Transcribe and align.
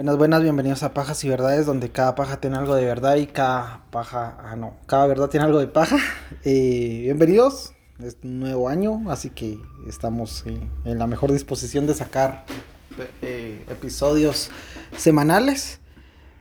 Buenas, 0.00 0.16
buenas, 0.16 0.42
bienvenidos 0.42 0.82
a 0.82 0.94
Pajas 0.94 1.22
y 1.24 1.28
Verdades, 1.28 1.66
donde 1.66 1.90
cada 1.90 2.14
paja 2.14 2.40
tiene 2.40 2.56
algo 2.56 2.74
de 2.74 2.86
verdad 2.86 3.16
y 3.16 3.26
cada 3.26 3.84
paja, 3.90 4.38
ah 4.40 4.56
no, 4.56 4.78
cada 4.86 5.06
verdad 5.06 5.28
tiene 5.28 5.44
algo 5.44 5.58
de 5.58 5.66
paja. 5.66 5.98
Eh, 6.42 7.00
bienvenidos, 7.02 7.74
es 8.02 8.16
un 8.22 8.40
nuevo 8.40 8.70
año, 8.70 9.10
así 9.10 9.28
que 9.28 9.58
estamos 9.86 10.46
en 10.46 10.98
la 10.98 11.06
mejor 11.06 11.32
disposición 11.32 11.86
de 11.86 11.92
sacar 11.92 12.46
eh, 13.20 13.62
episodios 13.68 14.50
semanales. 14.96 15.80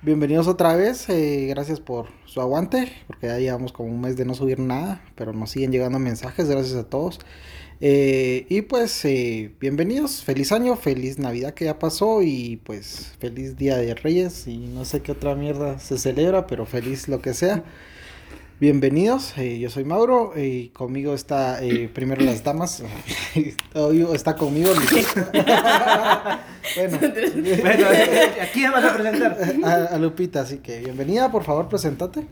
Bienvenidos 0.03 0.47
otra 0.47 0.77
vez, 0.77 1.09
eh, 1.09 1.47
gracias 1.49 1.81
por 1.81 2.05
su 2.23 2.39
aguante, 2.39 2.93
porque 3.07 3.27
ya 3.27 3.39
llevamos 3.39 3.73
como 3.73 3.89
un 3.89 3.99
mes 3.99 4.15
de 4.15 4.23
no 4.23 4.35
subir 4.35 4.59
nada, 4.59 5.01
pero 5.15 5.33
nos 5.33 5.49
siguen 5.49 5.73
llegando 5.73 5.99
mensajes, 5.99 6.47
gracias 6.47 6.77
a 6.77 6.85
todos. 6.85 7.19
Eh, 7.81 8.45
y 8.49 8.61
pues 8.63 9.05
eh, 9.05 9.53
bienvenidos, 9.61 10.21
feliz 10.25 10.51
año, 10.51 10.75
feliz 10.75 11.17
Navidad 11.17 11.53
que 11.53 11.63
ya 11.65 11.79
pasó 11.79 12.21
y 12.21 12.59
pues 12.65 13.13
feliz 13.19 13.55
Día 13.55 13.77
de 13.77 13.95
Reyes 13.95 14.47
y 14.47 14.57
no 14.57 14.83
sé 14.83 15.01
qué 15.01 15.13
otra 15.13 15.33
mierda 15.35 15.79
se 15.79 15.97
celebra, 15.97 16.45
pero 16.45 16.65
feliz 16.65 17.07
lo 17.07 17.21
que 17.21 17.33
sea. 17.33 17.63
Bienvenidos, 18.59 19.33
eh, 19.37 19.57
yo 19.59 19.69
soy 19.69 19.85
Mauro 19.85 20.33
y 20.35 20.67
conmigo 20.69 21.13
está 21.13 21.63
eh, 21.63 21.87
primero 21.87 22.21
las 22.25 22.43
damas. 22.43 22.83
Hoy 23.73 24.05
está 24.13 24.35
conmigo 24.35 24.73
Lupita. 24.73 25.29
bueno, 26.75 26.99
Bueno, 27.61 27.87
¿a 27.87 28.45
quién 28.51 28.71
vas 28.73 28.83
a 28.83 28.93
presentar? 28.93 29.37
a, 29.63 29.73
a 29.95 29.97
Lupita, 29.97 30.41
así 30.41 30.57
que 30.57 30.81
bienvenida, 30.81 31.31
por 31.31 31.45
favor, 31.45 31.69
presentate. 31.69 32.25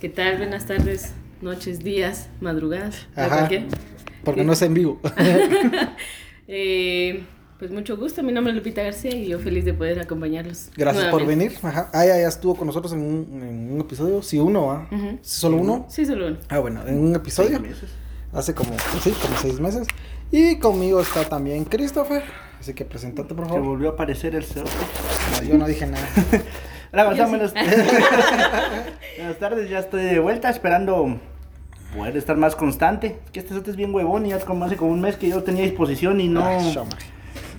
¿Qué 0.00 0.08
tal? 0.08 0.36
Buenas 0.36 0.66
tardes, 0.66 1.10
noches, 1.40 1.80
días, 1.80 2.28
madrugadas, 2.40 3.08
Ajá. 3.16 3.48
Porque 4.24 4.44
no 4.44 4.52
es 4.52 4.62
en 4.62 4.74
vivo. 4.74 5.00
Eh, 6.48 7.22
pues 7.58 7.70
mucho 7.70 7.96
gusto, 7.96 8.22
mi 8.22 8.32
nombre 8.32 8.52
es 8.52 8.56
Lupita 8.58 8.82
García 8.82 9.14
y 9.14 9.28
yo 9.28 9.38
feliz 9.38 9.64
de 9.64 9.72
poder 9.72 10.00
acompañarlos. 10.00 10.70
Gracias 10.76 11.04
por 11.06 11.22
nuevamente. 11.22 11.54
venir. 11.54 11.58
Ajá. 11.64 11.88
Ah, 11.94 12.04
ya, 12.04 12.18
ya 12.20 12.28
estuvo 12.28 12.56
con 12.56 12.66
nosotros 12.66 12.92
en 12.92 13.00
un, 13.00 13.42
en 13.42 13.72
un 13.72 13.80
episodio. 13.80 14.20
Sí, 14.22 14.38
uno, 14.38 14.70
¿ah? 14.72 14.88
Ujú. 14.90 15.18
¿Solo 15.22 15.56
uno? 15.58 15.86
Sí, 15.88 16.04
solo 16.04 16.26
uno. 16.26 16.38
Ah, 16.48 16.58
bueno, 16.58 16.82
en 16.86 16.98
un 16.98 17.14
episodio. 17.14 17.50
Seis 17.50 17.60
meses. 17.62 17.90
Hace 18.32 18.54
como, 18.54 18.72
sí, 19.02 19.12
como 19.12 19.36
seis 19.38 19.60
meses. 19.60 19.86
Y 20.30 20.58
conmigo 20.58 21.00
está 21.00 21.24
también 21.28 21.64
Christopher. 21.64 22.22
Así 22.58 22.74
que 22.74 22.84
presentate, 22.84 23.34
por 23.34 23.44
Se 23.46 23.50
favor. 23.52 23.66
volvió 23.66 23.90
a 23.90 23.92
aparecer 23.92 24.34
el 24.34 24.44
cerdo. 24.44 24.68
No, 25.40 25.48
yo 25.48 25.56
no 25.56 25.66
dije 25.66 25.86
nada. 25.86 26.06
Hola, 26.92 27.04
buenas- 27.06 27.28
buenas 27.30 27.54
tardes, 29.38 29.70
ya 29.70 29.78
estoy 29.78 30.04
de 30.04 30.18
vuelta 30.18 30.50
esperando 30.50 31.18
poder 31.94 32.16
estar 32.16 32.36
más 32.36 32.56
constante. 32.56 33.18
Es 33.24 33.30
que 33.30 33.40
este 33.40 33.54
sote 33.54 33.70
es 33.70 33.76
bien 33.76 33.94
huevón 33.94 34.26
y 34.26 34.30
ya 34.30 34.40
como 34.40 34.64
hace 34.64 34.76
como 34.76 34.92
un 34.92 35.00
mes 35.00 35.16
que 35.16 35.28
yo 35.28 35.42
tenía 35.42 35.62
disposición 35.62 36.20
y 36.20 36.28
no, 36.28 36.42
Ah, 36.44 36.58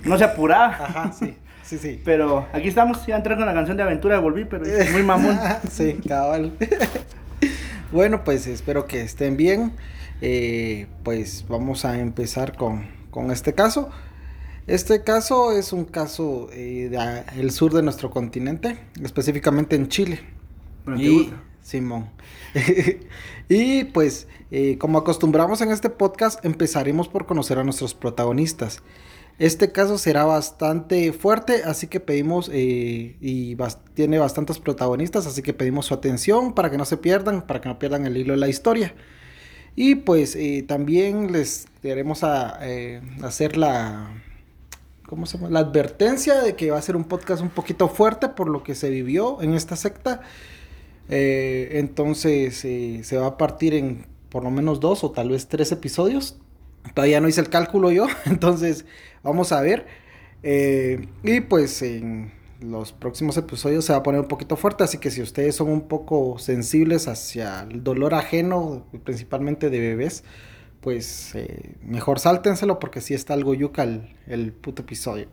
no 0.04 0.18
se 0.18 0.24
apuraba. 0.24 0.66
Ajá, 0.66 1.12
sí. 1.12 1.36
Sí, 1.64 1.78
sí. 1.78 2.00
Pero 2.04 2.46
aquí 2.52 2.68
estamos, 2.68 3.04
ya 3.06 3.16
entré 3.16 3.36
con 3.36 3.46
la 3.46 3.54
canción 3.54 3.76
de 3.76 3.82
aventura, 3.82 4.18
volví, 4.18 4.44
pero 4.44 4.66
es 4.66 4.92
muy 4.92 5.02
mamón. 5.02 5.38
sí, 5.70 5.94
cabal. 6.06 6.52
bueno, 7.92 8.22
pues 8.24 8.46
espero 8.46 8.86
que 8.86 9.02
estén 9.02 9.36
bien. 9.36 9.72
Eh, 10.20 10.86
pues 11.02 11.44
vamos 11.48 11.84
a 11.84 11.98
empezar 11.98 12.56
con, 12.56 12.86
con 13.10 13.30
este 13.30 13.54
caso. 13.54 13.90
Este 14.66 15.02
caso 15.02 15.52
es 15.52 15.72
un 15.74 15.84
caso 15.84 16.48
eh, 16.52 16.88
del 17.34 17.50
sur 17.50 17.72
de 17.72 17.82
nuestro 17.82 18.10
continente, 18.10 18.78
específicamente 19.02 19.76
en 19.76 19.88
Chile. 19.88 20.20
Bueno, 20.84 21.00
¿te 21.00 21.06
y 21.06 21.18
gusta? 21.18 21.36
Simón. 21.64 22.10
y 23.48 23.84
pues, 23.84 24.28
eh, 24.50 24.76
como 24.78 24.98
acostumbramos 24.98 25.62
en 25.62 25.70
este 25.70 25.88
podcast, 25.90 26.44
empezaremos 26.44 27.08
por 27.08 27.26
conocer 27.26 27.58
a 27.58 27.64
nuestros 27.64 27.94
protagonistas. 27.94 28.82
Este 29.38 29.72
caso 29.72 29.98
será 29.98 30.24
bastante 30.24 31.12
fuerte, 31.12 31.62
así 31.64 31.88
que 31.88 31.98
pedimos, 31.98 32.50
eh, 32.52 33.16
y 33.20 33.56
tiene 33.94 34.18
bastantes 34.18 34.60
protagonistas, 34.60 35.26
así 35.26 35.42
que 35.42 35.54
pedimos 35.54 35.86
su 35.86 35.94
atención 35.94 36.54
para 36.54 36.70
que 36.70 36.78
no 36.78 36.84
se 36.84 36.98
pierdan, 36.98 37.42
para 37.42 37.60
que 37.60 37.68
no 37.68 37.78
pierdan 37.78 38.06
el 38.06 38.16
hilo 38.16 38.34
de 38.34 38.38
la 38.38 38.48
historia. 38.48 38.94
Y 39.74 39.96
pues 39.96 40.36
eh, 40.36 40.64
también 40.68 41.32
les 41.32 41.66
queremos 41.82 42.22
a, 42.22 42.60
hacer 43.22 43.56
la, 43.56 44.22
¿cómo 45.06 45.26
se 45.26 45.38
llama? 45.38 45.50
La 45.50 45.60
advertencia 45.60 46.42
de 46.42 46.54
que 46.54 46.70
va 46.70 46.78
a 46.78 46.82
ser 46.82 46.94
un 46.94 47.04
podcast 47.04 47.42
un 47.42 47.48
poquito 47.48 47.88
fuerte 47.88 48.28
por 48.28 48.48
lo 48.48 48.62
que 48.62 48.74
se 48.74 48.90
vivió 48.90 49.40
en 49.42 49.54
esta 49.54 49.74
secta. 49.76 50.20
Eh, 51.08 51.70
entonces 51.72 52.64
eh, 52.64 53.00
se 53.04 53.16
va 53.16 53.26
a 53.26 53.36
partir 53.36 53.74
en 53.74 54.06
por 54.30 54.42
lo 54.42 54.50
menos 54.50 54.80
dos 54.80 55.04
o 55.04 55.12
tal 55.12 55.28
vez 55.28 55.46
tres 55.48 55.70
episodios. 55.72 56.38
Todavía 56.92 57.20
no 57.20 57.28
hice 57.28 57.40
el 57.40 57.50
cálculo 57.50 57.90
yo, 57.92 58.06
entonces 58.26 58.84
vamos 59.22 59.52
a 59.52 59.60
ver. 59.60 59.86
Eh, 60.42 61.06
y 61.22 61.40
pues 61.40 61.82
en 61.82 62.32
los 62.60 62.92
próximos 62.92 63.36
episodios 63.36 63.84
se 63.84 63.92
va 63.92 64.00
a 64.00 64.02
poner 64.02 64.20
un 64.20 64.28
poquito 64.28 64.56
fuerte, 64.56 64.84
así 64.84 64.98
que 64.98 65.10
si 65.10 65.22
ustedes 65.22 65.54
son 65.54 65.68
un 65.68 65.88
poco 65.88 66.38
sensibles 66.38 67.08
hacia 67.08 67.60
el 67.70 67.84
dolor 67.84 68.14
ajeno, 68.14 68.86
principalmente 69.04 69.70
de 69.70 69.78
bebés, 69.78 70.24
pues 70.80 71.34
eh, 71.34 71.76
mejor 71.82 72.20
sáltenselo 72.20 72.78
porque 72.78 73.00
si 73.00 73.14
está 73.14 73.34
algo 73.34 73.54
yuca 73.54 73.84
el, 73.84 74.16
el 74.26 74.52
puto 74.52 74.82
episodio. 74.82 75.28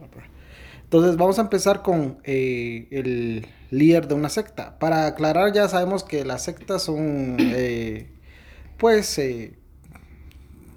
Entonces 0.92 1.16
vamos 1.16 1.40
a 1.40 1.44
empezar 1.44 1.84
con 1.84 2.18
eh, 2.26 2.86
el 2.92 3.48
líder 3.70 4.10
de 4.10 4.14
una 4.14 4.28
secta. 4.28 4.78
Para 4.78 5.06
aclarar, 5.06 5.54
ya 5.54 5.70
sabemos 5.70 6.04
que 6.04 6.26
las 6.26 6.44
sectas 6.44 6.84
son, 6.84 7.38
eh, 7.54 8.10
pues, 8.78 9.18
eh, 9.18 9.58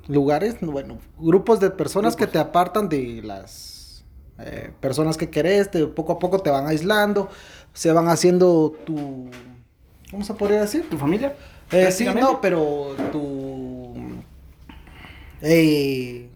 lugares, 0.07 0.55
bueno, 0.61 0.99
grupos 1.19 1.59
de 1.59 1.71
personas 1.71 2.15
que 2.15 2.29
te 2.29 2.39
apartan 2.39 2.89
de 2.89 3.23
las 3.25 4.05
eh, 4.39 4.71
personas 4.81 5.17
que 5.17 5.31
querés, 5.31 5.69
te- 5.73 5.85
poco 5.89 6.13
a 6.13 6.21
poco 6.21 6.39
te 6.39 6.49
van 6.51 6.69
aislando, 6.69 7.29
se 7.73 7.91
van 7.91 8.07
haciendo 8.07 8.73
tu, 8.87 9.29
¿cómo 10.13 10.23
se 10.25 10.35
podría 10.35 10.61
decir? 10.61 10.89
¿Tu 10.89 10.97
familia? 10.97 11.35
Sí, 11.91 12.05
no, 12.05 12.41
pero 12.41 12.95
tu. 13.11 13.95
eh, 15.43 16.29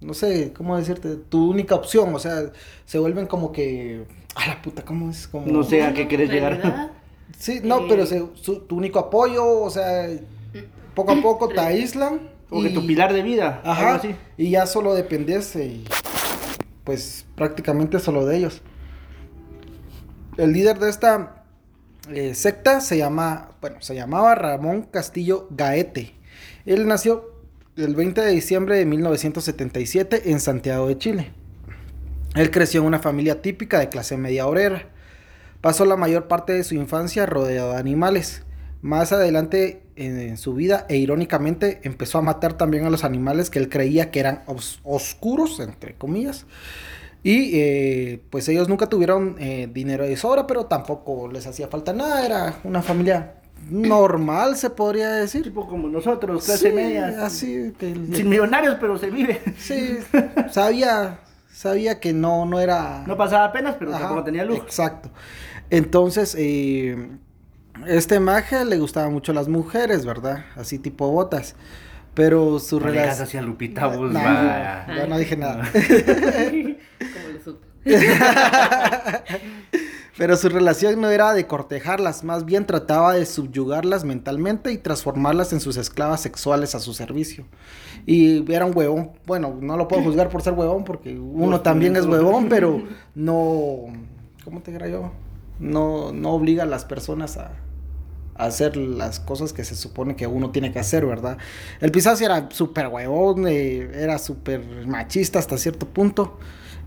no 0.00 0.14
sé, 0.14 0.52
¿cómo 0.52 0.76
decirte? 0.76 1.16
Tu 1.16 1.50
única 1.50 1.74
opción, 1.74 2.14
o 2.14 2.18
sea, 2.18 2.50
se 2.84 2.98
vuelven 2.98 3.26
como 3.26 3.52
que. 3.52 4.04
A 4.34 4.46
la 4.48 4.60
puta, 4.62 4.82
¿cómo 4.84 5.10
es? 5.10 5.26
Como... 5.28 5.46
No 5.46 5.62
sé 5.64 5.82
a 5.82 5.94
qué 5.94 6.06
querés 6.08 6.30
llegar. 6.30 6.90
Sí, 7.38 7.60
no, 7.62 7.80
Eh. 7.80 7.86
pero 7.88 8.06
se- 8.06 8.24
su- 8.34 8.60
tu 8.60 8.76
único 8.76 8.98
apoyo, 8.98 9.44
o 9.60 9.68
sea, 9.68 10.08
poco 10.94 11.12
a 11.12 11.20
poco 11.20 11.48
te 11.48 11.60
aíslan. 11.60 12.30
Como 12.48 12.62
que 12.62 12.68
y- 12.70 12.74
tu 12.74 12.86
pilar 12.86 13.12
de 13.12 13.20
vida, 13.22 13.60
algo 13.64 13.70
Ajá, 13.72 13.94
así. 13.96 14.14
y 14.38 14.50
ya 14.50 14.64
solo 14.66 14.94
dependes, 14.94 15.54
eh, 15.56 15.80
pues 16.84 17.26
prácticamente 17.34 17.98
solo 17.98 18.24
de 18.24 18.36
ellos. 18.38 18.62
El 20.38 20.52
líder 20.52 20.78
de 20.78 20.88
esta 20.88 21.44
eh, 22.10 22.34
secta 22.34 22.80
se 22.80 22.96
llama, 22.96 23.50
bueno, 23.60 23.78
se 23.80 23.94
llamaba 23.94 24.34
Ramón 24.34 24.82
Castillo 24.82 25.48
Gaete. 25.50 26.14
Él 26.64 26.86
nació 26.86 27.30
el 27.76 27.94
20 27.94 28.20
de 28.22 28.30
diciembre 28.32 28.76
de 28.78 28.86
1977 28.86 30.30
en 30.30 30.40
Santiago 30.40 30.88
de 30.88 30.98
Chile. 30.98 31.30
Él 32.34 32.50
creció 32.50 32.80
en 32.80 32.86
una 32.86 32.98
familia 32.98 33.42
típica 33.42 33.78
de 33.78 33.88
clase 33.88 34.16
media 34.16 34.46
obrera. 34.46 34.88
Pasó 35.60 35.84
la 35.84 35.96
mayor 35.96 36.28
parte 36.28 36.52
de 36.52 36.64
su 36.64 36.74
infancia 36.74 37.26
rodeado 37.26 37.72
de 37.72 37.78
animales. 37.78 38.42
Más 38.82 39.12
adelante 39.12 39.82
en, 39.96 40.36
su 40.36 40.54
vida, 40.54 40.86
e 40.88 40.96
irónicamente, 40.96 41.80
empezó 41.82 42.18
a 42.18 42.22
matar 42.22 42.54
también 42.56 42.84
a 42.84 42.90
los 42.90 43.04
animales 43.04 43.50
que 43.50 43.58
él 43.58 43.68
creía 43.68 44.10
que 44.10 44.20
eran 44.20 44.42
os- 44.46 44.80
oscuros, 44.84 45.60
entre 45.60 45.94
comillas. 45.94 46.46
Y 47.22 47.58
eh, 47.58 48.20
pues 48.30 48.48
ellos 48.48 48.68
nunca 48.68 48.86
tuvieron 48.88 49.36
eh, 49.40 49.68
dinero 49.72 50.04
de 50.04 50.16
sobra, 50.16 50.46
pero 50.46 50.66
tampoco 50.66 51.28
les 51.32 51.46
hacía 51.46 51.68
falta 51.68 51.92
nada. 51.92 52.24
Era 52.24 52.60
una 52.62 52.82
familia 52.82 53.35
normal, 53.70 54.56
se 54.56 54.70
podría 54.70 55.10
decir. 55.10 55.42
Tipo 55.42 55.66
como 55.68 55.88
nosotros, 55.88 56.44
clase 56.44 56.68
Sí, 56.70 56.74
media. 56.74 57.24
Así 57.24 57.72
que 57.78 57.94
Sin 58.12 58.28
millonarios, 58.28 58.76
pero 58.80 58.98
se 58.98 59.10
vive. 59.10 59.40
sí, 59.58 59.98
sabía, 60.50 61.20
sabía 61.50 62.00
que 62.00 62.12
no, 62.12 62.44
no 62.46 62.60
era. 62.60 63.04
No 63.06 63.16
pasaba 63.16 63.46
apenas, 63.46 63.76
pero 63.78 63.90
Ajá, 63.92 64.00
tampoco 64.00 64.24
tenía 64.24 64.44
luz. 64.44 64.58
Exacto. 64.58 65.10
Entonces, 65.70 66.34
eh, 66.38 67.08
este 67.86 68.20
maje 68.20 68.64
le 68.64 68.78
gustaban 68.78 69.12
mucho 69.12 69.32
las 69.32 69.48
mujeres, 69.48 70.06
¿verdad? 70.06 70.44
Así 70.54 70.78
tipo 70.78 71.10
botas. 71.10 71.56
Pero 72.14 72.58
su 72.60 72.80
No 72.80 72.86
relación. 72.86 73.22
así 73.24 73.36
a 73.36 73.42
Lupita, 73.42 73.88
vaya. 73.88 74.86
yo 74.96 75.06
no 75.06 75.18
dije 75.18 75.36
nada. 75.36 75.68
Como 75.72 77.28
lo 77.34 77.44
supe. 77.44 77.66
Pero 80.16 80.36
su 80.36 80.48
relación 80.48 81.00
no 81.00 81.10
era 81.10 81.34
de 81.34 81.46
cortejarlas, 81.46 82.24
más 82.24 82.46
bien 82.46 82.64
trataba 82.64 83.12
de 83.12 83.26
subyugarlas 83.26 84.04
mentalmente 84.04 84.72
y 84.72 84.78
transformarlas 84.78 85.52
en 85.52 85.60
sus 85.60 85.76
esclavas 85.76 86.22
sexuales 86.22 86.74
a 86.74 86.80
su 86.80 86.94
servicio. 86.94 87.44
Y 88.06 88.50
era 88.50 88.64
un 88.64 88.76
huevón, 88.76 89.10
bueno, 89.26 89.58
no 89.60 89.76
lo 89.76 89.88
puedo 89.88 90.02
juzgar 90.02 90.30
por 90.30 90.40
ser 90.40 90.54
huevón 90.54 90.84
porque 90.84 91.18
uno 91.18 91.60
también 91.60 91.96
es 91.96 92.06
huevón, 92.06 92.48
pero 92.48 92.82
no, 93.14 93.86
¿cómo 94.42 94.60
te 94.62 94.72
dirá 94.72 94.88
yo? 94.88 95.12
No, 95.58 96.12
no 96.12 96.30
obliga 96.30 96.62
a 96.62 96.66
las 96.66 96.86
personas 96.86 97.36
a, 97.36 97.52
hacer 98.36 98.76
las 98.76 99.18
cosas 99.18 99.54
que 99.54 99.64
se 99.64 99.74
supone 99.74 100.14
que 100.14 100.26
uno 100.26 100.50
tiene 100.50 100.70
que 100.70 100.78
hacer, 100.78 101.06
¿verdad? 101.06 101.38
El 101.80 101.90
Pisazi 101.90 102.24
era 102.24 102.48
súper 102.50 102.88
huevón, 102.88 103.48
eh, 103.48 103.90
era 103.94 104.18
súper 104.18 104.86
machista 104.86 105.38
hasta 105.38 105.56
cierto 105.56 105.86
punto. 105.86 106.38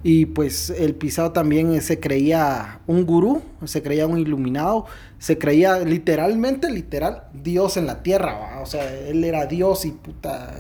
Y 0.02 0.28
pues 0.28 0.70
el 0.70 0.96
pisado 0.96 1.32
también 1.34 1.74
eh, 1.74 1.82
se 1.82 2.00
creía 2.00 2.80
un 2.88 3.06
gurú, 3.06 3.42
se 3.66 3.84
creía 3.84 4.08
un 4.08 4.18
iluminado, 4.18 4.86
se 5.18 5.38
creía 5.38 5.80
literalmente, 5.80 6.72
literal, 6.72 7.24
Dios 7.34 7.76
en 7.76 7.86
la 7.86 8.02
tierra, 8.02 8.34
¿va? 8.40 8.62
o 8.62 8.66
sea, 8.66 8.94
él 8.94 9.26
era 9.26 9.46
Dios 9.46 9.84
y 9.84 9.92
puta, 9.92 10.56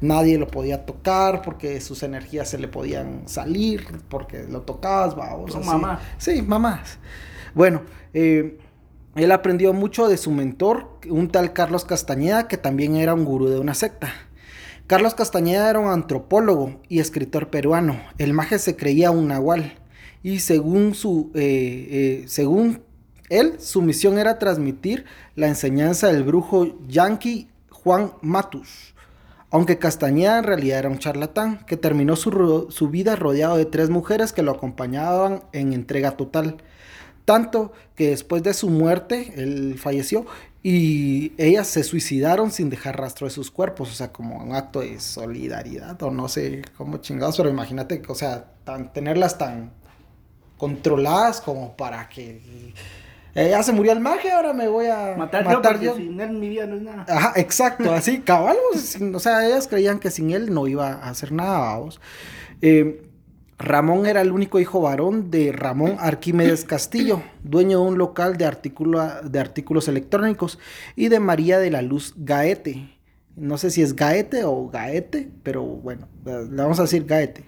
nadie 0.00 0.38
lo 0.38 0.46
podía 0.46 0.86
tocar 0.86 1.42
porque 1.42 1.80
sus 1.80 2.04
energías 2.04 2.48
se 2.48 2.58
le 2.58 2.68
podían 2.68 3.22
salir, 3.26 3.84
porque 4.08 4.44
lo 4.44 4.62
tocabas, 4.62 5.18
va, 5.18 5.34
o 5.34 5.48
sea, 5.48 5.60
Como 5.60 5.72
mamá. 5.72 6.00
Sí, 6.18 6.40
mamás. 6.42 6.98
Bueno, 7.54 7.82
eh, 8.14 8.58
él 9.16 9.32
aprendió 9.32 9.72
mucho 9.72 10.06
de 10.06 10.16
su 10.16 10.30
mentor, 10.30 11.00
un 11.08 11.28
tal 11.28 11.52
Carlos 11.52 11.84
Castañeda, 11.84 12.46
que 12.46 12.56
también 12.56 12.94
era 12.94 13.14
un 13.14 13.24
gurú 13.24 13.48
de 13.48 13.58
una 13.58 13.74
secta. 13.74 14.12
Carlos 14.88 15.14
Castañeda 15.14 15.68
era 15.68 15.80
un 15.80 15.90
antropólogo 15.90 16.80
y 16.88 17.00
escritor 17.00 17.50
peruano. 17.50 18.00
El 18.16 18.32
maje 18.32 18.58
se 18.58 18.74
creía 18.74 19.10
un 19.10 19.28
nahual. 19.28 19.74
Y 20.22 20.38
según, 20.38 20.94
su, 20.94 21.30
eh, 21.34 22.22
eh, 22.22 22.24
según 22.26 22.80
él, 23.28 23.60
su 23.60 23.82
misión 23.82 24.16
era 24.16 24.38
transmitir 24.38 25.04
la 25.36 25.46
enseñanza 25.46 26.06
del 26.06 26.24
brujo 26.24 26.74
yanqui 26.88 27.48
Juan 27.68 28.14
Matus. 28.22 28.94
Aunque 29.50 29.76
Castañeda 29.78 30.38
en 30.38 30.44
realidad 30.44 30.78
era 30.78 30.88
un 30.88 30.98
charlatán 30.98 31.66
que 31.66 31.76
terminó 31.76 32.16
su, 32.16 32.68
su 32.70 32.88
vida 32.88 33.14
rodeado 33.14 33.58
de 33.58 33.66
tres 33.66 33.90
mujeres 33.90 34.32
que 34.32 34.42
lo 34.42 34.52
acompañaban 34.52 35.42
en 35.52 35.74
entrega 35.74 36.12
total. 36.12 36.62
Tanto 37.26 37.72
que 37.94 38.08
después 38.08 38.42
de 38.42 38.54
su 38.54 38.70
muerte, 38.70 39.34
él 39.36 39.74
falleció 39.78 40.24
y 40.62 41.32
ellas 41.38 41.68
se 41.68 41.84
suicidaron 41.84 42.50
sin 42.50 42.68
dejar 42.68 42.98
rastro 42.98 43.26
de 43.26 43.30
sus 43.32 43.50
cuerpos, 43.50 43.90
o 43.90 43.94
sea, 43.94 44.12
como 44.12 44.38
un 44.38 44.54
acto 44.54 44.80
de 44.80 44.98
solidaridad 44.98 46.02
o 46.02 46.10
no 46.10 46.28
sé 46.28 46.62
cómo 46.76 46.98
chingados, 46.98 47.36
pero 47.36 47.48
imagínate, 47.48 48.02
o 48.08 48.14
sea, 48.14 48.44
tan, 48.64 48.92
tenerlas 48.92 49.38
tan 49.38 49.72
controladas 50.56 51.40
como 51.40 51.76
para 51.76 52.08
que 52.08 52.74
eh, 53.34 53.50
ya 53.50 53.62
se 53.62 53.72
murió 53.72 53.92
el 53.92 54.00
maje, 54.00 54.32
ahora 54.32 54.52
me 54.52 54.66
voy 54.66 54.86
a 54.86 55.14
Matar, 55.16 55.44
matar, 55.44 55.52
yo, 55.52 55.62
porque 55.62 55.84
yo. 55.84 55.96
sin 55.96 56.20
él 56.20 56.32
mi 56.32 56.48
vida 56.48 56.66
no 56.66 56.74
es 56.76 56.82
nada. 56.82 57.06
Ajá, 57.08 57.32
exacto, 57.36 57.92
así, 57.92 58.20
cabal, 58.20 58.56
o 59.14 59.20
sea, 59.20 59.46
ellas 59.46 59.68
creían 59.68 60.00
que 60.00 60.10
sin 60.10 60.32
él 60.32 60.52
no 60.52 60.66
iba 60.66 60.88
a 60.94 61.10
hacer 61.10 61.30
nada, 61.30 61.58
vamos. 61.58 62.00
Eh, 62.60 63.07
Ramón 63.58 64.06
era 64.06 64.20
el 64.20 64.30
único 64.30 64.60
hijo 64.60 64.80
varón 64.80 65.30
de 65.30 65.50
Ramón 65.52 65.96
Arquímedes 65.98 66.64
Castillo, 66.64 67.22
dueño 67.42 67.80
de 67.80 67.86
un 67.88 67.98
local 67.98 68.36
de, 68.36 68.44
de 69.24 69.40
artículos 69.40 69.88
electrónicos, 69.88 70.58
y 70.94 71.08
de 71.08 71.18
María 71.20 71.58
de 71.58 71.70
la 71.70 71.82
Luz 71.82 72.14
Gaete. 72.16 72.88
No 73.34 73.58
sé 73.58 73.70
si 73.70 73.82
es 73.82 73.94
Gaete 73.96 74.44
o 74.44 74.68
Gaete, 74.68 75.28
pero 75.42 75.62
bueno, 75.64 76.08
le 76.24 76.44
vamos 76.62 76.78
a 76.78 76.82
decir 76.82 77.04
Gaete 77.04 77.44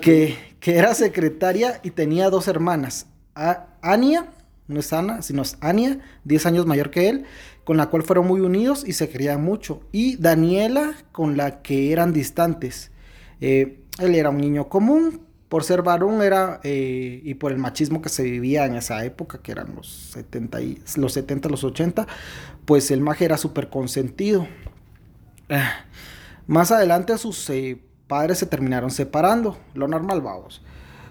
que, 0.00 0.36
que 0.60 0.76
era 0.76 0.94
secretaria 0.94 1.80
y 1.82 1.90
tenía 1.90 2.30
dos 2.30 2.48
hermanas. 2.48 3.06
A- 3.34 3.66
Ania, 3.82 4.32
no 4.66 4.80
es 4.80 4.92
Ana, 4.92 5.22
sino 5.22 5.42
es 5.42 5.56
Ania, 5.60 5.98
10 6.24 6.46
años 6.46 6.66
mayor 6.66 6.90
que 6.90 7.08
él, 7.08 7.24
con 7.64 7.76
la 7.76 7.86
cual 7.86 8.02
fueron 8.02 8.26
muy 8.26 8.40
unidos 8.40 8.84
y 8.86 8.92
se 8.92 9.08
querían 9.08 9.42
mucho. 9.42 9.80
Y 9.92 10.16
Daniela, 10.16 10.94
con 11.12 11.36
la 11.36 11.62
que 11.62 11.92
eran 11.92 12.12
distantes. 12.12 12.90
Eh, 13.40 13.84
él 13.98 14.14
era 14.14 14.30
un 14.30 14.38
niño 14.38 14.68
común, 14.68 15.20
por 15.48 15.64
ser 15.64 15.82
varón 15.82 16.22
era, 16.22 16.60
eh, 16.62 17.20
y 17.24 17.34
por 17.34 17.52
el 17.52 17.58
machismo 17.58 18.02
que 18.02 18.08
se 18.08 18.22
vivía 18.22 18.66
en 18.66 18.76
esa 18.76 19.04
época, 19.04 19.38
que 19.38 19.52
eran 19.52 19.74
los 19.74 19.88
70, 19.88 20.60
y, 20.60 20.82
los 20.96 21.12
70, 21.12 21.48
los 21.48 21.64
80, 21.64 22.06
pues 22.64 22.90
el 22.90 23.00
maje 23.00 23.24
era 23.24 23.38
súper 23.38 23.70
consentido. 23.70 24.46
Ah, 25.48 25.84
Más 26.46 26.70
adelante 26.70 27.16
sus 27.16 27.48
eh, 27.50 27.80
padres 28.06 28.38
se 28.38 28.46
terminaron 28.46 28.90
separando, 28.90 29.58
lo 29.74 29.88
normal, 29.88 30.20
vamos. 30.20 30.62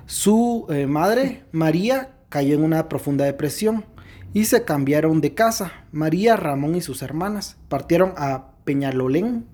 Su 0.05 0.67
eh, 0.69 0.85
madre, 0.85 1.43
María, 1.51 2.11
cayó 2.29 2.55
en 2.55 2.63
una 2.63 2.87
profunda 2.89 3.25
depresión 3.25 3.85
y 4.33 4.45
se 4.45 4.63
cambiaron 4.63 5.19
de 5.19 5.33
casa. 5.33 5.71
María, 5.91 6.35
Ramón 6.35 6.75
y 6.75 6.81
sus 6.81 7.01
hermanas 7.01 7.57
partieron 7.69 8.13
a 8.17 8.51
Peñalolén, 8.65 9.47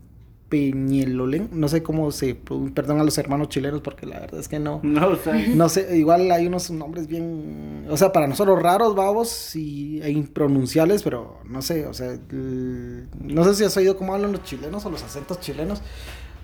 No 0.62 1.68
sé 1.68 1.82
cómo 1.84 2.12
se, 2.12 2.36
perdón 2.36 3.00
a 3.00 3.04
los 3.04 3.18
hermanos 3.18 3.50
chilenos 3.50 3.82
porque 3.82 4.06
la 4.06 4.20
verdad 4.20 4.40
es 4.40 4.48
que 4.48 4.60
no, 4.60 4.80
No, 4.84 5.08
o 5.10 5.16
sea, 5.16 5.34
no 5.54 5.68
sé, 5.70 5.98
igual 5.98 6.32
hay 6.32 6.46
unos 6.48 6.70
nombres 6.72 7.08
bien, 7.08 7.86
o 7.90 7.98
sea, 7.98 8.12
para 8.12 8.28
nosotros 8.28 8.62
raros, 8.62 8.96
babos 8.96 9.56
y, 9.56 10.02
e 10.02 10.12
impronunciables, 10.12 11.02
pero 11.04 11.38
no 11.50 11.62
sé, 11.62 11.86
o 11.88 11.94
sea, 11.94 12.18
no 12.32 13.44
sé 13.44 13.56
si 13.56 13.64
has 13.64 13.76
oído 13.78 13.98
cómo 13.98 14.14
hablan 14.14 14.32
los 14.32 14.44
chilenos 14.44 14.86
o 14.86 14.90
los 14.90 15.04
acentos 15.04 15.40
chilenos, 15.40 15.82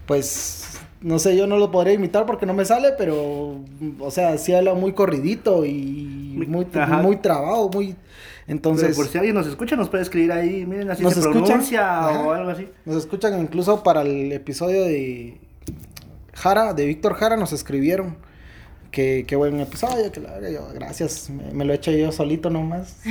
pues, 0.06 0.80
no 1.02 1.20
sé, 1.20 1.38
yo 1.38 1.46
no 1.46 1.58
lo 1.58 1.70
podría 1.72 1.94
imitar 1.94 2.26
porque 2.26 2.46
no 2.46 2.54
me 2.54 2.66
sale, 2.66 2.90
pero, 2.98 3.60
o 4.00 4.12
sea, 4.12 4.38
sí 4.38 4.54
habla 4.54 4.74
muy 4.74 4.94
corridito 4.94 5.66
y 5.66 6.34
Muy- 6.36 6.48
muy, 6.48 6.68
ajá. 6.74 6.98
muy 7.02 7.18
trabado, 7.18 7.70
muy, 7.70 7.96
entonces, 8.50 8.88
pero 8.88 8.96
por 8.98 9.08
si 9.08 9.18
alguien 9.18 9.36
nos 9.36 9.48
escucha, 9.48 9.76
nos 9.78 9.88
puede 9.90 10.04
escribir 10.04 10.32
ahí, 10.34 10.66
miren, 10.66 10.90
así 10.92 11.02
¿Nos 11.04 11.14
se 11.14 11.20
escuchan? 11.22 11.44
pronuncia 11.46 12.00
Ajá. 12.08 12.20
o 12.22 12.32
algo 12.32 12.50
así. 12.50 12.68
nos 12.84 12.98
escuchan 12.98 13.40
incluso 13.40 13.82
para 13.84 14.02
el 14.02 14.32
episodio 14.34 14.84
de 14.84 15.38
Jara, 16.34 16.74
de 16.74 16.86
Víctor 16.86 17.14
Jara, 17.14 17.38
nos 17.38 17.54
escribieron. 17.54 18.18
Que, 18.92 19.24
qué 19.28 19.36
buen 19.36 19.60
episodio, 19.60 20.12
que 20.12 20.20
la 20.20 20.50
yo, 20.50 20.68
gracias, 20.74 21.30
me, 21.30 21.52
me 21.54 21.64
lo 21.64 21.74
he 21.74 21.76
hecho 21.76 21.92
yo 21.92 22.12
solito 22.12 22.50
nomás. 22.50 22.98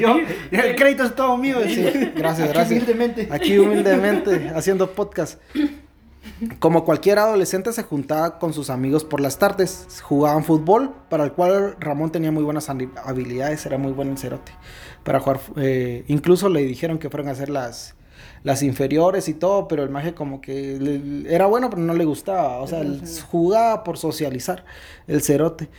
Yo, 0.00 0.18
el 0.52 0.76
crédito 0.76 1.02
es 1.02 1.14
todo 1.16 1.36
mío. 1.36 1.56
Sí, 1.66 1.82
gracias, 2.14 2.48
Aquí 2.48 2.52
gracias. 2.56 2.70
humildemente. 2.70 3.28
Aquí 3.30 3.58
humildemente, 3.58 4.52
haciendo 4.54 4.90
podcast. 4.92 5.40
Como 6.58 6.84
cualquier 6.84 7.18
adolescente 7.18 7.72
se 7.72 7.82
juntaba 7.82 8.38
con 8.38 8.52
sus 8.52 8.68
amigos 8.68 9.04
por 9.04 9.20
las 9.20 9.38
tardes, 9.38 9.86
jugaban 10.02 10.44
fútbol, 10.44 10.92
para 11.08 11.24
el 11.24 11.32
cual 11.32 11.76
Ramón 11.80 12.10
tenía 12.12 12.30
muy 12.30 12.44
buenas 12.44 12.68
habilidades, 12.68 13.64
era 13.64 13.78
muy 13.78 13.92
buen 13.92 14.08
en 14.08 14.16
cerote. 14.18 14.52
Para 15.02 15.20
jugar, 15.20 15.40
eh, 15.56 16.04
incluso 16.08 16.48
le 16.48 16.60
dijeron 16.62 16.98
que 16.98 17.08
fueron 17.08 17.28
a 17.28 17.32
hacer 17.32 17.48
las, 17.48 17.94
las 18.42 18.62
inferiores 18.62 19.28
y 19.28 19.34
todo, 19.34 19.66
pero 19.66 19.82
el 19.82 19.88
maje 19.90 20.12
como 20.14 20.40
que 20.42 20.78
le- 20.78 21.34
era 21.34 21.46
bueno, 21.46 21.70
pero 21.70 21.80
no 21.80 21.94
le 21.94 22.04
gustaba, 22.04 22.58
o 22.58 22.66
sea, 22.66 22.80
él 22.80 23.00
jugaba 23.30 23.82
por 23.82 23.96
socializar 23.96 24.64
el 25.06 25.22
cerote. 25.22 25.70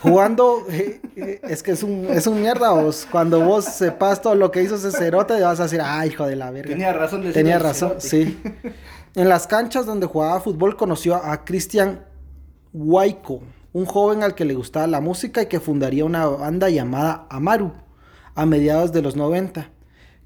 Jugando, 0.00 0.64
eh, 0.70 1.00
eh, 1.16 1.40
es 1.42 1.64
que 1.64 1.72
es 1.72 1.82
un, 1.82 2.06
es 2.10 2.28
un 2.28 2.40
mierda, 2.40 2.70
vos. 2.70 3.04
Cuando 3.10 3.40
vos 3.40 3.64
sepas 3.64 4.22
todo 4.22 4.36
lo 4.36 4.52
que 4.52 4.62
hizo 4.62 4.76
ese 4.76 4.92
cerote, 4.92 5.40
vas 5.40 5.58
a 5.58 5.64
decir, 5.64 5.80
ay, 5.82 6.10
hijo 6.10 6.24
de 6.24 6.36
la 6.36 6.52
verga. 6.52 6.70
Tenía 6.70 6.92
razón 6.92 7.22
de 7.22 7.32
Tenía 7.32 7.58
razón, 7.58 7.94
cerote. 8.00 8.08
sí. 8.08 8.38
En 9.18 9.28
las 9.28 9.48
canchas 9.48 9.84
donde 9.84 10.06
jugaba 10.06 10.38
fútbol 10.40 10.76
conoció 10.76 11.16
a 11.16 11.44
Cristian 11.44 12.04
Huayco, 12.72 13.40
un 13.72 13.84
joven 13.84 14.22
al 14.22 14.36
que 14.36 14.44
le 14.44 14.54
gustaba 14.54 14.86
la 14.86 15.00
música 15.00 15.42
y 15.42 15.46
que 15.46 15.58
fundaría 15.58 16.04
una 16.04 16.26
banda 16.26 16.68
llamada 16.70 17.26
Amaru 17.28 17.72
a 18.36 18.46
mediados 18.46 18.92
de 18.92 19.02
los 19.02 19.16
90. 19.16 19.70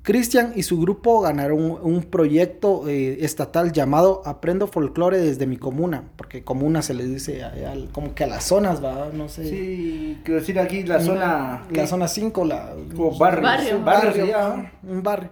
Cristian 0.02 0.52
y 0.56 0.64
su 0.64 0.78
grupo 0.78 1.20
ganaron 1.22 1.78
un, 1.80 2.02
proyecto 2.02 2.87
eh, 2.88 3.25
estatal 3.25 3.72
llamado 3.72 4.20
Aprendo 4.26 4.66
Folclore 4.66 5.18
desde 5.20 5.46
mi 5.46 5.56
comuna, 5.56 6.02
porque 6.16 6.42
comuna 6.44 6.82
se 6.82 6.92
le 6.92 7.06
dice 7.06 7.44
a- 7.44 7.46
a- 7.49 7.92
como 7.92 8.12
que 8.14 8.25
a 8.25 8.26
las 8.26 8.44
zonas, 8.44 8.84
¿va? 8.84 9.08
No 9.12 9.28
sé. 9.30 9.49
Sí, 9.49 10.20
quiero 10.25 10.40
decir 10.40 10.58
aquí 10.58 10.82
la 10.82 11.00
zona. 11.00 11.62
La 11.70 11.87
zona 11.87 12.08
5, 12.08 12.44
la... 12.44 12.75
Como 12.94 13.16
barrio. 13.16 13.42
Barrio. 13.42 13.80
barrio, 13.84 14.26
¿no? 14.82 14.92
un 14.92 15.02
barrio. 15.02 15.30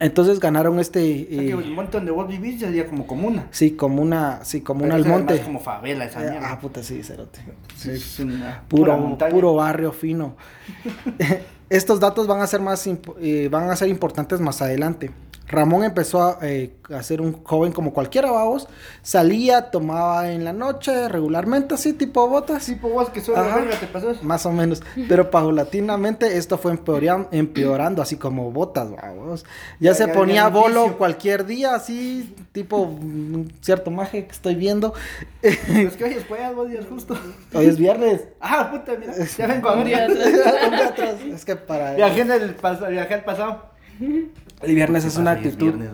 Entonces 0.00 0.38
ganaron 0.40 0.78
este... 0.78 1.00
O 1.00 1.28
sea, 1.28 1.38
que 1.40 1.48
eh, 1.50 1.52
el 1.52 1.70
monte 1.72 1.96
donde 1.96 2.12
vos 2.12 2.28
vivís 2.28 2.60
sería 2.60 2.86
como 2.86 3.06
comuna. 3.06 3.48
Sí, 3.50 3.72
como 3.72 4.00
una, 4.02 4.44
sí, 4.44 4.60
como 4.60 4.84
un 4.84 4.90
Pero 4.90 5.00
esa 5.00 5.08
almonte. 5.08 5.32
además 5.34 5.46
como 5.46 5.60
favela 5.60 6.04
esa 6.04 6.24
Eh, 6.24 6.30
mierda. 6.30 6.52
ah, 6.52 6.60
puta, 6.60 6.82
sí, 6.82 7.02
cerote. 7.02 7.40
Es 7.84 8.18
una 8.20 8.62
Puro, 8.68 9.18
puro 9.30 9.54
barrio 9.54 9.92
fino. 9.92 10.36
Estos 11.68 12.00
datos 12.00 12.26
van 12.26 12.40
a 12.40 12.46
ser 12.46 12.60
más 12.60 12.86
eh, 13.20 13.48
van 13.50 13.70
a 13.70 13.76
ser 13.76 13.88
importantes 13.88 14.40
más 14.40 14.62
adelante. 14.62 15.10
Ramón 15.48 15.82
empezó 15.84 16.22
a, 16.22 16.38
eh, 16.42 16.74
a 16.94 17.02
ser 17.02 17.20
un 17.20 17.42
joven 17.42 17.72
como 17.72 17.92
cualquiera, 17.94 18.30
vamos. 18.30 18.68
Salía, 19.02 19.70
tomaba 19.70 20.30
en 20.30 20.44
la 20.44 20.52
noche 20.52 21.08
regularmente, 21.08 21.74
así, 21.74 21.94
tipo 21.94 22.28
botas. 22.28 22.62
Sí, 22.64 22.74
pues 22.74 22.92
vos 22.92 23.08
que 23.10 23.20
solo 23.20 23.42
te 23.80 23.86
pasó 23.86 24.10
eso. 24.10 24.22
Más 24.22 24.44
o 24.46 24.52
menos. 24.52 24.82
Pero 25.08 25.30
paulatinamente 25.30 26.36
esto 26.36 26.58
fue 26.58 26.72
empeoran- 26.72 27.28
empeorando, 27.32 28.02
así 28.02 28.16
como 28.16 28.50
botas, 28.52 28.90
vamos. 28.90 29.44
Ya, 29.80 29.90
Ya, 29.90 29.94
se 29.94 30.06
ya, 30.06 30.12
ponía 30.12 30.48
bolo 30.48 30.82
vicio. 30.84 30.98
cualquier 30.98 31.46
día, 31.46 31.74
así, 31.74 32.34
tipo 32.52 32.76
un 32.78 33.50
cierto 33.62 33.90
maje 33.90 34.26
que 34.26 34.32
estoy 34.32 34.54
viendo. 34.54 34.92
Es 35.42 35.96
que 35.96 36.04
hoy 36.04 36.12
es 36.14 36.26
jueves, 36.26 36.54
vos 36.54 36.68
días 36.68 36.84
justo. 36.88 37.16
Hoy 37.54 37.66
es 37.66 37.78
viernes. 37.78 38.24
Ah, 38.40 38.70
puta, 38.70 38.92
mira. 38.98 39.14
Ya 39.38 39.46
vengo 39.48 39.68
a 39.70 39.76
Un 39.76 39.84
día 39.84 40.06
ver. 40.06 40.10
atrás. 40.10 40.26
Un 40.66 40.70
día 40.76 40.86
atrás. 40.88 41.14
es 41.32 41.44
que 41.44 41.56
para 41.56 41.94
Viajé 41.94 42.20
en 42.22 42.32
el 42.32 42.54
pasado, 42.54 42.90
viajé 42.90 43.14
al 43.14 43.24
pasado. 43.24 43.77
el 44.62 44.74
viernes 44.74 45.04
es 45.04 45.16
una 45.16 45.32
actitud. 45.32 45.74
viernes. 45.74 45.90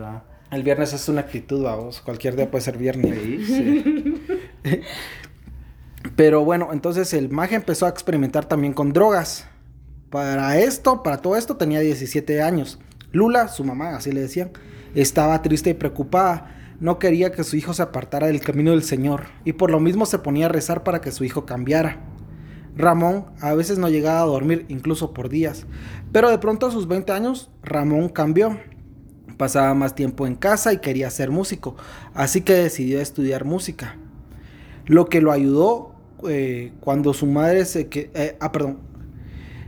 El 0.51 0.63
viernes 0.63 0.93
es 0.93 1.09
una 1.09 1.23
actitud, 1.23 1.63
vamos. 1.65 2.01
Cualquier 2.01 2.37
día 2.37 2.51
puede 2.51 2.63
ser 2.63 2.79
viernes. 2.79 3.19
Sí, 3.47 4.15
sí. 4.65 4.81
Pero 6.17 6.45
bueno, 6.45 6.69
entonces 6.73 7.13
el 7.15 7.31
maje 7.31 7.57
empezó 7.57 7.87
a 7.87 7.89
experimentar 7.89 8.45
también 8.45 8.73
con 8.73 8.93
drogas. 8.93 9.47
Para 10.11 10.59
esto, 10.59 11.03
para 11.03 11.19
todo 11.19 11.37
esto, 11.37 11.57
tenía 11.57 11.81
17 11.81 12.41
años. 12.41 12.79
Lula, 13.11 13.49
su 13.49 13.65
mamá, 13.65 13.97
así 13.97 14.13
le 14.13 14.21
decían, 14.21 14.51
estaba 14.95 15.43
triste 15.43 15.71
y 15.71 15.75
preocupada. 15.75 16.51
no 16.81 16.99
quería 16.99 17.33
que 17.33 17.45
su 17.45 17.57
hijo 17.57 17.73
se 17.73 17.83
apartara 17.83 18.27
del 18.27 18.41
camino 18.41 18.73
del 18.73 18.83
Señor 18.83 19.27
y 19.45 19.55
por 19.55 19.71
lo 19.71 19.81
mismo 19.81 20.07
se 20.07 20.19
ponía 20.19 20.47
a 20.47 20.49
rezar 20.51 20.83
para 20.85 21.01
que 21.01 21.13
su 21.13 21.25
hijo 21.25 21.47
cambiara. 21.47 22.01
Ramón 22.77 23.27
a 23.41 23.55
veces 23.55 23.79
no 23.79 23.89
llegaba 23.89 24.21
a 24.21 24.27
dormir, 24.27 24.67
incluso 24.69 25.13
por 25.13 25.29
días, 25.29 25.67
pero 26.13 26.31
de 26.31 26.39
pronto 26.39 26.67
a 26.67 26.71
sus 26.71 26.89
20 26.89 27.13
años 27.13 27.51
Ramón 27.63 28.09
cambió. 28.09 28.59
Pasaba 29.37 29.75
más 29.75 29.97
tiempo 29.97 30.29
en 30.29 30.37
casa 30.37 30.73
y 30.73 30.79
quería 30.79 31.11
ser 31.11 31.31
músico, 31.31 31.75
así 32.15 32.43
que 32.43 32.55
decidió 32.55 33.01
estudiar 33.01 33.45
música. 33.45 33.97
Lo 34.87 35.07
que 35.07 35.21
lo 35.21 35.33
ayudó 35.33 35.95
eh, 36.29 36.73
cuando 36.81 37.15
su 37.15 37.27
madre 37.27 37.65
se... 37.65 37.89
Que, 37.89 38.11
eh, 38.15 38.37
ah, 38.41 38.53
perdón, 38.53 38.79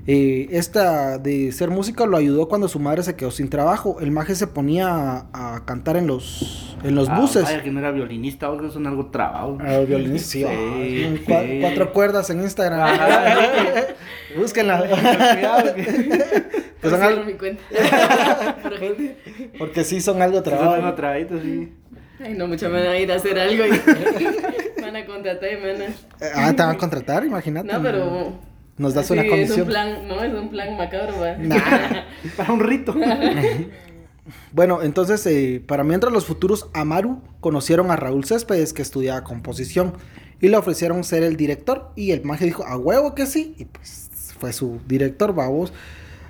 eh, 0.06 0.48
esta 0.52 1.18
de 1.18 1.50
ser 1.52 1.70
músico 1.70 2.06
lo 2.06 2.16
ayudó 2.16 2.48
cuando 2.48 2.68
su 2.68 2.78
madre 2.78 3.02
se 3.02 3.16
quedó 3.16 3.30
sin 3.30 3.48
trabajo. 3.48 3.98
El 4.00 4.10
maje 4.12 4.34
se 4.34 4.46
ponía 4.46 4.88
a, 4.88 5.56
a 5.56 5.64
cantar 5.64 5.96
en 5.96 6.06
los, 6.06 6.76
en 6.84 6.94
los 6.94 7.08
Ah, 7.08 7.18
buses. 7.20 7.42
Vaya 7.44 7.62
que 7.62 7.70
no 7.70 7.80
era 7.80 7.90
violinista, 7.90 8.50
o 8.50 8.56
que 8.58 8.70
son 8.70 8.86
algo 8.86 9.06
trabado. 9.06 9.58
Ah, 9.60 9.78
violinista, 9.86 10.28
sí, 10.28 10.44
Sí, 10.44 10.46
ah, 10.46 11.24
cua- 11.26 11.46
sí. 11.46 11.58
cuatro 11.60 11.92
cuerdas 11.92 12.30
en 12.30 12.40
Instagram. 12.42 12.80
Ajá, 12.80 13.24
Búsquenla. 14.36 14.84
Que 16.82 16.90
son 16.90 17.02
algo- 17.02 17.24
mi 17.24 17.32
cuenta. 17.34 17.62
Porque 19.58 19.82
sí 19.82 20.00
son 20.00 20.22
algo 20.22 20.42
Son 20.44 20.54
algo 20.54 20.94
sí. 21.42 21.72
Ay, 22.22 22.34
no, 22.34 22.46
mucho 22.46 22.68
me 22.70 22.78
van 22.80 22.88
a 22.92 22.98
ir 22.98 23.10
a 23.12 23.16
hacer 23.16 23.38
algo 23.38 23.64
y 23.66 23.70
me 23.70 24.82
van 24.82 24.96
a 24.96 25.04
contratar 25.06 25.52
y 25.52 25.56
me 25.56 25.72
van 25.72 25.82
a... 25.82 25.86
Ah, 26.34 26.52
te 26.54 26.62
van 26.62 26.76
a 26.76 26.78
contratar, 26.78 27.24
imagínate. 27.24 27.70
No, 27.72 27.82
pero... 27.82 28.38
Nos 28.78 28.94
das 28.94 29.10
una 29.10 29.22
Es 29.22 29.30
comisión. 29.30 29.60
un 29.62 29.66
plan, 29.68 30.08
no, 30.08 30.22
es 30.22 30.34
un 30.34 30.50
plan 30.50 30.76
macabro. 30.76 31.14
Nah. 31.38 31.56
Para 32.36 32.52
un 32.52 32.60
rito. 32.60 32.94
Bueno, 34.52 34.82
entonces, 34.82 35.24
eh, 35.26 35.62
para 35.64 35.84
mientras 35.84 36.12
los 36.12 36.26
futuros 36.26 36.68
Amaru 36.74 37.20
conocieron 37.40 37.92
a 37.92 37.96
Raúl 37.96 38.24
Céspedes, 38.24 38.72
que 38.72 38.82
estudiaba 38.82 39.22
composición, 39.22 39.92
y 40.40 40.48
le 40.48 40.56
ofrecieron 40.56 41.04
ser 41.04 41.22
el 41.22 41.36
director, 41.36 41.90
y 41.94 42.10
el 42.10 42.24
maje 42.24 42.44
dijo, 42.44 42.66
a 42.66 42.76
huevo 42.76 43.14
que 43.14 43.26
sí, 43.26 43.54
y 43.56 43.66
pues 43.66 44.10
fue 44.40 44.52
su 44.52 44.80
director, 44.88 45.32
babos. 45.32 45.72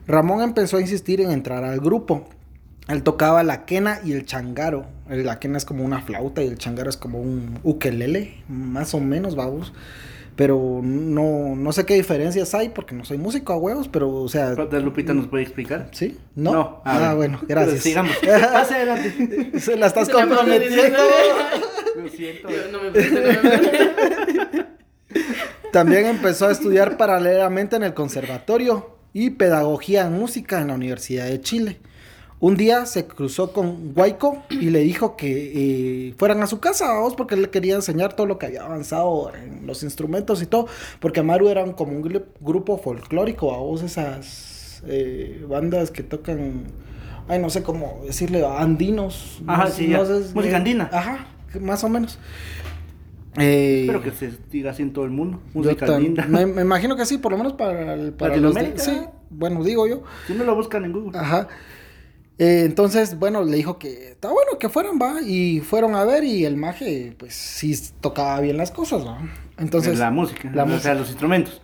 Ramón 0.06 0.42
empezó 0.42 0.76
a 0.76 0.82
insistir 0.82 1.22
en 1.22 1.30
entrar 1.30 1.64
al 1.64 1.80
grupo. 1.80 2.28
Él 2.86 3.02
tocaba 3.02 3.42
la 3.42 3.64
quena 3.64 3.98
y 4.04 4.12
el 4.12 4.26
changaro. 4.26 4.84
El- 5.08 5.24
La 5.24 5.38
quena 5.40 5.56
es 5.56 5.64
como 5.64 5.82
una 5.82 6.02
flauta 6.02 6.42
y 6.42 6.48
el 6.48 6.58
changaro 6.58 6.90
es 6.90 6.98
como 6.98 7.18
un 7.20 7.58
ukelele, 7.62 8.42
más 8.48 8.92
o 8.92 9.00
menos, 9.00 9.36
babos. 9.36 9.72
Pero 10.36 10.80
no, 10.82 11.56
no 11.56 11.72
sé 11.72 11.86
qué 11.86 11.94
diferencias 11.94 12.54
hay 12.54 12.68
porque 12.68 12.94
no 12.94 13.04
soy 13.06 13.16
músico 13.16 13.54
a 13.54 13.56
huevos, 13.56 13.88
pero, 13.88 14.12
o 14.12 14.28
sea... 14.28 14.54
¿Cuántas 14.54 14.82
Lupita 14.82 15.14
nos 15.14 15.26
puede 15.28 15.42
explicar? 15.44 15.88
¿Sí? 15.92 16.18
¿No? 16.34 16.52
No. 16.52 16.82
Ah, 16.84 17.14
bueno, 17.16 17.40
gracias. 17.48 17.80
Sigamos. 17.82 18.14
Pase 18.52 18.74
adelante. 18.74 19.58
Se 19.58 19.76
la 19.76 19.86
estás 19.86 20.10
comprometiendo. 20.10 20.98
Lo 21.96 22.08
siento. 22.08 22.48
No 22.70 22.82
me. 22.82 22.92
También 25.72 26.06
empezó 26.06 26.46
a 26.46 26.52
estudiar 26.52 26.98
paralelamente 26.98 27.76
en 27.76 27.82
el 27.82 27.94
conservatorio 27.94 28.96
y 29.14 29.30
pedagogía 29.30 30.02
en 30.06 30.12
música 30.12 30.60
en 30.60 30.68
la 30.68 30.74
Universidad 30.74 31.26
de 31.26 31.40
Chile. 31.40 31.78
Un 32.38 32.54
día 32.56 32.84
se 32.84 33.06
cruzó 33.06 33.52
con 33.54 33.94
Guayco 33.94 34.42
y 34.50 34.68
le 34.70 34.80
dijo 34.80 35.16
que 35.16 36.08
eh, 36.10 36.14
fueran 36.18 36.42
a 36.42 36.46
su 36.46 36.60
casa, 36.60 36.86
vamos, 36.92 37.14
porque 37.14 37.34
él 37.34 37.40
le 37.42 37.50
quería 37.50 37.74
enseñar 37.76 38.12
todo 38.14 38.26
lo 38.26 38.38
que 38.38 38.44
había 38.46 38.62
avanzado 38.62 39.32
en 39.34 39.66
los 39.66 39.82
instrumentos 39.82 40.42
y 40.42 40.46
todo, 40.46 40.66
porque 41.00 41.20
Amaru 41.20 41.48
era 41.48 41.64
como 41.72 41.92
un 41.92 42.04
gru- 42.04 42.24
grupo 42.40 42.76
folclórico, 42.76 43.46
vos 43.58 43.82
esas 43.82 44.82
eh, 44.86 45.46
bandas 45.48 45.90
que 45.90 46.02
tocan, 46.02 46.64
ay, 47.26 47.38
no 47.38 47.48
sé 47.48 47.62
cómo 47.62 48.02
decirle, 48.04 48.44
andinos. 48.44 49.40
Ajá, 49.46 49.64
no- 49.64 49.70
sí, 49.70 49.88
no 49.88 50.04
ya. 50.04 50.06
sé, 50.22 50.34
Música 50.34 50.52
eh, 50.52 50.56
andina. 50.56 50.90
Ajá, 50.92 51.26
más 51.58 51.82
o 51.84 51.88
menos. 51.88 52.18
Eh, 53.38 53.82
Espero 53.82 54.02
que 54.02 54.10
se 54.12 54.32
diga 54.50 54.72
así 54.72 54.82
en 54.82 54.92
todo 54.92 55.06
el 55.06 55.10
mundo. 55.10 55.40
Música 55.54 55.86
tan- 55.86 56.02
linda. 56.02 56.26
Me, 56.26 56.44
me 56.44 56.60
imagino 56.62 56.96
que 56.96 57.06
sí, 57.06 57.16
por 57.16 57.32
lo 57.32 57.38
menos 57.38 57.54
para, 57.54 57.94
el- 57.94 58.12
para 58.12 58.36
los 58.36 58.54
de- 58.54 58.60
Latinoamérica. 58.62 58.82
Sí, 58.82 59.08
bueno, 59.30 59.64
digo 59.64 59.86
yo. 59.86 60.02
Si 60.26 60.34
no 60.34 60.44
lo 60.44 60.54
buscan 60.54 60.84
en 60.84 60.92
Google. 60.92 61.18
Ajá. 61.18 61.48
Eh, 62.38 62.62
entonces, 62.66 63.18
bueno, 63.18 63.44
le 63.44 63.56
dijo 63.56 63.78
que 63.78 64.10
está 64.12 64.28
bueno 64.28 64.58
que 64.60 64.68
fueran, 64.68 64.98
va. 65.00 65.20
Y 65.22 65.60
fueron 65.60 65.94
a 65.94 66.04
ver 66.04 66.24
y 66.24 66.44
el 66.44 66.56
maje, 66.56 67.14
pues 67.18 67.34
sí 67.34 67.74
tocaba 68.00 68.40
bien 68.40 68.56
las 68.58 68.70
cosas, 68.70 69.06
va. 69.06 69.18
Entonces, 69.58 69.98
la 69.98 70.10
música. 70.10 70.50
la 70.52 70.64
o 70.64 70.66
música. 70.66 70.82
sea, 70.82 70.94
los 70.94 71.08
instrumentos. 71.08 71.62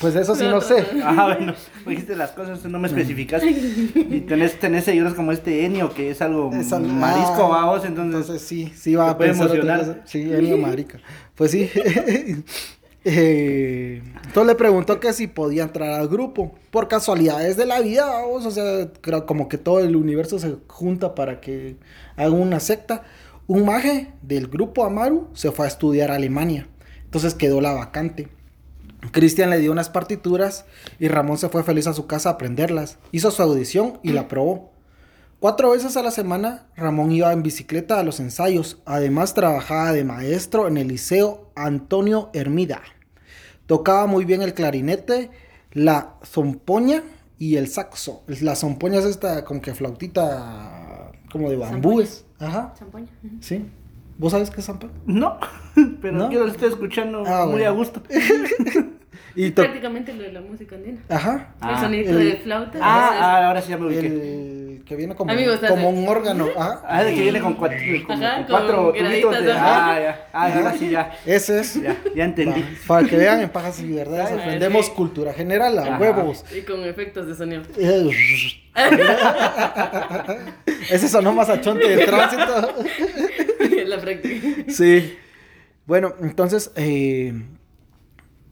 pues 0.00 0.14
eso 0.16 0.34
sí 0.34 0.44
no 0.44 0.60
sé. 0.60 0.84
Ah, 1.02 1.34
bueno. 1.36 1.54
Dijiste 1.86 2.14
las 2.16 2.32
cosas, 2.32 2.62
no 2.64 2.78
me 2.78 2.88
especificaste. 2.88 3.48
Y 3.50 4.20
tenés, 4.28 4.58
tenés 4.58 4.84
seguidores 4.84 5.14
como 5.14 5.32
este 5.32 5.64
Enio, 5.64 5.92
que 5.94 6.10
es 6.10 6.20
algo 6.20 6.50
Es 6.52 6.72
al- 6.72 6.82
marisco, 6.82 7.52
ah, 7.54 7.64
vamos, 7.66 7.84
entonces. 7.86 8.14
Entonces 8.20 8.42
sí, 8.46 8.72
sí 8.76 8.94
va 8.94 9.10
a 9.10 9.16
pensar 9.18 9.46
otra 9.46 9.56
emocionar. 9.58 9.78
cosa. 9.80 9.98
Sí, 10.06 10.20
Enio 10.30 10.58
marica. 10.58 10.98
Pues 11.34 11.50
sí. 11.52 11.70
Eh, 13.04 14.00
entonces 14.24 14.46
le 14.46 14.54
preguntó 14.54 15.00
que 15.00 15.12
si 15.12 15.26
podía 15.26 15.64
entrar 15.64 15.90
al 15.90 16.08
grupo. 16.08 16.54
Por 16.70 16.88
casualidades 16.88 17.56
de 17.56 17.66
la 17.66 17.80
vida, 17.80 18.06
vamos. 18.06 18.46
O 18.46 18.50
sea, 18.50 18.88
creo 19.00 19.26
como 19.26 19.48
que 19.48 19.58
todo 19.58 19.80
el 19.80 19.96
universo 19.96 20.38
se 20.38 20.56
junta 20.68 21.14
para 21.14 21.40
que 21.40 21.76
haga 22.16 22.30
una 22.30 22.60
secta. 22.60 23.04
Un 23.46 23.64
maje 23.64 24.12
del 24.22 24.46
grupo 24.46 24.84
Amaru 24.84 25.28
se 25.34 25.50
fue 25.50 25.66
a 25.66 25.68
estudiar 25.68 26.10
a 26.10 26.14
Alemania. 26.14 26.68
Entonces 27.04 27.34
quedó 27.34 27.60
la 27.60 27.72
vacante. 27.72 28.28
Cristian 29.10 29.50
le 29.50 29.58
dio 29.58 29.72
unas 29.72 29.90
partituras 29.90 30.64
y 31.00 31.08
Ramón 31.08 31.36
se 31.36 31.48
fue 31.48 31.64
feliz 31.64 31.86
a 31.88 31.92
su 31.92 32.06
casa 32.06 32.30
a 32.30 32.32
aprenderlas. 32.32 32.98
Hizo 33.10 33.30
su 33.30 33.42
audición 33.42 33.98
y 34.02 34.12
la 34.12 34.28
probó. 34.28 34.71
Cuatro 35.42 35.72
veces 35.72 35.96
a 35.96 36.04
la 36.04 36.12
semana, 36.12 36.68
Ramón 36.76 37.10
iba 37.10 37.32
en 37.32 37.42
bicicleta 37.42 37.98
a 37.98 38.04
los 38.04 38.20
ensayos. 38.20 38.80
Además, 38.84 39.34
trabajaba 39.34 39.90
de 39.92 40.04
maestro 40.04 40.68
en 40.68 40.76
el 40.76 40.86
Liceo 40.86 41.50
Antonio 41.56 42.30
Hermida. 42.32 42.80
Tocaba 43.66 44.06
muy 44.06 44.24
bien 44.24 44.40
el 44.42 44.54
clarinete, 44.54 45.32
la 45.72 46.14
zompoña 46.24 47.02
y 47.40 47.56
el 47.56 47.66
saxo. 47.66 48.22
La 48.40 48.54
zompoña 48.54 49.00
es 49.00 49.04
esta 49.04 49.44
como 49.44 49.60
que 49.60 49.74
flautita 49.74 51.10
como 51.32 51.50
de 51.50 51.56
bambúes. 51.56 52.24
Ajá, 52.38 52.72
Champoña. 52.78 53.08
Ujú. 53.24 53.36
sí. 53.40 53.68
¿Vos 54.18 54.30
sabes 54.30 54.48
qué 54.50 54.60
es 54.60 54.66
zampoña? 54.66 54.92
No, 55.06 55.38
pero 56.00 56.18
¿No? 56.18 56.30
yo 56.30 56.44
lo 56.46 56.52
estoy 56.52 56.68
escuchando 56.68 57.24
Ah, 57.26 57.46
muy 57.46 57.54
bueno. 57.54 57.68
a 57.68 57.72
gusto. 57.72 58.00
Y 59.34 59.50
to- 59.50 59.62
Prácticamente 59.62 60.12
lo 60.12 60.22
de 60.24 60.32
la 60.32 60.40
música 60.40 60.76
andina. 60.76 61.00
Ajá. 61.08 61.54
Ah, 61.60 61.72
el 61.74 61.78
sonido 61.80 62.18
el- 62.18 62.30
de 62.32 62.36
flauta. 62.38 62.78
Ah, 62.82 63.10
es- 63.14 63.22
ah, 63.22 63.46
ahora 63.46 63.62
sí 63.62 63.70
ya 63.70 63.78
me 63.78 63.86
ubiqué. 63.86 64.06
El 64.06 64.82
que 64.84 64.96
viene 64.96 65.14
como, 65.14 65.32
un 65.32 66.08
órgano. 66.08 66.48
Ajá. 66.56 66.82
Ah, 66.86 67.04
de 67.04 67.14
que 67.14 67.22
viene 67.22 67.40
con 67.40 67.54
cuatro, 67.54 67.78
como 68.06 68.24
Ajá, 68.24 68.36
con 68.36 68.44
con 68.46 68.56
cuatro 68.56 68.92
tubitos 68.92 69.44
de... 69.44 69.52
ajá. 69.52 69.94
Ah, 69.94 70.00
ya. 70.00 70.28
Ah, 70.32 70.52
ahora 70.54 70.72
sí 70.76 70.90
ya. 70.90 71.12
Ese 71.24 71.60
es. 71.60 71.82
Ya, 71.82 71.96
ya 72.14 72.24
entendí. 72.24 72.62
Para 72.86 73.06
que 73.08 73.16
vean 73.16 73.40
en 73.40 73.48
Pajas 73.48 73.80
y 73.80 73.90
Verdades, 73.92 74.32
Ah, 74.32 74.42
aprendemos 74.42 74.86
sí. 74.86 74.92
cultura 74.92 75.32
general 75.32 75.78
a 75.78 75.82
Ajá. 75.82 75.98
huevos. 75.98 76.44
Y 76.54 76.62
con 76.62 76.84
efectos 76.84 77.26
de 77.26 77.34
sonido. 77.34 77.62
Ese 80.90 81.08
sonó 81.08 81.32
más 81.32 81.48
achonte 81.48 81.88
de 81.88 82.04
tránsito. 82.04 82.74
la 83.86 84.00
práctica. 84.00 84.46
Sí. 84.68 85.16
Bueno, 85.86 86.14
entonces, 86.20 86.70
eh, 86.76 87.32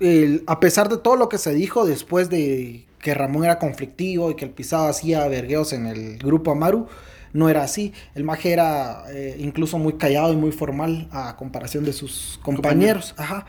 el- 0.01 0.45
a 0.47 0.61
pesar 0.61 0.89
de 0.89 0.97
todo 0.99 1.17
lo 1.17 1.29
que 1.29 1.39
se 1.39 1.55
dijo 1.55 1.87
después 1.87 2.31
de 2.31 2.87
que 3.01 3.15
Ramón 3.15 3.45
era 3.45 3.59
conflictivo 3.59 4.31
y 4.31 4.35
que 4.37 4.45
el 4.45 4.51
pisado 4.51 4.89
hacía 4.89 5.27
vergueos 5.29 5.73
en 5.73 5.87
el 5.87 6.19
grupo 6.19 6.51
Amaru, 6.53 6.87
no 7.33 7.49
era 7.49 7.63
así. 7.63 7.93
El 8.15 8.25
maje 8.25 8.53
era 8.53 9.05
eh, 9.13 9.37
incluso 9.39 9.79
muy 9.79 9.95
callado 9.95 10.33
y 10.33 10.37
muy 10.37 10.53
formal 10.53 11.09
a 11.13 11.37
comparación 11.37 11.85
de 11.85 11.93
sus 11.93 12.39
compañeros. 12.43 13.15
Ajá. 13.17 13.47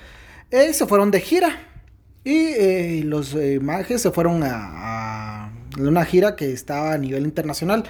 Eh, 0.52 0.74
se 0.74 0.86
fueron 0.86 1.12
de 1.12 1.20
gira. 1.22 1.68
Y 2.24 2.36
eh, 2.38 3.02
los 3.04 3.36
majes 3.62 4.02
se 4.02 4.12
fueron 4.12 4.44
a, 4.44 5.48
a 5.48 5.52
una 5.80 6.06
gira 6.06 6.36
que 6.36 6.52
estaba 6.52 6.94
a 6.94 6.98
nivel 7.00 7.24
internacional. 7.24 7.84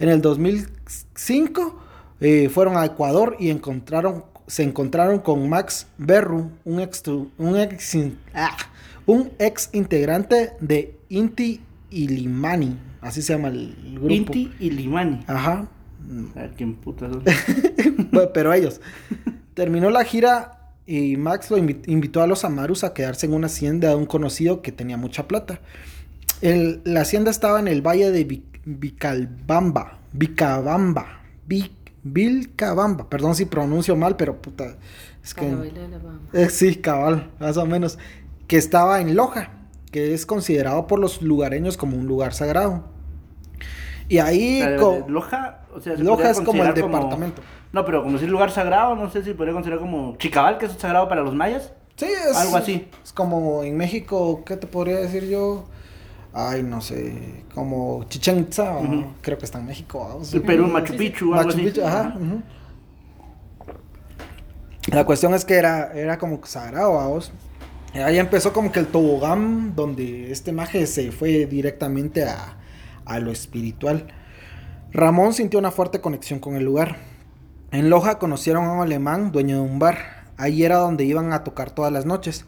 En 0.00 0.08
el 0.08 0.20
2005 0.20 1.78
eh, 2.20 2.48
fueron 2.52 2.76
a 2.76 2.84
Ecuador 2.84 3.36
y 3.38 3.50
encontraron, 3.50 4.24
se 4.46 4.62
encontraron 4.62 5.18
con 5.20 5.48
Max 5.48 5.86
Berru, 5.98 6.50
un 6.64 6.80
ex, 6.80 7.02
un 7.06 7.56
ex, 7.58 7.96
ah, 8.34 8.56
un 9.06 9.30
ex 9.38 9.70
integrante 9.72 10.52
de 10.60 10.96
Inti 11.08 11.60
Ilimani. 11.90 12.76
Así 13.00 13.22
se 13.22 13.32
llama 13.34 13.48
el 13.48 13.74
grupo. 13.94 14.12
Inti 14.12 14.52
y 14.58 14.70
Limani. 14.70 15.20
Ajá. 15.26 15.68
A 16.34 16.40
ver 16.40 16.54
quién. 16.56 16.78
Bueno, 16.84 18.30
pero 18.34 18.52
ellos. 18.52 18.80
Terminó 19.54 19.90
la 19.90 20.04
gira 20.04 20.72
y 20.86 21.16
Max 21.16 21.50
lo 21.50 21.58
invi- 21.58 21.82
invitó 21.86 22.22
a 22.22 22.26
los 22.26 22.44
Amarus 22.44 22.84
a 22.84 22.94
quedarse 22.94 23.26
en 23.26 23.34
una 23.34 23.46
hacienda 23.46 23.88
de 23.90 23.94
un 23.96 24.06
conocido 24.06 24.62
que 24.62 24.70
tenía 24.72 24.96
mucha 24.96 25.26
plata. 25.28 25.60
El- 26.40 26.80
la 26.84 27.00
hacienda 27.02 27.30
estaba 27.30 27.58
en 27.60 27.68
el 27.68 27.80
valle 27.82 28.10
de 28.10 28.26
Vic- 28.26 28.60
Vicalbamba. 28.64 29.98
Vicabamba. 30.12 31.20
Vic- 31.48 31.72
Vilcabamba. 32.12 33.08
Perdón 33.08 33.34
si 33.34 33.46
pronuncio 33.46 33.96
mal, 33.96 34.16
pero 34.16 34.40
puta. 34.40 34.76
Es 35.22 35.34
que. 35.34 35.72
Eh, 36.32 36.48
sí, 36.48 36.76
cabal, 36.76 37.30
más 37.38 37.56
o 37.56 37.66
menos. 37.66 37.98
Que 38.46 38.56
estaba 38.56 39.00
en 39.00 39.16
Loja, 39.16 39.50
que 39.90 40.14
es 40.14 40.26
considerado 40.26 40.86
por 40.86 41.00
los 41.00 41.22
lugareños 41.22 41.76
como 41.76 41.96
un 41.96 42.06
lugar 42.06 42.32
sagrado. 42.32 42.84
Y 44.08 44.18
ahí... 44.18 44.62
Loja, 45.08 45.62
o 45.74 45.80
sea, 45.80 45.96
se 45.96 46.04
Loja 46.04 46.30
es 46.30 46.40
como 46.40 46.64
el 46.64 46.74
departamento. 46.74 47.42
No, 47.72 47.84
pero 47.84 48.04
como 48.04 48.18
si 48.18 48.24
es 48.24 48.30
lugar 48.30 48.52
sagrado, 48.52 48.94
no 48.94 49.10
sé 49.10 49.24
si 49.24 49.34
podría 49.34 49.52
considerar 49.52 49.80
como 49.80 50.16
Chicabal, 50.16 50.58
que 50.58 50.66
es 50.66 50.72
sagrado 50.72 51.08
para 51.08 51.22
los 51.22 51.34
mayas. 51.34 51.72
Sí, 51.96 52.06
es... 52.06 52.36
Algo 52.36 52.56
así. 52.56 52.88
Es 53.02 53.12
como 53.12 53.64
en 53.64 53.76
México, 53.76 54.44
¿qué 54.46 54.56
te 54.56 54.68
podría 54.68 54.98
decir 54.98 55.28
yo? 55.28 55.64
Ay, 56.38 56.62
no 56.62 56.82
sé, 56.82 57.44
como 57.54 58.04
Chichen 58.10 58.40
Itza, 58.40 58.76
Ujú. 58.76 59.06
creo 59.22 59.38
que 59.38 59.46
está 59.46 59.58
en 59.58 59.64
México. 59.64 60.20
El 60.34 60.42
Perú, 60.42 60.66
Sí, 60.66 60.70
Machu 60.70 60.92
sí. 60.92 60.98
Picchu, 60.98 61.24
algo 61.32 61.36
Machu 61.46 61.48
así. 61.48 61.62
Picchu, 61.62 61.82
ajá. 61.82 62.14
ujú. 62.14 62.42
La 64.92 65.04
cuestión 65.06 65.32
es 65.34 65.44
que 65.46 65.54
era, 65.54 65.92
era 65.94 66.18
como 66.18 66.44
sagrado, 66.44 66.94
vamos. 66.94 67.32
Ahí 67.94 68.18
empezó 68.18 68.52
como 68.52 68.70
que 68.70 68.80
el 68.80 68.86
tobogán, 68.86 69.74
donde 69.74 70.30
este 70.30 70.52
maje 70.52 70.86
se 70.86 71.10
fue 71.10 71.46
directamente 71.46 72.24
a, 72.24 72.58
a 73.06 73.18
lo 73.18 73.32
espiritual. 73.32 74.06
Ramón 74.92 75.32
sintió 75.32 75.58
una 75.58 75.70
fuerte 75.70 76.00
conexión 76.02 76.38
con 76.38 76.54
el 76.56 76.64
lugar. 76.64 76.96
En 77.72 77.88
Loja 77.90 78.18
conocieron 78.18 78.64
a 78.66 78.72
un 78.72 78.80
alemán, 78.82 79.32
dueño 79.32 79.56
de 79.56 79.62
un 79.62 79.78
bar. 79.78 80.26
Ahí 80.36 80.64
era 80.64 80.76
donde 80.76 81.04
iban 81.04 81.32
a 81.32 81.42
tocar 81.44 81.70
todas 81.70 81.90
las 81.92 82.04
noches. 82.04 82.44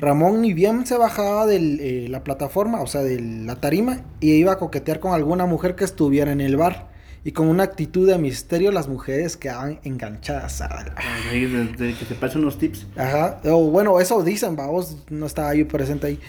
Ramón 0.00 0.40
ni 0.40 0.54
bien 0.54 0.86
se 0.86 0.96
bajaba 0.96 1.46
de 1.46 2.06
la 2.08 2.24
plataforma, 2.24 2.80
o 2.80 2.86
sea, 2.86 3.02
de 3.02 3.20
la 3.20 3.56
tarima, 3.56 4.00
y 4.20 4.32
iba 4.32 4.52
a 4.52 4.58
coquetear 4.58 4.98
con 4.98 5.12
alguna 5.12 5.44
mujer 5.46 5.74
que 5.76 5.84
estuviera 5.84 6.32
en 6.32 6.40
el 6.40 6.56
bar. 6.56 6.88
Y 7.22 7.32
con 7.32 7.48
una 7.48 7.64
actitud 7.64 8.08
de 8.08 8.16
misterio 8.16 8.72
las 8.72 8.88
mujeres 8.88 9.36
quedaban 9.36 9.78
enganchadas 9.84 10.62
a 10.62 10.68
la- 10.68 10.94
Ahí, 11.30 11.44
de- 11.44 11.64
de 11.66 11.94
que 11.94 12.06
te 12.06 12.14
pasen 12.14 12.40
unos 12.40 12.56
tips. 12.56 12.86
Ajá, 12.96 13.42
o 13.44 13.70
bueno, 13.70 14.00
eso 14.00 14.22
dicen, 14.22 14.56
vamos, 14.56 14.96
no 15.10 15.26
estaba 15.26 15.54
yo 15.54 15.68
presente 15.68 16.06
ahí. 16.06 16.20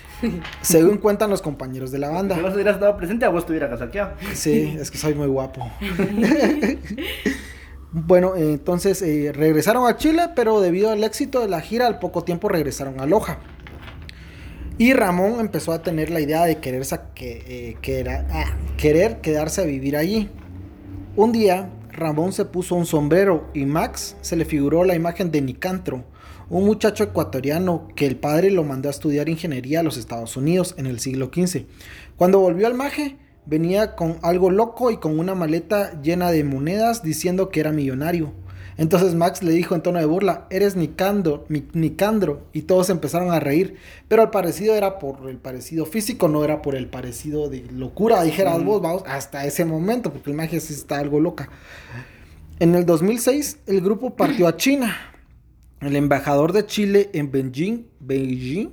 Según 0.62 0.98
cuentan 0.98 1.30
los 1.30 1.42
compañeros 1.42 1.92
de 1.92 2.00
la 2.00 2.10
Si 2.10 2.14
banda. 2.14 2.42
vos 2.42 2.54
hubieras 2.54 2.74
estado 2.74 2.98
presente, 2.98 3.24
a 3.24 3.30
vos 3.30 3.46
te 3.46 3.54
hubiera 3.54 3.70
casaqueado. 3.70 4.16
Sí, 4.34 4.76
es 4.78 4.92
que 4.92 4.98
soy 4.98 5.16
muy 5.16 5.28
guapo. 5.28 5.66
bueno, 7.94 8.36
eh, 8.36 8.52
entonces 8.54 9.02
eh, 9.02 9.32
regresaron 9.34 9.88
a 9.88 9.96
Chile, 9.96 10.24
pero 10.36 10.60
debido 10.60 10.92
al 10.92 11.02
éxito 11.06 11.40
de 11.40 11.48
la 11.48 11.62
gira, 11.62 11.88
al 11.88 12.00
poco 12.00 12.26
tiempo 12.26 12.50
regresaron 12.50 13.00
a 13.00 13.06
Loja. 13.06 13.40
Y 14.78 14.94
Ramón 14.94 15.40
empezó 15.40 15.74
a 15.74 15.84
tener 15.84 16.10
la 16.10 16.22
idea 16.22 16.44
de 16.46 16.58
querer, 16.58 16.84
eh, 17.18 17.76
que 17.82 18.00
era- 18.00 18.26
ah, 18.32 18.46
querer 18.78 19.22
quedarse 19.22 19.62
a 19.62 19.66
vivir 19.66 19.96
allí. 19.96 20.30
Un 21.16 21.32
día, 21.32 21.70
Ramón 21.92 22.32
se 22.34 22.46
puso 22.46 22.76
un 22.76 22.86
sombrero 22.86 23.50
y 23.54 23.66
Max 23.66 24.16
se 24.22 24.36
le 24.36 24.46
figuró 24.46 24.84
la 24.84 24.96
imagen 24.96 25.30
de 25.30 25.42
Nicantro, 25.42 26.06
un 26.50 26.66
muchacho 26.66 27.04
ecuatoriano 27.04 27.88
que 27.96 28.08
el 28.08 28.16
padre 28.16 28.50
lo 28.50 28.64
mandó 28.64 28.88
a 28.88 28.92
estudiar 28.92 29.30
ingeniería 29.30 29.82
a 29.82 29.84
los 29.84 29.98
Estados 29.98 30.36
Unidos 30.36 30.74
en 30.78 30.86
el 30.88 31.00
siglo 31.00 31.30
XV. 31.34 31.66
Cuando 32.16 32.40
volvió 32.40 32.66
al 32.66 32.74
maje, 32.74 33.18
venía 33.46 33.96
con 33.96 34.18
algo 34.22 34.50
loco 34.50 34.90
y 34.90 34.98
con 34.98 35.20
una 35.20 35.36
maleta 35.36 36.02
llena 36.02 36.32
de 36.32 36.44
monedas 36.44 37.04
diciendo 37.04 37.50
que 37.50 37.60
era 37.60 37.72
millonario. 37.72 38.34
Entonces 38.78 39.16
Max 39.16 39.44
le 39.44 39.52
dijo 39.52 39.76
en 39.76 39.82
tono 39.82 40.00
de 40.00 40.06
burla, 40.06 40.48
eres 40.50 40.76
Nicandro, 40.76 41.46
Nicandro, 41.74 42.48
y 42.54 42.64
todos 42.64 42.90
empezaron 42.90 43.32
a 43.32 43.40
reír, 43.40 43.76
pero 44.08 44.24
el 44.24 44.30
parecido 44.30 44.76
era 44.76 44.98
por 44.98 45.30
el 45.30 45.38
parecido 45.38 45.86
físico, 45.86 46.28
no 46.28 46.44
era 46.44 46.62
por 46.62 46.76
el 46.76 46.88
parecido 46.88 47.50
de 47.50 47.66
locura, 47.72 48.24
dijeras 48.24 48.58
Ujú. 48.58 48.66
vos, 48.66 48.82
vamos, 48.82 49.04
hasta 49.06 49.46
ese 49.46 49.66
momento, 49.66 50.12
porque 50.12 50.32
el 50.32 50.38
magia 50.38 50.60
sí 50.60 50.74
está 50.74 51.00
algo 51.00 51.20
loca. 51.20 51.50
En 52.60 52.76
el 52.76 52.86
2006, 52.86 53.60
el 53.68 53.82
grupo 53.82 54.16
partió 54.16 54.48
a 54.48 54.56
China. 54.56 54.96
El 55.82 55.96
embajador 55.96 56.54
de 56.54 56.66
Chile 56.66 57.10
en 57.14 57.32
Beijing, 57.32 57.88
Beijing 58.00 58.70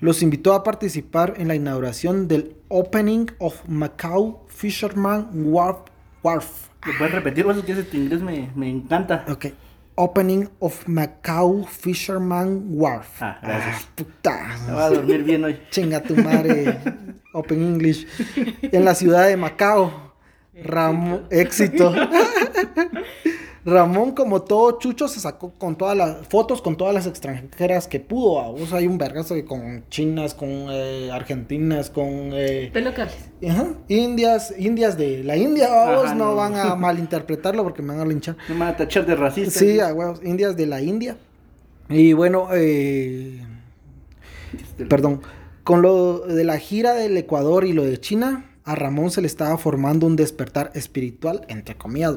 los 0.00 0.22
invitó 0.22 0.54
a 0.54 0.62
participar 0.62 1.34
en 1.38 1.48
la 1.48 1.54
inauguración 1.54 2.28
del 2.28 2.56
Opening 2.68 3.26
of 3.38 3.60
Macau 3.68 4.44
Fisherman 4.46 5.28
Wharf. 5.34 5.80
Wharf. 6.22 6.67
¿Lo 6.86 6.92
puedes 6.96 7.14
repetir? 7.14 7.44
Vos 7.44 7.56
es 7.56 7.64
que 7.64 7.72
ese 7.72 7.96
inglés 7.96 8.22
me, 8.22 8.50
me 8.54 8.68
encanta. 8.68 9.24
Ok. 9.28 9.46
Opening 9.96 10.48
of 10.60 10.86
Macau 10.86 11.64
Fisherman 11.64 12.66
Wharf. 12.68 13.20
Ah, 13.20 13.38
gracias. 13.42 13.82
Ah, 13.82 13.92
puta. 13.96 14.46
Me 14.66 14.72
voy 14.72 14.82
a 14.82 14.90
dormir 14.90 15.24
bien 15.24 15.44
hoy. 15.44 15.60
Chinga 15.70 16.00
tu 16.02 16.14
madre. 16.16 16.78
Open 17.32 17.60
English. 17.60 18.06
En 18.62 18.84
la 18.84 18.94
ciudad 18.94 19.26
de 19.26 19.36
Macao. 19.36 20.14
Ramón. 20.54 21.26
Éxito. 21.30 21.92
Ramón, 23.70 24.12
como 24.12 24.42
todo 24.42 24.78
chucho, 24.78 25.08
se 25.08 25.20
sacó 25.20 25.52
con 25.58 25.76
todas 25.76 25.96
las 25.96 26.26
fotos 26.28 26.62
con 26.62 26.76
todas 26.76 26.94
las 26.94 27.06
extranjeras 27.06 27.86
que 27.86 28.00
pudo. 28.00 28.40
a 28.40 28.48
vos 28.50 28.72
hay 28.72 28.86
un 28.86 28.98
vergazo 28.98 29.34
de 29.34 29.44
con 29.44 29.84
chinas, 29.90 30.34
con 30.34 30.48
eh, 30.70 31.10
argentinas, 31.12 31.90
con 31.90 32.06
eh, 32.32 32.70
Pero 32.72 32.86
locales. 32.90 33.14
ajá, 33.48 33.68
indias, 33.88 34.54
indias 34.58 34.96
de 34.96 35.22
la 35.24 35.36
India. 35.36 35.68
vamos, 35.68 36.04
Ajá, 36.06 36.14
no, 36.14 36.24
no. 36.30 36.34
van 36.36 36.54
a 36.56 36.74
malinterpretarlo 36.76 37.62
porque 37.62 37.82
me 37.82 37.88
van 37.94 38.00
a 38.00 38.06
linchar. 38.06 38.36
Me 38.48 38.56
van 38.58 38.68
a 38.68 38.76
tachar 38.76 39.04
de 39.06 39.14
racista. 39.14 39.58
Sí, 39.58 39.78
a 39.80 39.92
huevos, 39.92 40.20
indias 40.24 40.56
de 40.56 40.66
la 40.66 40.80
India. 40.80 41.16
Y 41.90 42.12
bueno, 42.12 42.48
eh, 42.54 43.40
Este, 44.54 44.86
Perdón. 44.86 45.20
Con 45.64 45.82
lo 45.82 46.20
de 46.20 46.44
la 46.44 46.56
gira 46.58 46.94
del 46.94 47.16
Ecuador 47.18 47.66
y 47.66 47.74
lo 47.74 47.84
de 47.84 47.98
China, 48.00 48.47
a 48.68 48.74
Ramón 48.74 49.10
se 49.10 49.22
le 49.22 49.26
estaba 49.26 49.56
formando 49.56 50.06
un 50.06 50.14
despertar 50.14 50.70
espiritual, 50.74 51.40
entre 51.48 51.74
comillas, 51.74 52.14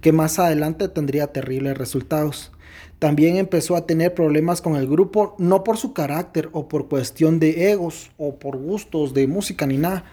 que 0.00 0.10
más 0.10 0.40
adelante 0.40 0.88
tendría 0.88 1.28
terribles 1.28 1.78
resultados. 1.78 2.50
También 2.98 3.36
empezó 3.36 3.76
a 3.76 3.86
tener 3.86 4.12
problemas 4.12 4.60
con 4.62 4.74
el 4.74 4.88
grupo, 4.88 5.36
no 5.38 5.62
por 5.62 5.76
su 5.76 5.92
carácter 5.92 6.48
o 6.52 6.66
por 6.66 6.88
cuestión 6.88 7.38
de 7.38 7.70
egos 7.70 8.10
o 8.18 8.34
por 8.34 8.56
gustos 8.56 9.14
de 9.14 9.28
música 9.28 9.64
ni 9.64 9.78
nada, 9.78 10.04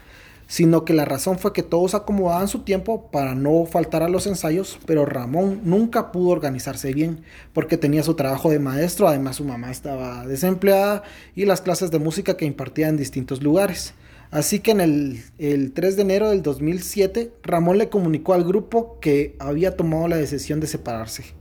sino 0.46 0.86
que 0.86 0.94
la 0.94 1.06
razón 1.06 1.40
fue 1.40 1.54
que 1.54 1.64
todos 1.64 1.96
acomodaban 1.96 2.48
su 2.48 2.60
tiempo 2.60 3.10
para 3.12 3.34
no 3.34 3.66
faltar 3.66 4.04
a 4.04 4.10
los 4.10 4.28
ensayos, 4.28 4.78
pero 4.86 5.08
Ramón 5.08 5.62
nunca 5.64 6.12
pudo 6.12 6.30
organizarse 6.30 6.94
bien 6.94 7.24
porque 7.52 7.78
tenía 7.78 8.04
su 8.04 8.14
trabajo 8.14 8.52
de 8.52 8.60
maestro, 8.60 9.08
además 9.08 9.38
su 9.38 9.44
mamá 9.44 9.72
estaba 9.72 10.28
desempleada 10.28 11.02
y 11.36 11.46
las 11.46 11.62
clases 11.62 11.90
de 11.90 11.98
música 11.98 12.38
que 12.38 12.46
impartía 12.46 12.90
en 12.90 12.98
distintos 12.98 13.42
lugares. 13.42 13.96
Así 14.32 14.60
que 14.60 14.72
en 14.72 14.82
el, 14.82 15.24
el 15.38 15.72
3 15.74 15.96
de 15.96 16.02
enero 16.02 16.30
del 16.30 16.42
2007, 16.42 17.32
Ramón 17.44 17.78
le 17.78 17.90
comunicó 17.90 18.34
al 18.34 18.44
grupo 18.44 19.00
que 19.00 19.36
había 19.40 19.76
tomado 19.76 20.08
la 20.08 20.18
decisión 20.18 20.60
de 20.60 20.68
separarse 20.68 21.38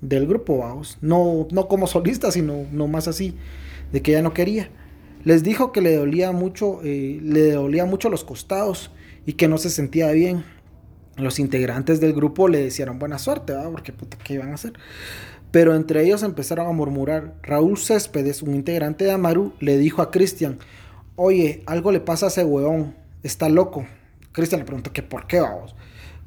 del 0.00 0.26
grupo, 0.26 0.58
vamos. 0.58 0.98
No, 1.00 1.46
no 1.50 1.68
como 1.68 1.86
solista, 1.86 2.30
sino 2.30 2.66
no 2.72 2.86
más 2.86 3.08
así, 3.08 3.34
de 3.92 4.02
que 4.02 4.12
ya 4.12 4.22
no 4.22 4.34
quería. 4.34 4.70
Les 5.24 5.42
dijo 5.42 5.72
que 5.72 5.80
le 5.80 5.96
dolía 5.96 6.32
mucho, 6.32 6.80
eh, 6.84 7.20
le 7.22 7.52
dolía 7.52 7.84
mucho 7.84 8.10
los 8.10 8.24
costados 8.24 8.90
y 9.24 9.34
que 9.34 9.48
no 9.48 9.58
se 9.58 9.70
sentía 9.70 10.10
bien. 10.12 10.44
Los 11.16 11.38
integrantes 11.38 12.00
del 12.00 12.12
grupo 12.12 12.46
le 12.48 12.62
desearon 12.62 12.98
buena 12.98 13.18
suerte, 13.18 13.54
¿verdad? 13.54 13.70
Porque 13.70 13.92
puta, 13.92 14.18
¿qué 14.22 14.34
iban 14.34 14.50
a 14.50 14.54
hacer? 14.54 14.74
Pero 15.50 15.74
entre 15.74 16.04
ellos 16.04 16.22
empezaron 16.22 16.66
a 16.66 16.72
murmurar. 16.72 17.34
Raúl 17.42 17.78
Céspedes, 17.78 18.42
un 18.42 18.54
integrante 18.54 19.04
de 19.04 19.12
Amaru, 19.12 19.54
le 19.58 19.78
dijo 19.78 20.02
a 20.02 20.10
Cristian, 20.10 20.58
oye, 21.16 21.62
algo 21.66 21.90
le 21.92 22.00
pasa 22.00 22.26
a 22.26 22.28
ese 22.28 22.44
huevón, 22.44 22.94
está 23.22 23.48
loco. 23.48 23.86
Cristian 24.32 24.60
le 24.60 24.66
preguntó 24.66 24.92
que 24.92 25.02
por 25.02 25.26
qué 25.26 25.40
vamos. 25.40 25.74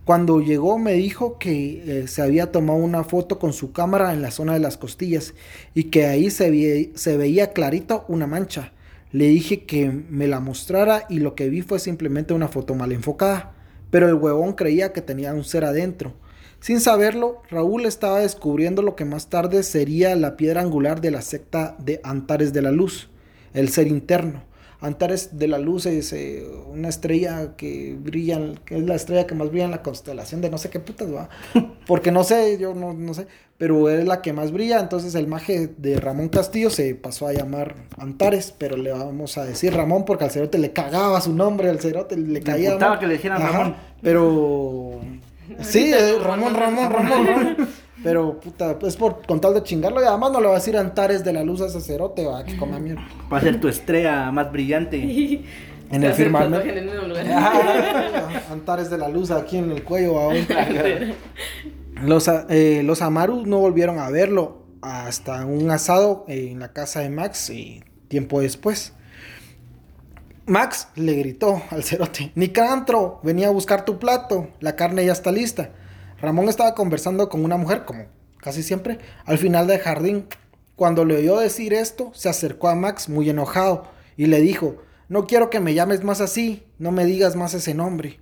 Cuando 0.04 0.41
llegó 0.41 0.80
me 0.80 0.93
dijo 0.93 1.38
que 1.38 2.02
eh, 2.02 2.08
se 2.08 2.23
había 2.23 2.52
tomado 2.52 2.80
una 2.80 3.04
foto 3.04 3.38
con 3.38 3.54
su 3.54 3.71
cámara 3.71 4.12
en 4.12 4.23
la 4.23 4.32
zona 4.32 4.54
de 4.54 4.60
las 4.60 4.75
costillas 4.75 5.36
y 5.75 5.86
que 5.86 6.08
ahí 6.08 6.32
se, 6.32 6.91
se 6.95 7.17
veía 7.17 7.54
clarito 7.54 8.06
una 8.08 8.25
mancha. 8.25 8.73
Le 9.12 9.28
dije 9.28 9.65
que 9.65 9.91
me 9.91 10.28
la 10.28 10.39
mostrara 10.39 11.06
y 11.10 11.19
lo 11.19 11.36
que 11.36 11.49
vi 11.49 11.62
fue 11.62 11.78
simplemente 11.78 12.34
una 12.34 12.47
foto 12.47 12.73
mal 12.73 12.91
enfocada. 12.91 13.54
Pero 13.91 14.08
el 14.08 14.15
huevón 14.15 14.54
creía 14.54 14.93
que 14.93 15.02
tenía 15.02 15.34
un 15.34 15.43
ser 15.43 15.63
adentro. 15.63 16.13
Sin 16.60 16.80
saberlo, 16.80 17.43
Raúl 17.49 17.86
estaba 17.86 18.19
descubriendo 18.19 18.82
lo 18.82 18.95
que 18.95 19.06
más 19.06 19.30
tarde 19.30 19.62
sería 19.63 20.15
la 20.15 20.36
piedra 20.36 20.62
angular 20.62 21.02
de 21.02 21.12
la 21.12 21.21
secta 21.21 21.75
de 21.80 22.02
Antares 22.04 22.52
de 22.52 22.63
la 22.63 22.71
Luz, 22.71 23.10
el 23.54 23.69
ser 23.69 23.88
interno. 23.88 24.49
Antares 24.82 25.38
de 25.38 25.48
la 25.50 25.58
Luz 25.60 25.86
es 25.86 26.13
eh, 26.13 26.46
una 26.72 26.88
estrella 26.88 27.56
que 27.58 27.98
brilla, 28.00 28.36
en- 28.38 28.56
que 28.63 28.78
es 28.78 28.84
la 28.84 28.96
estrella 28.96 29.28
que 29.28 29.36
más 29.36 29.50
brilla 29.50 29.65
en 29.65 29.72
la 29.72 29.82
constelación 29.84 30.39
de 30.42 30.50
no 30.50 30.58
sé 30.58 30.70
qué 30.70 30.80
putas 30.80 31.13
va. 31.13 31.30
Porque 31.86 32.12
no 32.12 32.24
sé, 32.24 32.58
yo 32.58 32.74
no, 32.74 32.94
no 32.94 33.13
sé, 33.13 33.28
pero 33.58 33.89
es 33.89 34.06
la 34.06 34.22
que 34.22 34.32
más 34.32 34.52
brilla. 34.54 34.80
Entonces 34.80 35.15
el 35.15 35.28
maje 35.28 35.70
de 35.78 35.98
Ramón 36.00 36.30
Castillo 36.30 36.70
se 36.70 36.96
pasó 36.96 37.28
a 37.28 37.34
llamar 37.34 37.76
Antares, 37.98 38.54
pero 38.58 38.78
le 38.78 38.92
vamos 38.94 39.38
a 39.38 39.44
decir 39.44 39.74
Ramón 39.74 40.06
porque 40.06 40.24
al 40.24 40.32
cerote 40.32 40.58
le 40.58 40.72
cagaba 40.72 41.20
su 41.20 41.34
nombre, 41.34 41.70
al 41.70 41.80
cerote 41.82 42.15
le 42.15 42.42
caía. 42.42 42.76
¿no? 42.78 43.00
que 43.00 43.08
le 43.08 43.15
dijeran 43.15 43.42
Ajá, 43.42 43.52
Ramón. 43.52 43.76
Pero. 44.02 45.00
Sí, 45.63 45.92
eh, 45.92 46.13
Ramón, 46.24 46.54
Ramón, 46.54 46.92
Ramón, 46.92 47.26
Ramón. 47.28 47.58
Pero, 48.04 48.40
puta, 48.40 48.78
es 48.84 48.96
por 48.96 49.26
con 49.26 49.42
tal 49.42 49.54
de 49.54 49.64
chingarlo. 49.64 50.02
Y 50.02 50.06
además 50.06 50.32
no 50.32 50.40
le 50.40 50.48
va 50.48 50.54
a 50.54 50.56
decir 50.56 50.78
Antares 50.78 51.24
de 51.24 51.34
la 51.34 51.44
luz 51.44 51.62
a 51.62 51.66
ese 51.68 51.82
cerote, 51.82 52.26
va, 52.26 52.46
que 52.46 52.56
coma 52.58 52.80
mierda. 52.80 53.02
Va 53.32 53.38
a 53.40 53.42
ser 53.42 53.60
tu 53.60 53.68
estrella 53.68 54.32
más 54.32 54.52
brillante. 54.52 55.44
En 55.92 56.04
el 56.04 56.14
firmamento. 56.14 56.62
Ah, 57.34 58.30
Antares 58.52 58.92
de 58.92 58.98
la 59.00 59.10
luz 59.10 59.32
aquí 59.32 59.58
en 59.58 59.72
el 59.72 59.84
cuello, 59.84 60.14
va, 60.14 60.34
Los, 62.04 62.28
a- 62.28 62.46
eh, 62.48 62.84
los 62.84 63.02
Amaru 63.02 63.46
no 63.48 63.58
volvieron 63.58 63.98
a 63.98 64.08
verlo 64.12 64.60
hasta 64.84 65.44
un 65.48 65.72
asado 65.72 66.26
en 66.28 66.60
la 66.60 66.74
casa 66.74 67.00
de 67.00 67.10
Max 67.10 67.50
y 67.50 67.84
tiempo 68.08 68.40
después. 68.40 68.94
Max 70.46 70.90
le 70.96 71.14
gritó 71.16 71.62
al 71.72 71.84
cerote, 71.84 72.32
Nicantro, 72.36 73.20
venía 73.24 73.48
a 73.48 73.52
buscar 73.52 73.84
tu 73.84 73.98
plato, 74.00 74.50
la 74.60 74.76
carne 74.76 75.04
ya 75.06 75.12
está 75.12 75.32
lista. 75.32 75.72
Ramón 76.21 76.49
estaba 76.49 76.75
conversando 76.75 77.29
con 77.29 77.43
una 77.43 77.58
mujer, 77.58 77.86
como 77.86 78.05
casi 78.38 78.63
siempre, 78.63 78.99
al 79.25 79.38
final 79.38 79.67
del 79.67 79.79
jardín. 79.79 80.25
Cuando 80.75 81.03
le 81.05 81.17
oyó 81.17 81.38
decir 81.39 81.73
esto, 81.73 82.12
se 82.13 82.29
acercó 82.29 82.69
a 82.69 82.75
Max 82.75 83.10
muy 83.10 83.29
enojado 83.29 83.88
y 84.15 84.27
le 84.27 84.39
dijo, 84.41 84.77
no 85.10 85.27
quiero 85.27 85.49
que 85.49 85.60
me 85.60 85.73
llames 85.73 86.03
más 86.03 86.21
así, 86.21 86.63
no 86.77 86.91
me 86.91 87.05
digas 87.05 87.36
más 87.36 87.53
ese 87.53 87.73
nombre. 87.73 88.19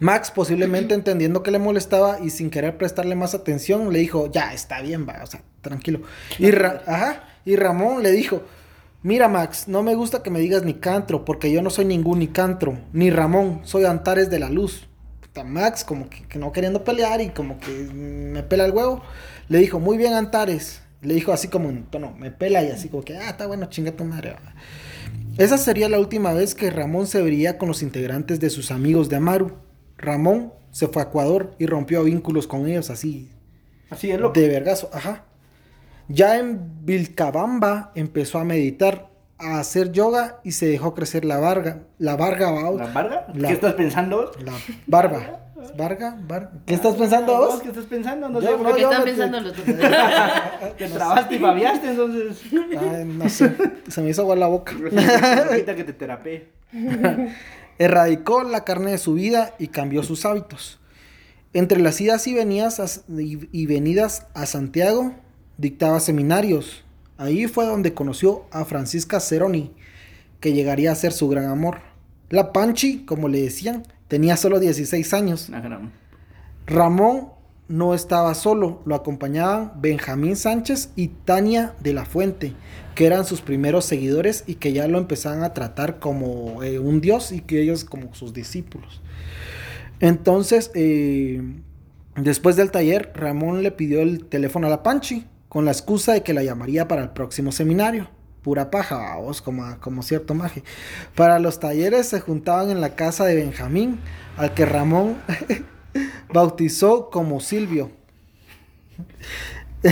Max, 0.00 0.30
posiblemente 0.30 0.94
entendiendo 0.94 1.42
que 1.42 1.50
le 1.50 1.58
molestaba 1.58 2.18
y 2.22 2.30
sin 2.30 2.50
querer 2.50 2.76
prestarle 2.78 3.14
más 3.16 3.34
atención, 3.34 3.92
le 3.92 3.98
dijo, 3.98 4.30
ya, 4.30 4.52
está 4.52 4.80
bien, 4.80 5.06
va, 5.08 5.20
o 5.22 5.26
sea, 5.26 5.42
tranquilo. 5.60 6.00
Y, 6.38 6.50
Ra- 6.50 6.82
Ajá, 6.86 7.24
y 7.44 7.56
Ramón 7.56 8.02
le 8.02 8.12
dijo, 8.12 8.42
mira 9.02 9.28
Max, 9.28 9.68
no 9.68 9.82
me 9.82 9.94
gusta 9.94 10.22
que 10.22 10.30
me 10.30 10.40
digas 10.40 10.62
Nicantro, 10.64 11.24
porque 11.24 11.50
yo 11.50 11.62
no 11.62 11.70
soy 11.70 11.84
ningún 11.86 12.18
Nicantro, 12.18 12.78
ni 12.92 13.10
Ramón, 13.10 13.60
soy 13.64 13.84
Antares 13.84 14.30
de 14.30 14.38
la 14.38 14.50
Luz. 14.50 14.88
Max, 15.44 15.84
como 15.84 16.08
que, 16.08 16.22
que 16.22 16.38
no 16.38 16.52
queriendo 16.52 16.84
pelear 16.84 17.20
y 17.20 17.30
como 17.30 17.58
que 17.58 17.70
me 17.70 18.42
pela 18.42 18.64
el 18.64 18.72
huevo, 18.72 19.02
le 19.48 19.58
dijo, 19.58 19.80
muy 19.80 19.96
bien 19.96 20.12
Antares. 20.12 20.82
Le 21.02 21.14
dijo 21.14 21.32
así 21.32 21.48
como 21.48 21.68
en 21.68 21.84
tono, 21.84 22.14
me 22.18 22.30
pela 22.30 22.62
y 22.62 22.70
así 22.70 22.88
como 22.88 23.04
que, 23.04 23.16
ah, 23.16 23.30
está 23.30 23.46
bueno, 23.46 23.66
chinga 23.66 23.92
tu 23.92 24.04
madre. 24.04 24.30
va". 24.30 24.54
Esa 25.38 25.58
sería 25.58 25.88
la 25.88 26.00
última 26.00 26.32
vez 26.32 26.54
que 26.54 26.70
Ramón 26.70 27.06
se 27.06 27.22
vería 27.22 27.58
con 27.58 27.68
los 27.68 27.82
integrantes 27.82 28.40
de 28.40 28.50
sus 28.50 28.70
amigos 28.70 29.08
de 29.08 29.16
Amaru. 29.16 29.52
Ramón 29.98 30.52
se 30.70 30.88
fue 30.88 31.02
a 31.02 31.06
Ecuador 31.06 31.54
y 31.58 31.66
rompió 31.66 32.02
vínculos 32.04 32.46
con 32.46 32.66
ellos 32.66 32.90
así 32.90 33.30
Así 33.90 34.10
es 34.10 34.20
lo 34.20 34.30
de 34.30 34.48
vergazo, 34.48 34.90
ajá. 34.92 35.24
Ya 36.08 36.38
en 36.38 36.84
Vilcabamba 36.84 37.92
empezó 37.94 38.38
a 38.38 38.44
meditar, 38.44 39.10
a 39.38 39.58
hacer 39.60 39.92
yoga 39.92 40.40
y 40.44 40.52
se 40.52 40.66
dejó 40.66 40.94
crecer 40.94 41.24
la 41.24 41.38
barga, 41.38 41.82
la 41.98 42.16
barga, 42.16 42.50
vamos. 42.50 42.76
¿La? 42.92 43.26
La- 43.34 43.48
¿Qué 43.48 43.54
estás 43.54 43.74
pensando? 43.74 44.30
La 44.44 44.52
barba. 44.86 45.40
¿Varga? 45.76 46.16
Bar- 46.26 46.52
¿Qué 46.64 46.74
estás 46.74 46.94
pensando 46.94 47.36
¿Vos 47.36 47.46
vos? 47.54 47.62
¿Qué 47.62 47.68
estás 47.68 47.84
pensando? 47.86 48.28
No 48.28 48.40
Yo- 48.40 48.56
sé. 48.56 48.62
no, 48.62 48.76
yo 48.78 48.88
están 48.90 49.00
me- 49.00 49.10
pensando 49.10 49.40
los. 49.40 49.52
Te 50.78 50.88
trabaste 50.88 51.34
y 51.34 51.38
babiaste, 51.38 51.90
entonces. 51.90 52.40
Ay, 52.52 53.04
no 53.04 53.28
sé, 53.28 53.52
se 53.88 54.00
me 54.02 54.10
hizo 54.10 54.22
agua 54.22 54.36
la 54.36 54.46
boca. 54.46 54.72
Ahorita 55.48 55.74
que 55.74 55.84
te 55.84 55.92
terapé. 55.92 56.48
Erradicó 57.78 58.42
la 58.42 58.64
carne 58.64 58.92
de 58.92 58.98
su 58.98 59.14
vida 59.14 59.54
y 59.58 59.68
cambió 59.68 60.02
sus 60.02 60.24
hábitos. 60.24 60.78
Entre 61.52 61.78
las 61.80 62.00
idas 62.00 62.26
y 62.26 62.34
venidas 62.34 62.80
a, 62.80 63.20
y, 63.20 63.48
y 63.52 63.66
venidas 63.66 64.26
a 64.34 64.46
Santiago, 64.46 65.12
dictaba 65.58 66.00
seminarios. 66.00 66.84
Ahí 67.18 67.46
fue 67.46 67.64
donde 67.64 67.94
conoció 67.94 68.44
a 68.50 68.64
Francisca 68.64 69.20
Ceroni, 69.20 69.72
que 70.40 70.52
llegaría 70.52 70.92
a 70.92 70.96
ser 70.96 71.12
su 71.12 71.28
gran 71.28 71.46
amor. 71.46 71.78
La 72.28 72.52
Panchi, 72.52 73.04
como 73.04 73.28
le 73.28 73.40
decían, 73.40 73.84
tenía 74.08 74.36
solo 74.36 74.60
16 74.60 75.14
años. 75.14 75.50
Ramón 76.66 77.28
no 77.68 77.94
estaba 77.94 78.34
solo, 78.34 78.82
lo 78.84 78.94
acompañaban 78.94 79.72
Benjamín 79.80 80.36
Sánchez 80.36 80.90
y 80.94 81.08
Tania 81.08 81.74
de 81.80 81.94
la 81.94 82.04
Fuente, 82.04 82.52
que 82.94 83.06
eran 83.06 83.24
sus 83.24 83.40
primeros 83.40 83.84
seguidores 83.84 84.44
y 84.46 84.56
que 84.56 84.72
ya 84.72 84.86
lo 84.86 84.98
empezaban 84.98 85.42
a 85.42 85.54
tratar 85.54 85.98
como 85.98 86.62
eh, 86.62 86.78
un 86.78 87.00
dios 87.00 87.32
y 87.32 87.40
que 87.40 87.62
ellos 87.62 87.84
como 87.84 88.14
sus 88.14 88.32
discípulos. 88.32 89.00
Entonces, 90.00 90.70
eh, 90.74 91.42
después 92.16 92.56
del 92.56 92.70
taller, 92.70 93.12
Ramón 93.14 93.62
le 93.62 93.72
pidió 93.72 94.02
el 94.02 94.26
teléfono 94.26 94.66
a 94.66 94.70
la 94.70 94.82
Panchi 94.82 95.26
con 95.48 95.64
la 95.64 95.72
excusa 95.72 96.12
de 96.12 96.22
que 96.22 96.34
la 96.34 96.42
llamaría 96.42 96.88
para 96.88 97.02
el 97.02 97.10
próximo 97.10 97.52
seminario. 97.52 98.08
Pura 98.42 98.70
paja, 98.70 98.96
vamos, 98.96 99.42
como, 99.42 99.78
como 99.80 100.02
cierto 100.02 100.34
maje. 100.34 100.62
Para 101.14 101.38
los 101.38 101.58
talleres 101.58 102.06
se 102.06 102.20
juntaban 102.20 102.70
en 102.70 102.80
la 102.80 102.94
casa 102.94 103.24
de 103.24 103.34
Benjamín, 103.34 103.98
al 104.36 104.54
que 104.54 104.64
Ramón 104.66 105.16
bautizó 106.32 107.10
como 107.10 107.40
Silvio. 107.40 107.90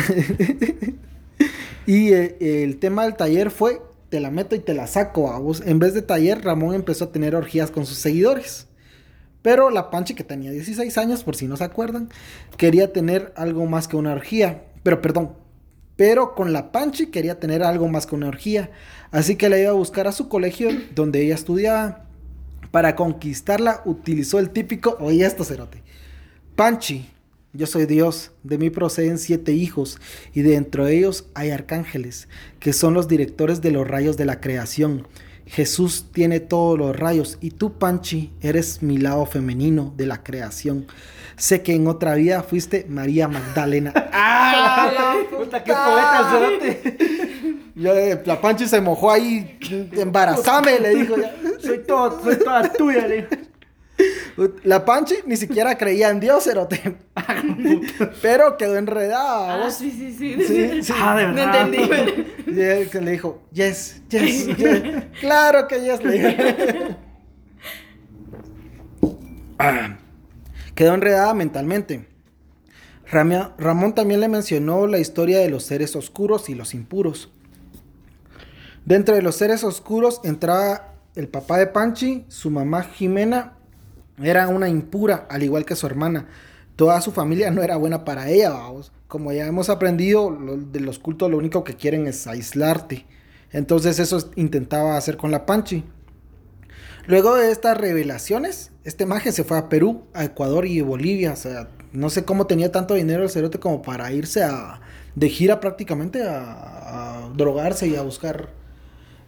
y 1.86 2.12
eh, 2.12 2.64
el 2.64 2.78
tema 2.78 3.04
del 3.04 3.16
taller 3.16 3.50
fue 3.50 3.80
te 4.14 4.20
la 4.20 4.30
meto 4.30 4.54
y 4.54 4.60
te 4.60 4.74
la 4.74 4.86
saco 4.86 5.32
a 5.32 5.40
vos. 5.40 5.60
En 5.66 5.80
vez 5.80 5.92
de 5.92 6.00
taller, 6.00 6.44
Ramón 6.44 6.76
empezó 6.76 7.06
a 7.06 7.10
tener 7.10 7.34
orgías 7.34 7.72
con 7.72 7.84
sus 7.84 7.98
seguidores. 7.98 8.68
Pero 9.42 9.70
la 9.70 9.90
Panchi, 9.90 10.14
que 10.14 10.22
tenía 10.22 10.52
16 10.52 10.96
años, 10.98 11.24
por 11.24 11.34
si 11.34 11.48
no 11.48 11.56
se 11.56 11.64
acuerdan, 11.64 12.08
quería 12.56 12.92
tener 12.92 13.32
algo 13.34 13.66
más 13.66 13.88
que 13.88 13.96
una 13.96 14.12
orgía. 14.12 14.66
Pero, 14.84 15.02
perdón, 15.02 15.36
pero 15.96 16.34
con 16.34 16.52
la 16.52 16.72
Panchi 16.72 17.06
quería 17.06 17.38
tener 17.38 17.62
algo 17.62 17.88
más 17.88 18.06
que 18.06 18.14
una 18.14 18.28
orgía. 18.28 18.70
Así 19.10 19.36
que 19.36 19.48
la 19.48 19.58
iba 19.58 19.70
a 19.70 19.74
buscar 19.74 20.06
a 20.06 20.12
su 20.12 20.28
colegio 20.28 20.70
donde 20.94 21.22
ella 21.22 21.34
estudiaba. 21.34 22.06
Para 22.70 22.96
conquistarla 22.96 23.82
utilizó 23.84 24.38
el 24.40 24.50
típico, 24.50 24.96
oye 25.00 25.24
esto 25.24 25.44
cerote. 25.44 25.82
Panchi, 26.56 27.08
yo 27.52 27.68
soy 27.68 27.86
Dios, 27.86 28.32
de 28.42 28.58
mí 28.58 28.70
proceden 28.70 29.16
siete 29.16 29.52
hijos, 29.52 30.00
y 30.32 30.42
dentro 30.42 30.86
de 30.86 30.98
ellos 30.98 31.26
hay 31.34 31.50
arcángeles, 31.50 32.26
que 32.58 32.72
son 32.72 32.94
los 32.94 33.06
directores 33.06 33.60
de 33.60 33.70
los 33.70 33.86
rayos 33.86 34.16
de 34.16 34.24
la 34.24 34.40
creación. 34.40 35.06
Jesús 35.46 36.06
tiene 36.12 36.40
todos 36.40 36.78
los 36.78 36.96
rayos, 36.96 37.38
y 37.40 37.50
tú, 37.50 37.74
Panchi, 37.78 38.32
eres 38.40 38.82
mi 38.82 38.98
lado 38.98 39.26
femenino 39.26 39.92
de 39.96 40.06
la 40.06 40.22
creación. 40.22 40.86
Sé 41.36 41.62
que 41.62 41.74
en 41.74 41.86
otra 41.86 42.14
vida 42.14 42.42
fuiste 42.42 42.86
María 42.88 43.28
Magdalena. 43.28 43.92
¡Ah! 44.12 45.16
¡Puta, 45.36 45.62
qué 45.62 45.72
poeta, 45.72 46.28
cerote! 46.30 46.98
Yo, 47.74 47.92
eh, 47.92 48.22
la 48.24 48.40
Panchi 48.40 48.68
se 48.68 48.80
mojó 48.80 49.10
ahí, 49.10 49.58
embarazame, 49.92 50.78
le 50.78 50.94
dijo. 50.94 51.16
ya. 51.16 51.34
Soy, 51.60 51.78
todo, 51.86 52.22
soy 52.22 52.36
toda 52.38 52.72
tuya, 52.72 53.06
le 53.06 53.16
dijo. 53.16 53.28
La 54.64 54.84
Panchi 54.84 55.14
ni 55.26 55.36
siquiera 55.36 55.78
creía 55.78 56.10
en 56.10 56.18
Dios, 56.20 56.44
cerote. 56.44 56.96
Pero 58.20 58.56
quedó 58.56 58.76
enredada. 58.76 59.66
Ah, 59.66 59.70
sí, 59.70 59.90
sí, 59.90 60.12
sí. 60.12 60.36
Sí, 60.44 60.82
sí. 60.82 60.92
Ah, 60.98 61.16
de 61.16 61.26
No 61.28 61.34
verdad. 61.34 61.68
entendí. 61.72 62.26
Y 62.46 62.60
él 62.60 62.90
que 62.90 63.00
le 63.00 63.12
dijo, 63.12 63.42
yes, 63.52 64.02
yes, 64.08 64.46
yes. 64.56 64.82
claro 65.20 65.68
que 65.68 65.80
yes, 65.80 66.02
le 66.04 66.12
dijo. 66.18 66.96
Ah, 69.58 69.96
Quedó 70.74 70.94
enredada 70.94 71.32
mentalmente. 71.34 72.08
Ramia- 73.10 73.54
Ramón 73.58 73.94
también 73.94 74.18
le 74.20 74.28
mencionó 74.28 74.86
la 74.88 74.98
historia 74.98 75.38
de 75.38 75.48
los 75.48 75.62
seres 75.64 75.94
oscuros 75.94 76.48
y 76.48 76.54
los 76.56 76.74
impuros. 76.74 77.30
Dentro 78.84 79.14
de 79.14 79.22
los 79.22 79.36
seres 79.36 79.62
oscuros 79.62 80.20
entraba 80.24 80.94
el 81.14 81.28
papá 81.28 81.58
de 81.58 81.68
Panchi, 81.68 82.24
su 82.28 82.50
mamá 82.50 82.82
Jimena 82.82 83.52
era 84.22 84.48
una 84.48 84.68
impura, 84.68 85.26
al 85.30 85.42
igual 85.42 85.64
que 85.64 85.76
su 85.76 85.86
hermana. 85.86 86.26
Toda 86.76 87.00
su 87.00 87.12
familia 87.12 87.50
no 87.50 87.62
era 87.62 87.76
buena 87.76 88.04
para 88.04 88.28
ella, 88.30 88.50
vamos. 88.50 88.92
Como 89.08 89.32
ya 89.32 89.46
hemos 89.46 89.68
aprendido, 89.70 90.30
lo- 90.30 90.56
de 90.56 90.80
los 90.80 90.98
cultos 90.98 91.30
lo 91.30 91.36
único 91.38 91.62
que 91.64 91.74
quieren 91.76 92.06
es 92.06 92.26
aislarte. 92.26 93.06
Entonces 93.52 93.98
eso 94.00 94.16
es- 94.16 94.28
intentaba 94.36 94.96
hacer 94.96 95.16
con 95.16 95.30
la 95.30 95.46
Panchi. 95.46 95.84
Luego 97.06 97.36
de 97.36 97.50
estas 97.52 97.76
revelaciones, 97.76 98.72
este 98.84 99.04
maje 99.06 99.30
se 99.30 99.44
fue 99.44 99.58
a 99.58 99.68
Perú, 99.68 100.04
a 100.14 100.24
Ecuador 100.24 100.64
y 100.66 100.80
Bolivia. 100.80 101.32
O 101.32 101.36
sea, 101.36 101.68
no 101.92 102.08
sé 102.10 102.24
cómo 102.24 102.46
tenía 102.46 102.72
tanto 102.72 102.94
dinero 102.94 103.22
el 103.22 103.30
cerote 103.30 103.58
como 103.60 103.82
para 103.82 104.10
irse 104.12 104.42
a, 104.42 104.80
de 105.14 105.28
gira 105.28 105.60
prácticamente 105.60 106.22
a 106.26 107.28
drogarse 107.36 107.86
y 107.86 107.94
a 107.96 108.02
buscar, 108.02 108.48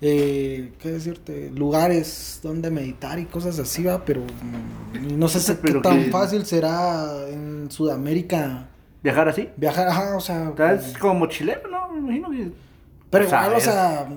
eh, 0.00 0.72
¿qué 0.78 0.90
decirte? 0.92 1.50
Lugares 1.54 2.40
donde 2.42 2.70
meditar 2.70 3.18
y 3.18 3.24
cosas 3.26 3.58
así, 3.58 3.82
va. 3.84 4.04
Pero 4.04 4.22
mm, 4.22 5.18
no 5.18 5.28
sé 5.28 5.40
si- 5.40 5.54
qué 5.56 5.72
tan 5.80 6.04
que- 6.04 6.10
fácil 6.10 6.44
será 6.46 7.28
en 7.28 7.70
Sudamérica 7.70 8.68
¿Viajar 9.02 9.28
así? 9.28 9.48
viajar, 9.56 9.88
ajá, 9.88 10.16
o 10.16 10.20
sea. 10.20 10.48
¿Estás 10.50 10.96
como 10.98 11.14
mochilero, 11.20 11.68
no? 11.70 11.88
Me 11.92 12.16
imagino 12.16 12.30
que... 12.30 12.52
Pero 13.10 13.24
igual, 13.24 13.54
o 13.54 13.60
sea, 13.60 14.08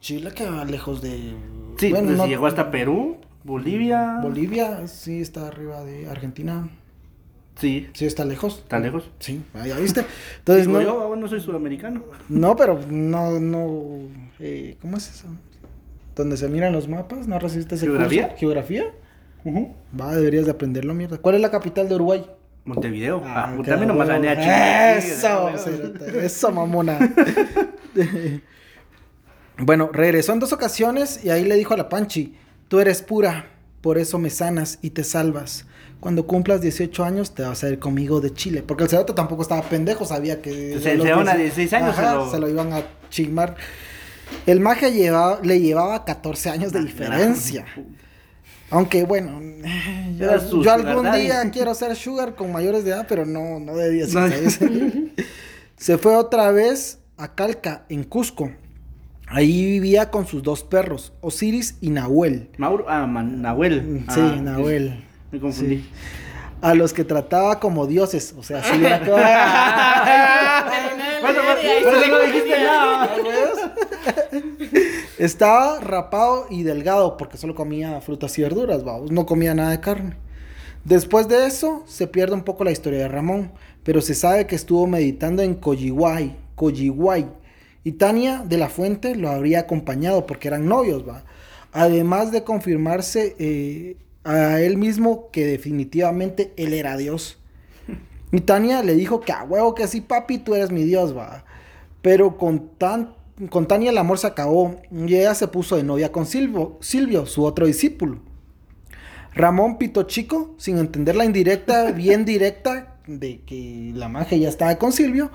Chile 0.00 0.30
queda 0.34 0.64
lejos 0.64 1.02
de. 1.02 1.34
Sí, 1.78 1.90
bueno, 1.90 2.06
pues, 2.06 2.16
no- 2.18 2.26
llegó 2.26 2.46
hasta 2.46 2.70
Perú, 2.70 3.18
Bolivia. 3.44 4.18
Bolivia 4.22 4.88
sí 4.88 5.20
está 5.20 5.48
arriba 5.48 5.84
de 5.84 6.08
Argentina. 6.08 6.68
Sí, 7.56 7.88
Sí 7.92 8.06
está 8.06 8.24
lejos. 8.24 8.64
¿Tan 8.66 8.82
lejos? 8.82 9.10
Sí, 9.18 9.42
ya 9.66 9.76
viste. 9.78 10.04
Entonces, 10.38 10.66
Digo 10.66 10.78
no, 10.80 10.84
yo, 10.84 11.00
aún 11.02 11.20
no 11.20 11.28
soy 11.28 11.40
sudamericano. 11.40 12.02
no, 12.28 12.56
pero 12.56 12.80
no, 12.88 13.38
no, 13.38 14.08
eh, 14.40 14.76
¿cómo 14.80 14.96
es 14.96 15.10
eso? 15.10 15.26
Donde 16.16 16.36
se 16.36 16.48
miran 16.48 16.72
los 16.72 16.88
mapas, 16.88 17.26
¿no 17.28 17.38
recibiste 17.38 17.74
ese 17.76 17.86
¿Geografía? 17.86 18.24
curso? 18.28 18.38
¿Geografía? 18.38 18.84
Va, 19.98 20.14
deberías 20.14 20.44
de 20.46 20.52
aprenderlo, 20.52 20.94
mierda. 20.94 21.18
¿Cuál 21.18 21.34
es 21.36 21.40
la 21.40 21.50
capital 21.50 21.88
de 21.88 21.94
Uruguay? 21.96 22.26
Montevideo. 22.64 23.22
Ah, 23.24 23.48
Ah, 23.58 23.62
también 23.64 23.88
nomás 23.88 24.08
huevo. 24.08 24.22
gané 24.22 24.28
a 24.28 25.00
Chile. 25.00 25.14
Eso, 25.14 25.48
eso, 26.20 26.52
mamona. 26.52 26.98
bueno, 29.58 29.90
regresó 29.92 30.32
en 30.32 30.38
dos 30.40 30.52
ocasiones 30.52 31.24
y 31.24 31.30
ahí 31.30 31.44
le 31.44 31.56
dijo 31.56 31.74
a 31.74 31.76
la 31.76 31.88
Panchi, 31.88 32.34
tú 32.68 32.80
eres 32.80 33.02
pura, 33.02 33.46
por 33.80 33.98
eso 33.98 34.18
me 34.18 34.30
sanas 34.30 34.78
y 34.82 34.90
te 34.90 35.04
salvas. 35.04 35.66
Cuando 36.02 36.26
cumplas 36.26 36.60
18 36.60 37.04
años 37.04 37.32
te 37.32 37.42
vas 37.44 37.62
a 37.62 37.68
ir 37.68 37.78
conmigo 37.78 38.20
de 38.20 38.34
Chile. 38.34 38.64
Porque 38.66 38.82
el 38.82 38.90
cerote 38.90 39.12
tampoco 39.12 39.42
estaba 39.42 39.62
pendejo, 39.62 40.04
sabía 40.04 40.42
que... 40.42 40.76
Se- 40.82 40.96
los 40.96 41.06
se 41.06 41.12
van 41.12 41.28
a 41.28 41.36
16 41.36 41.70
16 41.70 41.72
años, 41.74 41.96
Ajá, 41.96 42.10
se 42.10 42.16
lo- 42.16 42.30
se 42.32 42.38
lo 42.40 42.48
iban 42.48 42.72
a 42.72 42.82
chismar. 43.08 43.54
El 44.44 44.58
maje 44.58 44.90
llevaba, 44.90 45.38
le 45.44 45.60
llevaba 45.60 46.04
14 46.04 46.50
años 46.50 46.72
de 46.72 46.80
diferencia. 46.82 47.64
Aunque 48.70 49.04
bueno, 49.04 49.40
yo, 50.18 50.72
algún 50.72 51.12
día 51.12 51.48
quiero 51.52 51.72
ser 51.74 51.94
sugar 51.94 52.34
con 52.34 52.50
mayores 52.50 52.82
de 52.84 52.90
edad, 52.90 53.06
pero 53.08 53.24
no, 53.24 53.60
no 53.60 53.76
de 53.76 53.90
16. 53.90 54.60
No. 54.62 54.68
Se 55.76 55.98
fue 55.98 56.16
otra 56.16 56.50
vez 56.50 56.98
a 57.16 57.34
Calca, 57.34 57.84
en 57.88 58.02
Cusco. 58.02 58.50
Ahí 59.28 59.64
vivía 59.66 60.10
con 60.10 60.26
sus 60.26 60.42
dos 60.42 60.64
perros, 60.64 61.12
Osiris 61.20 61.76
y 61.80 61.90
Nahuel. 61.90 62.50
Mauro, 62.58 62.86
ah, 62.88 63.06
Man- 63.06 63.40
Nahuel. 63.40 64.04
Sí, 64.08 64.20
Ah, 64.20 64.40
Nahuel. 64.42 65.04
Me 65.32 65.40
confundí. 65.40 65.78
Sí. 65.78 65.90
A 66.60 66.74
los 66.74 66.92
que 66.92 67.02
trataba 67.02 67.58
como 67.58 67.88
dioses. 67.88 68.32
O 68.38 68.42
sea, 68.44 68.62
sí, 68.62 68.84
era 68.84 69.00
como- 69.00 69.16
Bueno, 71.22 71.40
pero- 71.60 71.84
pero 71.84 72.06
no 72.06 72.18
dijiste 72.26 72.62
nada. 72.62 73.10
Estaba 75.18 75.80
rapado 75.80 76.46
y 76.50 76.62
delgado 76.62 77.16
porque 77.16 77.36
solo 77.36 77.54
comía 77.54 78.00
frutas 78.00 78.36
y 78.38 78.42
verduras, 78.42 78.82
vamos, 78.84 79.10
no 79.12 79.26
comía 79.26 79.54
nada 79.54 79.70
de 79.70 79.80
carne. 79.80 80.16
Después 80.84 81.28
de 81.28 81.46
eso, 81.46 81.84
se 81.86 82.08
pierde 82.08 82.34
un 82.34 82.42
poco 82.42 82.64
la 82.64 82.72
historia 82.72 82.98
de 83.00 83.08
Ramón, 83.08 83.52
pero 83.84 84.00
se 84.00 84.14
sabe 84.14 84.46
que 84.48 84.56
estuvo 84.56 84.86
meditando 84.88 85.42
en 85.42 85.54
Coyihuay, 85.54 86.36
Coyihuay, 86.56 87.26
y 87.84 87.92
Tania 87.92 88.42
de 88.44 88.58
la 88.58 88.68
Fuente 88.68 89.14
lo 89.14 89.30
habría 89.30 89.60
acompañado 89.60 90.26
porque 90.26 90.48
eran 90.48 90.66
novios, 90.66 91.06
va. 91.08 91.22
Además 91.72 92.32
de 92.32 92.42
confirmarse 92.42 93.36
eh, 93.38 93.96
a 94.24 94.60
él 94.60 94.76
mismo 94.76 95.30
que 95.30 95.46
definitivamente 95.46 96.52
él 96.56 96.74
era 96.74 96.96
Dios. 96.96 97.38
Y 98.30 98.40
Tania 98.40 98.82
le 98.82 98.94
dijo 98.94 99.20
que 99.20 99.32
a 99.32 99.44
huevo 99.44 99.74
que 99.74 99.86
sí, 99.86 100.00
papi, 100.00 100.38
tú 100.38 100.54
eres 100.54 100.70
mi 100.70 100.84
Dios, 100.84 101.16
va. 101.16 101.44
Pero 102.00 102.38
con, 102.38 102.70
tan, 102.78 103.14
con 103.50 103.66
Tania 103.66 103.90
el 103.90 103.98
amor 103.98 104.18
se 104.18 104.26
acabó 104.26 104.80
y 104.90 105.14
ella 105.14 105.34
se 105.34 105.48
puso 105.48 105.76
de 105.76 105.82
novia 105.82 106.12
con 106.12 106.24
Silvio, 106.24 106.78
Silvio, 106.80 107.26
su 107.26 107.44
otro 107.44 107.66
discípulo. 107.66 108.20
Ramón 109.34 109.78
Pito 109.78 110.04
Chico, 110.04 110.54
sin 110.58 110.78
entender 110.78 111.16
la 111.16 111.24
indirecta, 111.24 111.92
bien 111.92 112.24
directa, 112.24 112.96
de 113.06 113.40
que 113.40 113.92
la 113.94 114.08
magia 114.08 114.38
ya 114.38 114.48
estaba 114.48 114.76
con 114.76 114.92
Silvio, 114.92 115.30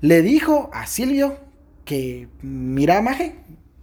le 0.00 0.22
dijo 0.22 0.70
a 0.72 0.86
Silvio 0.86 1.38
que, 1.84 2.28
mira, 2.42 3.00
maje, 3.02 3.36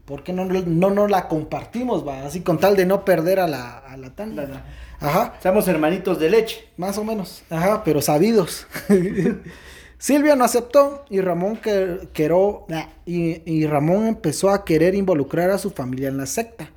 ¿por 0.05 0.23
qué 0.23 0.33
no, 0.33 0.45
no 0.45 0.89
nos 0.91 1.09
la 1.09 1.27
compartimos, 1.27 2.07
va? 2.07 2.25
Así 2.25 2.41
con 2.41 2.59
tal 2.59 2.75
de 2.75 2.85
no 2.85 3.05
perder 3.05 3.39
a 3.39 3.47
la, 3.47 3.77
a 3.79 3.97
la 3.97 4.09
Tania. 4.11 4.63
Ajá. 4.99 5.33
Somos 5.41 5.67
hermanitos 5.67 6.19
de 6.19 6.29
leche. 6.29 6.67
Más 6.77 6.97
o 6.97 7.03
menos. 7.03 7.43
Ajá, 7.49 7.83
pero 7.83 8.01
sabidos. 8.01 8.67
Silvia 9.97 10.35
no 10.35 10.43
aceptó 10.43 11.05
y 11.09 11.21
Ramón 11.21 11.57
que, 11.57 12.09
queró- 12.13 12.65
y, 13.05 13.41
y 13.49 13.65
Ramón 13.67 14.07
empezó 14.07 14.49
a 14.49 14.65
querer 14.65 14.95
involucrar 14.95 15.49
a 15.49 15.57
su 15.57 15.71
familia 15.71 16.09
en 16.09 16.17
la 16.17 16.25
secta. 16.25 16.69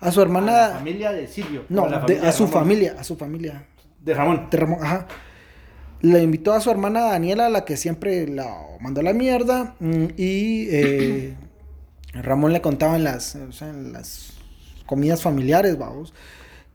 A 0.00 0.10
su 0.10 0.20
A 0.20 0.22
hermana. 0.22 0.52
la 0.52 0.74
familia 0.76 1.12
de 1.12 1.26
Silvio. 1.26 1.64
no, 1.68 1.86
de- 1.88 2.18
a 2.18 2.22
de 2.22 2.32
su 2.32 2.44
Ramón. 2.46 2.52
familia, 2.52 2.96
a 2.98 3.04
su 3.04 3.16
familia. 3.16 3.66
De 4.02 4.14
Ramón. 4.14 4.48
de 4.50 4.56
Ramón, 4.56 4.78
ajá. 4.82 5.06
Le 6.00 6.22
invitó 6.22 6.54
a 6.54 6.60
su 6.62 6.70
hermana 6.70 7.00
Daniela, 7.02 7.46
a 7.46 7.50
la 7.50 7.66
que 7.66 7.76
siempre 7.76 8.26
la 8.26 8.50
mandó 8.80 9.00
a 9.00 9.04
la 9.04 9.12
mierda. 9.12 9.74
mm, 9.78 10.04
Y 10.16 10.68
eh, 10.70 11.34
Ramón 12.12 12.52
le 12.52 12.60
contaba 12.60 12.96
en 12.96 13.04
las, 13.04 13.36
o 13.36 13.52
sea, 13.52 13.68
en 13.70 13.92
las 13.92 14.32
comidas 14.86 15.22
familiares, 15.22 15.78
vamos, 15.78 16.12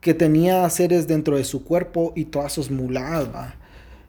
que 0.00 0.14
tenía 0.14 0.68
seres 0.70 1.06
dentro 1.06 1.36
de 1.36 1.44
su 1.44 1.64
cuerpo 1.64 2.12
y 2.16 2.26
todas 2.26 2.52
sus 2.52 2.70
muladas, 2.70 3.28
va. 3.34 3.54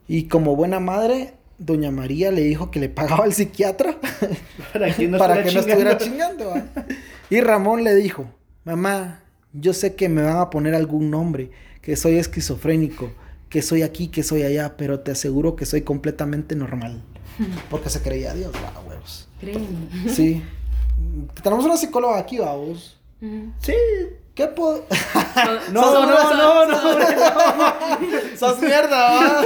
Y 0.07 0.25
como 0.25 0.55
buena 0.55 0.79
madre, 0.79 1.33
doña 1.57 1.91
María 1.91 2.31
le 2.31 2.41
dijo 2.41 2.71
que 2.71 2.79
le 2.79 2.87
pagaba 2.87 3.25
al 3.25 3.33
psiquiatra 3.33 3.97
Para 4.73 4.95
que 4.95 5.07
no 5.07 5.17
para 5.19 5.43
que 5.43 5.49
estuviera 5.49 5.91
no 5.91 5.97
estuviera 5.97 5.97
chingando. 5.97 6.49
¿va? 6.49 6.63
Y 7.29 7.41
Ramón 7.41 7.83
le 7.83 7.95
dijo, 7.95 8.29
mamá, 8.63 9.23
yo 9.53 9.73
sé 9.73 9.95
que 9.95 10.07
me 10.07 10.21
van 10.21 10.37
a 10.37 10.49
poner 10.49 10.75
algún 10.75 11.09
nombre, 11.09 11.51
que 11.81 11.95
soy 11.95 12.17
esquizofrénico, 12.17 13.11
que 13.49 13.61
soy 13.61 13.81
aquí, 13.81 14.07
que 14.07 14.23
soy 14.23 14.43
allá, 14.43 14.75
pero 14.77 14.99
te 15.01 15.11
aseguro 15.11 15.55
que 15.55 15.65
soy 15.65 15.81
completamente 15.81 16.55
normal. 16.55 17.03
Porque 17.69 17.89
se 17.89 18.01
creía 18.01 18.33
Dios, 18.33 18.51
va, 18.53 18.81
huevos. 18.87 19.27
Créeme. 19.39 19.67
Sí. 20.09 20.41
Tenemos 21.43 21.65
una 21.65 21.77
psicóloga 21.77 22.17
aquí, 22.17 22.39
vamos. 22.39 22.97
Sí. 23.61 23.73
¿Qué 24.35 24.47
puedo...? 24.47 24.85
No, 25.71 25.93
no, 25.93 26.05
no, 26.05 26.65
no, 26.65 26.77
¡Sos 28.37 28.59
mierda, 28.59 29.11
va! 29.11 29.41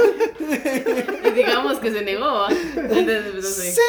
Y 1.28 1.30
digamos 1.32 1.78
que 1.78 1.90
se 1.92 2.02
negó, 2.02 2.24
¿ah? 2.24 2.48
Entonces 2.76 3.74
¡Sí! 3.74 3.80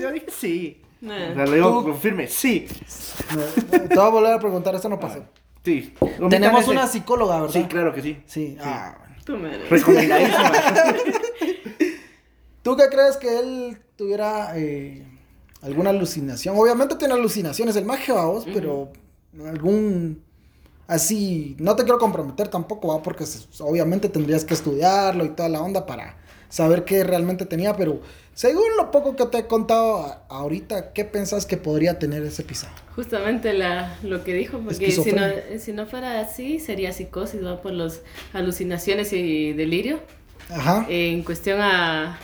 Yo 0.00 0.10
dije 0.12 0.26
sí. 0.30 0.82
Le 1.00 1.44
digo 1.50 1.70
Tú- 1.70 1.84
con 1.84 1.98
firme, 2.00 2.26
sí. 2.26 2.66
Te 3.70 3.94
voy 3.94 4.04
a 4.04 4.08
volver 4.08 4.32
a 4.32 4.38
preguntar, 4.40 4.74
esto 4.74 4.88
no 4.88 4.98
pasó. 4.98 5.24
Sí. 5.64 5.94
Tenemos 6.30 6.62
ese. 6.62 6.70
una 6.70 6.86
psicóloga, 6.86 7.40
¿verdad? 7.42 7.54
Sí, 7.54 7.64
claro 7.68 7.94
que 7.94 8.02
sí. 8.02 8.22
Sí, 8.26 8.56
ah, 8.60 8.96
bueno. 8.98 9.14
Tu 9.24 9.36
madre. 9.36 9.68
Recomendadísima. 9.68 10.52
¿Tú 12.62 12.76
qué 12.76 12.88
crees 12.88 13.16
que 13.16 13.38
él 13.38 13.78
tuviera 13.96 14.52
eh, 14.56 15.04
alguna 15.62 15.90
alucinación? 15.90 16.56
Obviamente 16.56 16.96
tiene 16.96 17.14
alucinaciones 17.14 17.76
el 17.76 17.84
mago, 17.84 18.14
vamos, 18.14 18.44
pero 18.52 18.90
algún 19.46 20.22
así, 20.86 21.56
no 21.58 21.76
te 21.76 21.84
quiero 21.84 21.98
comprometer 21.98 22.48
tampoco, 22.48 22.88
va, 22.88 23.02
porque 23.02 23.24
obviamente 23.60 24.08
tendrías 24.08 24.44
que 24.44 24.54
estudiarlo 24.54 25.24
y 25.24 25.30
toda 25.30 25.48
la 25.48 25.60
onda 25.60 25.86
para 25.86 26.16
saber 26.48 26.84
qué 26.84 27.04
realmente 27.04 27.44
tenía, 27.44 27.76
pero 27.76 28.00
según 28.34 28.64
lo 28.76 28.90
poco 28.90 29.16
que 29.16 29.26
te 29.26 29.38
he 29.38 29.46
contado 29.46 30.16
ahorita, 30.28 30.92
¿qué 30.92 31.04
pensás 31.04 31.44
que 31.44 31.56
podría 31.56 31.98
tener 31.98 32.22
ese 32.22 32.42
pisado? 32.42 32.72
Justamente 32.94 33.52
la, 33.52 33.98
lo 34.02 34.24
que 34.24 34.32
dijo, 34.32 34.58
porque 34.60 34.90
si 34.92 35.12
no, 35.12 35.22
si 35.58 35.72
no 35.72 35.86
fuera 35.86 36.20
así, 36.20 36.58
sería 36.60 36.92
psicosis, 36.92 37.40
¿no? 37.40 37.60
Por 37.60 37.72
las 37.72 38.00
alucinaciones 38.32 39.12
y 39.12 39.52
delirio. 39.52 40.00
Ajá. 40.50 40.86
En 40.88 41.22
cuestión 41.24 41.60
a 41.60 42.18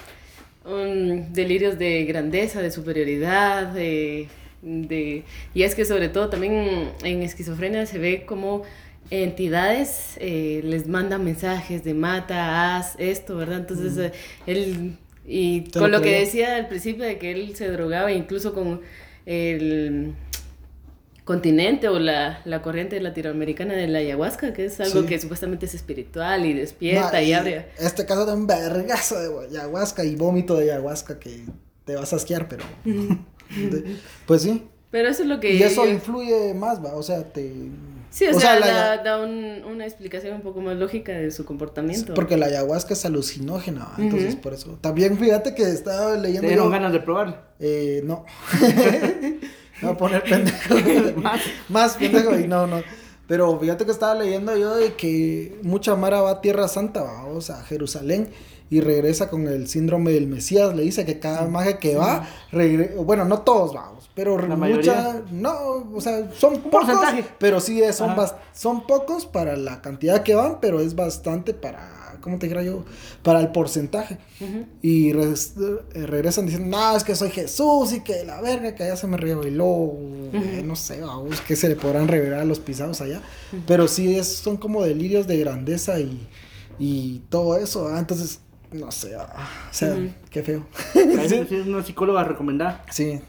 um, 0.65 1.33
delirios 1.33 1.79
de 1.79 2.05
grandeza, 2.05 2.63
de 2.63 2.71
superioridad, 2.71 3.69
de, 3.69 4.29
de- 4.63 5.23
y 5.55 5.63
es 5.63 5.75
que 5.75 5.85
sobre 5.85 6.09
todo 6.09 6.29
también 6.31 6.91
en 7.03 7.23
esquizofrenia 7.23 7.87
se 7.87 7.99
ve 7.99 8.25
como 8.27 8.63
entidades 9.11 10.17
eh, 10.19 10.63
les 10.65 10.87
mandan 10.89 11.25
mensajes 11.25 11.85
de 11.85 11.95
mata, 11.95 12.77
haz 12.77 12.95
esto, 12.99 13.37
¿verdad? 13.37 13.59
Entonces 13.61 13.99
eh, 13.99 14.13
él, 14.47 14.97
y 15.27 15.65
con 15.71 15.91
lo 15.91 16.01
que 16.03 16.11
decía 16.21 16.57
al 16.57 16.69
principio 16.69 17.05
de 17.05 17.19
que 17.19 17.31
él 17.33 17.55
se 17.55 17.69
drogaba 17.69 18.13
incluso 18.13 18.55
con 18.55 18.81
el 19.27 20.13
continente 21.25 21.89
o 21.89 21.99
la, 21.99 22.41
la 22.45 22.61
corriente 22.61 23.01
latinoamericana 23.01 23.75
de 23.75 23.87
la 23.89 24.01
ayahuasca, 24.01 24.53
que 24.53 24.67
es 24.67 24.79
algo 24.81 25.01
Sí. 25.03 25.07
que 25.07 25.19
supuestamente 25.19 25.67
es 25.67 25.75
espiritual 25.75 26.45
y 26.45 26.53
despierta 26.53 27.13
Ma, 27.13 27.23
y 27.23 27.33
abre. 27.33 27.69
Este 27.79 28.05
caso 28.05 28.27
de 28.27 28.33
un 28.35 28.47
vergazo 28.47 29.19
de 29.19 29.47
ayahuasca 29.49 30.05
y 30.05 30.17
vómito 30.17 30.57
de 30.57 30.71
ayahuasca 30.73 31.19
que 31.19 31.45
te 31.85 31.97
vas 31.97 32.13
a 32.13 32.17
asquear, 32.17 32.49
pero... 32.49 32.65
pues 34.27 34.43
sí. 34.43 34.67
Pero 34.91 35.09
eso 35.09 35.23
es 35.23 35.29
lo 35.29 35.41
que... 35.41 35.53
Y 35.55 35.63
eso 35.63 35.85
yo- 35.85 35.91
influye 35.91 36.55
más, 36.55 36.85
va, 36.85 36.95
o 36.95 37.03
sea, 37.03 37.25
te... 37.25 37.53
Sí, 38.11 38.27
o, 38.27 38.39
sea, 38.39 38.61
la 38.61 38.67
da, 38.69 38.97
da 39.03 39.21
un- 39.21 39.65
una 39.65 39.85
explicación 39.87 40.37
un 40.37 40.43
poco 40.43 40.61
más 40.61 40.77
lógica 40.77 41.11
de 41.11 41.33
su 41.33 41.45
comportamiento. 41.45 42.15
Porque 42.15 42.37
la 42.37 42.47
ayahuasca 42.47 42.93
es 42.95 43.05
alucinógena, 43.05 43.87
¿va? 43.87 43.95
entonces 43.99 44.37
por 44.37 44.55
eso. 44.55 44.79
También 44.81 45.19
fíjate 45.19 45.53
que 45.57 45.63
estaba 45.65 46.15
¿Te 46.15 46.21
leyendo 46.21 46.47
dieron 46.47 46.67
yo- 46.67 46.71
ganas 46.71 46.93
de 46.93 47.01
probar? 47.01 47.51
Eh, 47.59 48.03
no. 48.05 48.25
Me 49.85 49.93
voy 49.93 49.95
a 49.95 49.99
poner 49.99 50.23
pendejo. 50.25 50.75
Más. 51.21 51.41
Más 51.69 51.97
pendejo 51.97 52.39
y 52.39 52.47
no, 52.49 52.67
no. 52.67 52.83
Pero 53.27 53.59
fíjate 53.59 53.85
que 53.87 53.91
estaba 53.91 54.15
leyendo 54.15 54.55
yo 54.57 54.77
de 54.77 54.95
que 54.95 55.59
mucha 55.63 55.97
Mara 55.97 56.21
va 56.21 56.31
a 56.31 56.41
Tierra 56.43 56.69
Santa, 56.69 57.03
va, 57.03 57.25
o 57.25 57.41
sea, 57.41 57.61
a 57.61 57.63
Jerusalén, 57.65 58.29
y 58.69 58.81
regresa 58.83 59.31
con 59.31 59.47
el 59.49 59.67
síndrome 59.69 60.13
del 60.13 60.27
Mesías. 60.27 60.75
Le 60.75 60.83
dice 60.83 61.07
que 61.07 61.19
cada 61.21 61.47
maje 61.49 61.79
que 61.79 61.97
va, 61.97 62.27
regre- 62.53 62.95
bueno, 62.97 63.25
no 63.25 63.39
todos 63.41 63.73
vamos, 63.73 64.11
pero 64.15 64.37
La 64.37 64.43
mucha, 64.49 64.57
mayoría. 64.59 65.23
no, 65.31 65.53
o 65.95 66.01
sea, 66.03 66.31
son 66.37 66.55
pocos, 66.59 66.71
porcentaje. 66.85 67.25
pero 67.39 67.61
sí 67.61 67.83
eh, 67.83 67.93
son, 67.95 68.15
son 68.53 68.87
pocos 68.87 69.25
para 69.25 69.57
la 69.57 69.81
cantidad 69.81 70.23
que 70.23 70.35
van, 70.35 70.59
pero 70.61 70.81
es 70.81 70.95
bastante 70.95 71.55
para, 71.55 71.89
¿cómo 72.25 72.39
te 72.39 72.47
dijera 72.47 72.63
yo? 72.63 72.87
Para 73.23 73.39
el 73.41 73.49
porcentaje. 73.49 74.17
Y 74.81 75.11
eh, 75.11 75.35
regresan 76.07 76.47
diciendo, 76.47 76.75
no, 76.75 76.97
es 76.97 77.05
que 77.05 77.15
soy 77.15 77.29
Jesús 77.31 77.93
y 77.93 78.01
que 78.01 78.25
la 78.25 78.41
verga, 78.41 78.75
que 78.75 78.83
allá 78.83 78.97
se 78.97 79.07
me 79.07 79.19
reveló, 79.19 79.93
eh, 80.33 80.63
no 80.65 80.75
sé, 80.75 81.03
vamos, 81.03 81.43
que 81.43 81.55
se 81.55 81.69
le 81.69 81.77
podrán 81.77 82.09
revelar 82.09 82.41
a 82.41 82.45
los 82.47 82.61
pisados 82.61 83.03
allá. 83.03 83.21
Pero 83.67 83.89
sí, 83.89 84.17
es, 84.17 84.27
son 84.27 84.57
como 84.57 84.83
delirios 84.83 85.27
de 85.27 85.37
grandeza 85.37 86.01
y, 86.01 86.27
y 86.79 87.19
todo 87.29 87.59
eso, 87.59 87.89
ah, 87.89 87.99
entonces, 87.99 88.41
no 88.73 88.91
sé, 88.91 89.15
ah, 89.17 89.69
o 89.71 89.75
sea, 89.75 89.95
qué 90.31 90.43
feo. 90.43 90.67
Sí. 91.29 91.35
Es 91.51 91.67
una 91.67 91.85
psicóloga 91.85 92.25
recomendada. 92.25 92.87
Sí, 92.91 93.21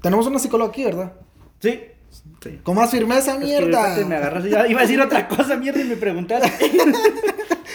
tenemos 0.00 0.26
una 0.26 0.38
psicóloga 0.38 0.70
aquí, 0.70 0.82
¿verdad? 0.84 1.12
Sí. 1.60 1.78
Sí. 2.42 2.60
Con 2.62 2.76
más 2.76 2.90
firmeza, 2.90 3.32
Es 3.32 3.38
que 3.38 3.44
mierda. 3.44 3.96
me 4.06 4.16
agarras. 4.16 4.46
Iba 4.46 4.80
a 4.80 4.82
decir 4.82 5.00
otra 5.00 5.28
cosa, 5.28 5.56
mierda, 5.56 5.80
y 5.80 5.84
me 5.84 5.96
preguntaste. 5.96 6.50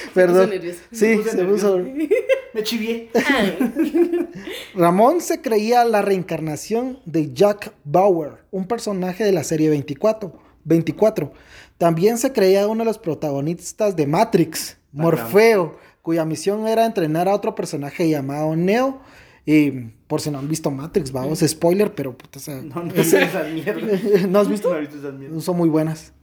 Perdón. 0.13 0.49
nervioso. 0.49 0.79
Sí, 0.91 1.05
Me 1.07 1.17
puse 1.17 1.29
se 1.31 1.45
puso. 1.45 1.79
Me 2.53 2.63
chivié. 2.63 3.09
Ramón 4.75 5.21
se 5.21 5.41
creía 5.41 5.85
la 5.85 6.01
reencarnación 6.01 6.99
de 7.05 7.31
Jack 7.33 7.73
Bauer, 7.83 8.43
un 8.51 8.65
personaje 8.67 9.23
de 9.23 9.31
la 9.31 9.43
serie 9.43 9.69
24. 9.69 10.33
24. 10.65 11.31
También 11.77 12.17
se 12.17 12.31
creía 12.31 12.67
uno 12.67 12.79
de 12.79 12.85
los 12.85 12.97
protagonistas 12.97 13.95
de 13.95 14.07
Matrix, 14.07 14.77
Morfeo, 14.91 15.77
cuya 16.01 16.25
misión 16.25 16.67
era 16.67 16.85
entrenar 16.85 17.27
a 17.29 17.35
otro 17.35 17.55
personaje 17.55 18.09
llamado 18.09 18.55
Neo. 18.55 18.99
Y 19.45 19.71
por 20.07 20.21
si 20.21 20.29
no 20.29 20.39
han 20.39 20.47
visto 20.47 20.69
Matrix, 20.69 21.11
vamos, 21.11 21.39
spoiler, 21.39 21.93
pero 21.95 22.15
puta, 22.15 22.37
o 22.39 22.41
sea, 22.41 22.61
No, 22.61 22.83
no 22.83 22.91
he 22.91 22.97
visto 22.97 23.17
esas 23.17 23.51
mierdas. 23.51 24.27
¿no 24.27 24.39
has 24.39 24.49
visto? 24.49 24.69
No 24.69 24.77
he 24.77 24.81
visto 24.81 24.97
esas 24.97 25.13
mierdas. 25.13 25.43
Son 25.43 25.55
muy 25.57 25.69
buenas. 25.69 26.13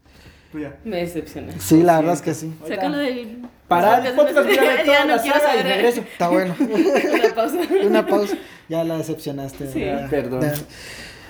Pues. 0.53 0.69
Me 0.85 0.99
decepcioné. 0.99 1.53
Sí, 1.59 1.83
la 1.83 1.99
verdad 1.99 2.15
es 2.15 2.23
que 2.23 2.35
sí. 2.35 2.55
Sácalo 2.67 2.99
del. 2.99 3.47
Para 3.69 4.07
el 4.07 4.15
podcast, 4.15 4.47
ver 4.47 4.57
toda 4.85 4.85
Ya 4.85 5.05
la 5.05 5.17
no 5.17 5.23
quiero 5.23 5.39
saga 5.41 5.57
y 5.57 5.63
regreso. 5.63 6.01
Está 6.01 6.29
bueno. 6.29 6.55
Una 6.61 7.35
pausa. 7.35 7.59
Una 7.85 8.07
pausa. 8.07 8.37
Ya 8.69 8.85
la 8.85 8.99
decepcionaste. 8.99 9.73
Sí. 9.73 9.81
¿verdad? 9.81 10.11
Perdón. 10.11 10.41
Ya. 10.43 10.55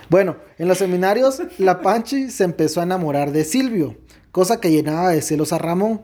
Bueno, 0.09 0.37
en 0.59 0.68
los 0.68 0.79
seminarios, 0.79 1.42
la 1.59 1.81
Panchi 1.81 2.31
se 2.31 2.44
empezó 2.44 2.81
a 2.81 2.85
enamorar 2.85 3.33
de 3.33 3.44
Silvio, 3.44 3.96
cosa 4.31 4.61
que 4.61 4.70
llenaba 4.70 5.11
de 5.11 5.20
celos 5.22 5.52
a 5.52 5.59
Ramón. 5.59 6.02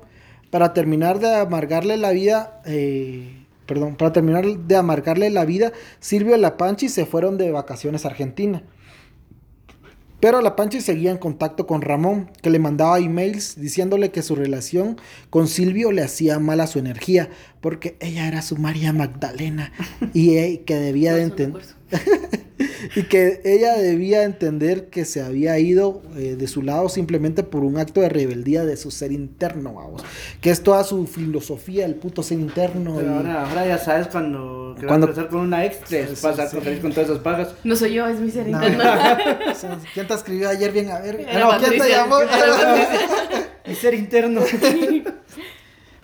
Para 0.50 0.74
terminar 0.74 1.18
de 1.18 1.34
amargarle 1.34 1.96
la 1.96 2.10
vida, 2.10 2.60
eh, 2.66 3.46
perdón, 3.66 3.96
para 3.96 4.12
terminar 4.12 4.44
de 4.44 4.76
amargarle 4.76 5.30
la 5.30 5.44
vida, 5.44 5.72
Silvio 6.00 6.36
y 6.36 6.40
la 6.40 6.56
Panchi 6.56 6.88
se 6.88 7.06
fueron 7.06 7.38
de 7.38 7.52
vacaciones 7.52 8.04
a 8.04 8.08
Argentina. 8.08 8.62
Pero 10.22 10.40
la 10.40 10.54
Panchi 10.54 10.80
seguía 10.80 11.10
en 11.10 11.18
contacto 11.18 11.66
con 11.66 11.82
Ramón, 11.82 12.30
que 12.42 12.50
le 12.50 12.60
mandaba 12.60 13.00
emails 13.00 13.60
diciéndole 13.60 14.12
que 14.12 14.22
su 14.22 14.36
relación 14.36 14.96
con 15.30 15.48
Silvio 15.48 15.90
le 15.90 16.04
hacía 16.04 16.38
mal 16.38 16.60
a 16.60 16.68
su 16.68 16.78
energía, 16.78 17.28
porque 17.60 17.96
ella 17.98 18.28
era 18.28 18.40
su 18.40 18.56
María 18.56 18.92
Magdalena 18.92 19.72
y 20.14 20.58
que 20.58 20.76
debía 20.76 21.12
de 21.16 21.22
entender. 21.22 21.64
y 22.96 23.02
que 23.04 23.40
ella 23.44 23.74
debía 23.76 24.22
entender 24.24 24.88
que 24.88 25.04
se 25.04 25.22
había 25.22 25.58
ido 25.58 26.02
eh, 26.16 26.36
de 26.36 26.46
su 26.48 26.62
lado 26.62 26.88
simplemente 26.88 27.42
por 27.42 27.64
un 27.64 27.76
acto 27.78 28.00
de 28.00 28.08
rebeldía 28.08 28.64
de 28.64 28.76
su 28.76 28.90
ser 28.90 29.12
interno, 29.12 29.74
vamos. 29.74 30.02
Que 30.40 30.50
es 30.50 30.62
toda 30.62 30.84
su 30.84 31.06
filosofía, 31.06 31.84
el 31.86 31.94
puto 31.96 32.22
ser 32.22 32.38
interno. 32.40 32.96
Pero 32.96 33.10
y- 33.10 33.14
ahora, 33.14 33.48
ahora 33.48 33.66
ya 33.66 33.78
sabes 33.78 34.06
cuando 34.08 34.74
que 34.80 34.86
Cuando- 34.86 35.06
vas 35.06 35.16
a 35.16 35.20
empezar 35.20 35.30
con 35.38 35.46
una 35.46 35.64
ex, 35.64 35.80
te 35.80 36.06
Sí, 36.16 36.26
a 36.26 36.46
sí. 36.48 36.56
conferir 36.56 36.80
con 36.80 36.92
todas 36.92 37.08
esas 37.10 37.22
pagas. 37.22 37.54
No 37.64 37.76
soy 37.76 37.94
yo, 37.94 38.06
es 38.06 38.18
mi 38.20 38.30
ser 38.30 38.48
No. 38.48 38.62
interno. 38.62 38.84
¿Quién 39.94 40.06
te 40.06 40.14
escribió 40.14 40.48
ayer 40.48 40.72
bien 40.72 40.90
a 40.90 40.98
ver? 41.00 41.20
Era 41.20 41.38
No, 41.40 41.58
¿quién 41.58 41.80
te 41.82 41.88
llamó? 41.88 42.16
Mi 43.66 43.74
ser 43.76 43.94
interno. 43.94 44.40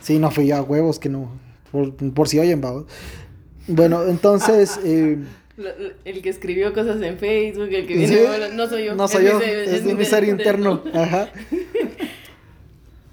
Sí, 0.01 0.19
no 0.19 0.31
fui 0.31 0.47
yo 0.47 0.57
a 0.57 0.63
huevos, 0.63 0.99
que 0.99 1.09
no. 1.09 1.31
Por, 1.73 1.95
por 2.15 2.29
si 2.29 2.39
oyen, 2.39 2.61
vamos. 2.61 2.85
Bueno, 3.67 4.07
entonces. 4.07 4.79
eh, 4.85 5.19
El 6.05 6.23
que 6.23 6.29
escribió 6.29 6.73
cosas 6.73 7.03
en 7.03 7.19
Facebook, 7.19 7.69
el 7.73 7.87
que 7.87 7.95
Sí. 7.95 8.15
viene, 8.15 8.27
bueno, 8.27 8.49
no 8.55 8.69
soy 8.69 8.85
yo. 8.85 8.95
No 8.95 9.07
es 9.07 9.11
soy 9.11 9.25
mi 9.25 9.31
yo, 9.31 9.41
ser- 9.41 9.59
es, 9.69 9.83
mi 9.85 10.29
interno. 10.29 10.83
Ajá. 10.95 11.31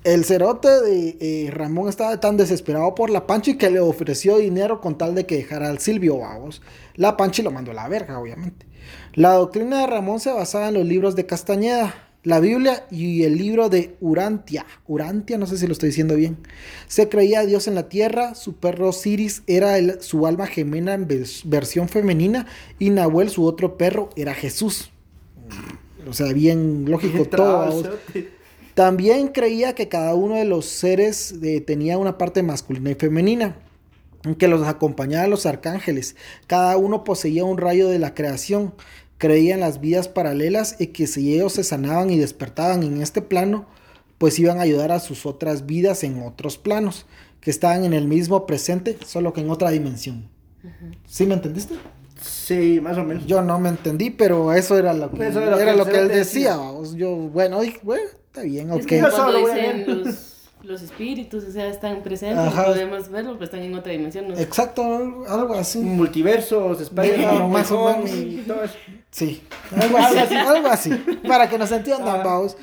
El 0.04 0.24
cerote 0.24 0.68
de 0.82 1.18
eh, 1.20 1.50
Ramón 1.52 1.90
estaba 1.90 2.20
tan 2.20 2.38
desesperado 2.38 2.94
por 2.94 3.10
la 3.10 3.26
Panchi 3.26 3.58
que 3.58 3.72
le 3.72 3.80
ofreció 3.80 4.38
dinero 4.38 4.80
con 4.80 4.98
tal 5.00 5.16
de 5.16 5.26
que 5.26 5.38
dejara 5.38 5.68
al 5.70 5.80
Silvio 5.80 6.20
Vagos. 6.20 6.62
La 6.94 7.18
Panchi 7.18 7.42
lo 7.42 7.50
mandó 7.50 7.72
a 7.72 7.74
la 7.74 7.88
verga, 7.88 8.20
obviamente. 8.20 8.68
La 9.14 9.34
doctrina 9.34 9.80
de 9.82 9.88
Ramón 9.88 10.20
se 10.20 10.32
basaba 10.32 10.68
en 10.68 10.76
los 10.76 10.86
libros 10.86 11.16
de 11.16 11.26
Castañeda, 11.26 12.05
la 12.26 12.42
Biblia 12.42 12.86
y 12.92 13.24
el 13.24 13.38
libro 13.38 13.70
de 13.70 13.96
Urantia. 14.02 14.66
Urantia, 14.88 15.38
no 15.38 15.46
sé 15.46 15.58
si 15.58 15.66
lo 15.68 15.72
estoy 15.74 15.90
diciendo 15.90 16.16
bien. 16.16 16.38
Se 16.88 17.08
creía 17.08 17.40
a 17.40 17.46
Dios 17.46 17.68
en 17.70 17.76
la 17.76 17.88
tierra, 17.88 18.36
su 18.36 18.56
perro 18.56 18.92
Siris 18.92 19.44
era 19.48 19.78
el- 19.78 20.02
su 20.02 20.28
alma 20.28 20.48
gemela 20.48 20.94
en 20.96 21.08
vers- 21.08 21.44
versión 21.46 21.88
femenina 21.88 22.48
y 22.80 22.90
Nahuel, 22.90 23.30
su 23.30 23.46
otro 23.46 23.78
perro, 23.78 24.10
era 24.18 24.34
Jesús. 24.34 24.92
O 26.08 26.14
sea, 26.14 26.34
bien 26.34 26.86
lógico 26.90 27.26
todo. 27.26 27.98
También 28.74 29.30
creía 29.30 29.74
que 29.74 29.88
cada 29.88 30.16
uno 30.16 30.36
de 30.36 30.46
los 30.46 30.66
seres 30.66 31.34
eh, 31.42 31.62
tenía 31.62 31.98
una 31.98 32.18
parte 32.18 32.44
masculina 32.44 32.92
y 32.92 32.96
femenina, 32.96 33.56
que 34.38 34.48
los 34.48 34.68
acompañaban 34.68 35.30
los 35.30 35.46
arcángeles. 35.46 36.16
Cada 36.48 36.76
uno 36.78 37.04
poseía 37.04 37.46
un 37.46 37.58
rayo 37.58 37.88
de 37.88 38.00
la 38.00 38.14
creación. 38.14 38.74
Creía 39.18 39.54
en 39.54 39.62
las 39.62 39.80
vidas 39.80 40.08
paralelas 40.08 40.76
y 40.80 40.88
que 40.88 41.08
si 41.08 41.34
ellos 41.34 41.54
se 41.54 41.64
sanaban 41.64 42.10
y 42.10 42.18
despertaban 42.20 42.84
en 42.84 43.02
este 43.02 43.22
plano, 43.22 43.66
pues 44.18 44.40
iban 44.40 44.60
a 44.60 44.64
ayudar 44.64 44.92
a 44.92 45.00
sus 45.00 45.26
otras 45.26 45.66
vidas 45.66 46.04
en 46.04 46.22
otros 46.22 46.58
planos, 46.58 47.06
que 47.40 47.52
estaban 47.52 47.86
en 47.86 47.94
el 47.94 48.08
mismo 48.08 48.46
presente, 48.46 48.98
solo 49.06 49.34
que 49.34 49.42
en 49.42 49.50
otra 49.50 49.70
dimensión. 49.70 50.30
¿Sí 51.08 51.26
me 51.26 51.36
entendiste? 51.36 51.76
Sí, 52.22 52.80
más 52.82 52.98
o 52.98 53.04
menos. 53.04 53.26
Yo 53.26 53.42
no 53.42 53.60
me 53.60 53.70
entendí, 53.70 54.10
pero 54.10 54.54
eso 54.54 54.78
era 54.78 54.94
lo 54.94 55.12
que, 55.12 55.28
era 55.28 55.62
era 55.62 55.76
lo 55.76 55.86
que 55.86 56.00
él 56.00 56.08
decía. 56.08 56.58
Yo, 56.96 57.16
bueno, 57.16 57.62
dije, 57.62 57.80
bueno, 57.84 58.08
está 58.26 58.42
bien, 58.42 58.72
ok. 58.72 58.80
Es 58.80 58.86
que 58.86 58.98
yo 58.98 59.02
Cuando 59.02 59.18
solo 59.18 59.42
voy 59.42 59.52
a 59.52 59.56
dicen 59.56 60.04
ver. 60.04 60.16
Los, 60.66 60.82
espíritus, 60.82 61.44
o 61.46 61.52
sea, 61.52 61.68
están 61.68 62.02
presentes, 62.04 62.38
Ajá. 62.40 62.66
podemos 62.66 63.10
verlo, 63.10 63.34
pero 63.34 63.46
están 63.46 63.62
en 63.62 63.74
otra 63.76 63.92
dimensión. 63.92 64.28
¿no? 64.28 64.38
Exacto, 64.38 64.84
algo, 65.28 65.54
así. 65.56 65.80
Multiversos, 65.80 66.82
Spider-Man, 66.82 67.52
más 67.52 67.72
o 67.72 67.86
menos. 67.92 68.12
y 68.12 68.44
todo 68.48 68.64
eso. 68.64 68.76
Sí, 69.12 69.42
algo 69.76 69.98
así, 69.98 70.36
algo 70.36 70.68
así. 70.68 70.90
Para 71.28 71.48
que 71.50 71.58
nos 71.58 71.72
entiendan, 71.72 72.20
Ah. 72.20 72.24
vamos. 72.24 72.58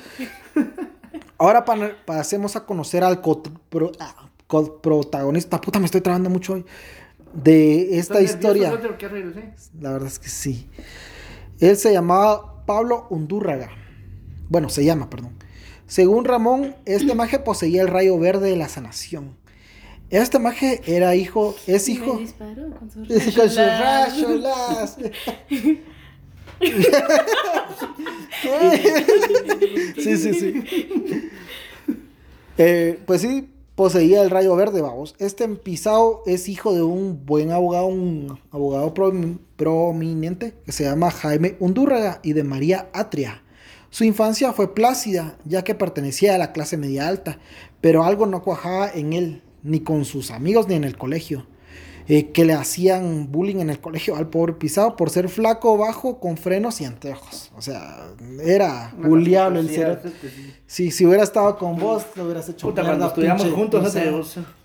Ahora 1.37 1.65
pa- 1.65 1.91
pasemos 2.05 2.55
a 2.55 2.65
conocer 2.65 3.03
al 3.03 3.21
co- 3.21 3.41
pro- 3.69 3.91
ah, 3.99 4.29
co- 4.47 4.79
protagonista. 4.81 5.59
Puta, 5.59 5.79
me 5.79 5.85
estoy 5.85 6.01
trabando 6.01 6.29
mucho 6.29 6.53
hoy. 6.53 6.65
De 7.33 7.97
esta 7.97 8.21
historia. 8.21 8.69
nervioso, 8.69 8.91
¿no? 8.91 8.97
¿Qué 8.97 9.05
arreglos, 9.07 9.35
eh? 9.37 9.53
La 9.81 9.91
verdad 9.93 10.07
es 10.07 10.19
que 10.19 10.29
sí. 10.29 10.69
Él 11.59 11.75
se 11.77 11.91
llamaba 11.91 12.63
Pablo 12.65 13.07
Undúrraga. 13.09 13.69
Bueno, 14.49 14.69
se 14.69 14.85
llama, 14.85 15.09
perdón. 15.09 15.33
Según 15.93 16.25
Ramón, 16.25 16.75
este 16.85 17.13
maje 17.15 17.37
poseía 17.37 17.83
el 17.83 17.87
rayo 17.87 18.17
verde 18.17 18.49
de 18.49 18.55
la 18.55 18.67
sanación. 18.67 19.37
Este 20.09 20.39
maje 20.39 20.81
era 20.87 21.15
hijo, 21.15 21.55
es 21.67 21.87
hijo. 21.87 22.15
Me 22.15 22.21
disparó 22.21 22.71
con 22.71 22.89
sus 22.89 23.07
Con 23.35 23.49
sus 23.49 23.55
rayos 23.55 24.43
rayos 24.43 24.97
sí, 30.03 30.17
sí, 30.17 30.33
sí. 30.33 30.63
Eh, 32.57 32.99
pues 33.05 33.21
sí, 33.21 33.49
poseía 33.75 34.23
el 34.23 34.31
rayo 34.31 34.55
verde, 34.55 34.81
vamos. 34.81 35.13
Este 35.19 35.47
pisado 35.47 36.23
es 36.25 36.49
hijo 36.49 36.73
de 36.73 36.81
un 36.81 37.23
buen 37.23 37.51
abogado, 37.51 37.85
un 37.85 38.39
abogado 38.49 38.95
promi- 38.95 39.37
prominente 39.57 40.55
que 40.65 40.71
se 40.71 40.85
llama 40.85 41.11
Jaime 41.11 41.55
Undurraga 41.59 42.19
y 42.23 42.33
de 42.33 42.43
María 42.43 42.89
Atria. 42.93 43.42
Su 43.93 44.05
infancia 44.05 44.53
fue 44.53 44.73
plácida, 44.73 45.37
ya 45.45 45.63
que 45.63 45.75
pertenecía 45.75 46.33
a 46.33 46.39
la 46.39 46.51
clase 46.51 46.77
media 46.77 47.07
alta, 47.07 47.37
pero 47.79 48.03
algo 48.05 48.25
no 48.25 48.41
cuajaba 48.41 48.89
en 48.91 49.13
él, 49.13 49.43
ni 49.61 49.81
con 49.81 50.03
sus 50.03 50.31
amigos 50.31 50.67
ni 50.67 50.73
en 50.73 50.83
el 50.83 50.97
colegio. 50.97 51.45
Eh, 52.07 52.31
que 52.31 52.43
le 52.43 52.53
hacían 52.53 53.31
bullying 53.31 53.57
en 53.57 53.69
el 53.69 53.79
colegio 53.79 54.15
al 54.15 54.27
pobre 54.27 54.53
pisado 54.53 54.95
por 54.97 55.09
ser 55.09 55.29
flaco, 55.29 55.77
bajo, 55.77 56.19
con 56.19 56.35
frenos 56.37 56.81
y 56.81 56.85
anteojos. 56.85 57.51
O 57.55 57.61
sea, 57.61 58.07
era 58.43 58.93
bulliable 58.97 59.61
el 59.61 59.69
sí. 59.69 59.81
Sí, 60.67 60.91
si 60.91 61.05
hubiera 61.05 61.23
estado 61.23 61.57
con 61.57 61.77
vos, 61.77 62.03
lo 62.15 62.25
hubieras 62.25 62.49
hecho 62.49 62.67
Puta, 62.67 62.83
cuando 62.83 63.07
estudiamos 63.07 63.47
juntos, 63.51 63.83
no 63.83 63.89
te 63.89 64.11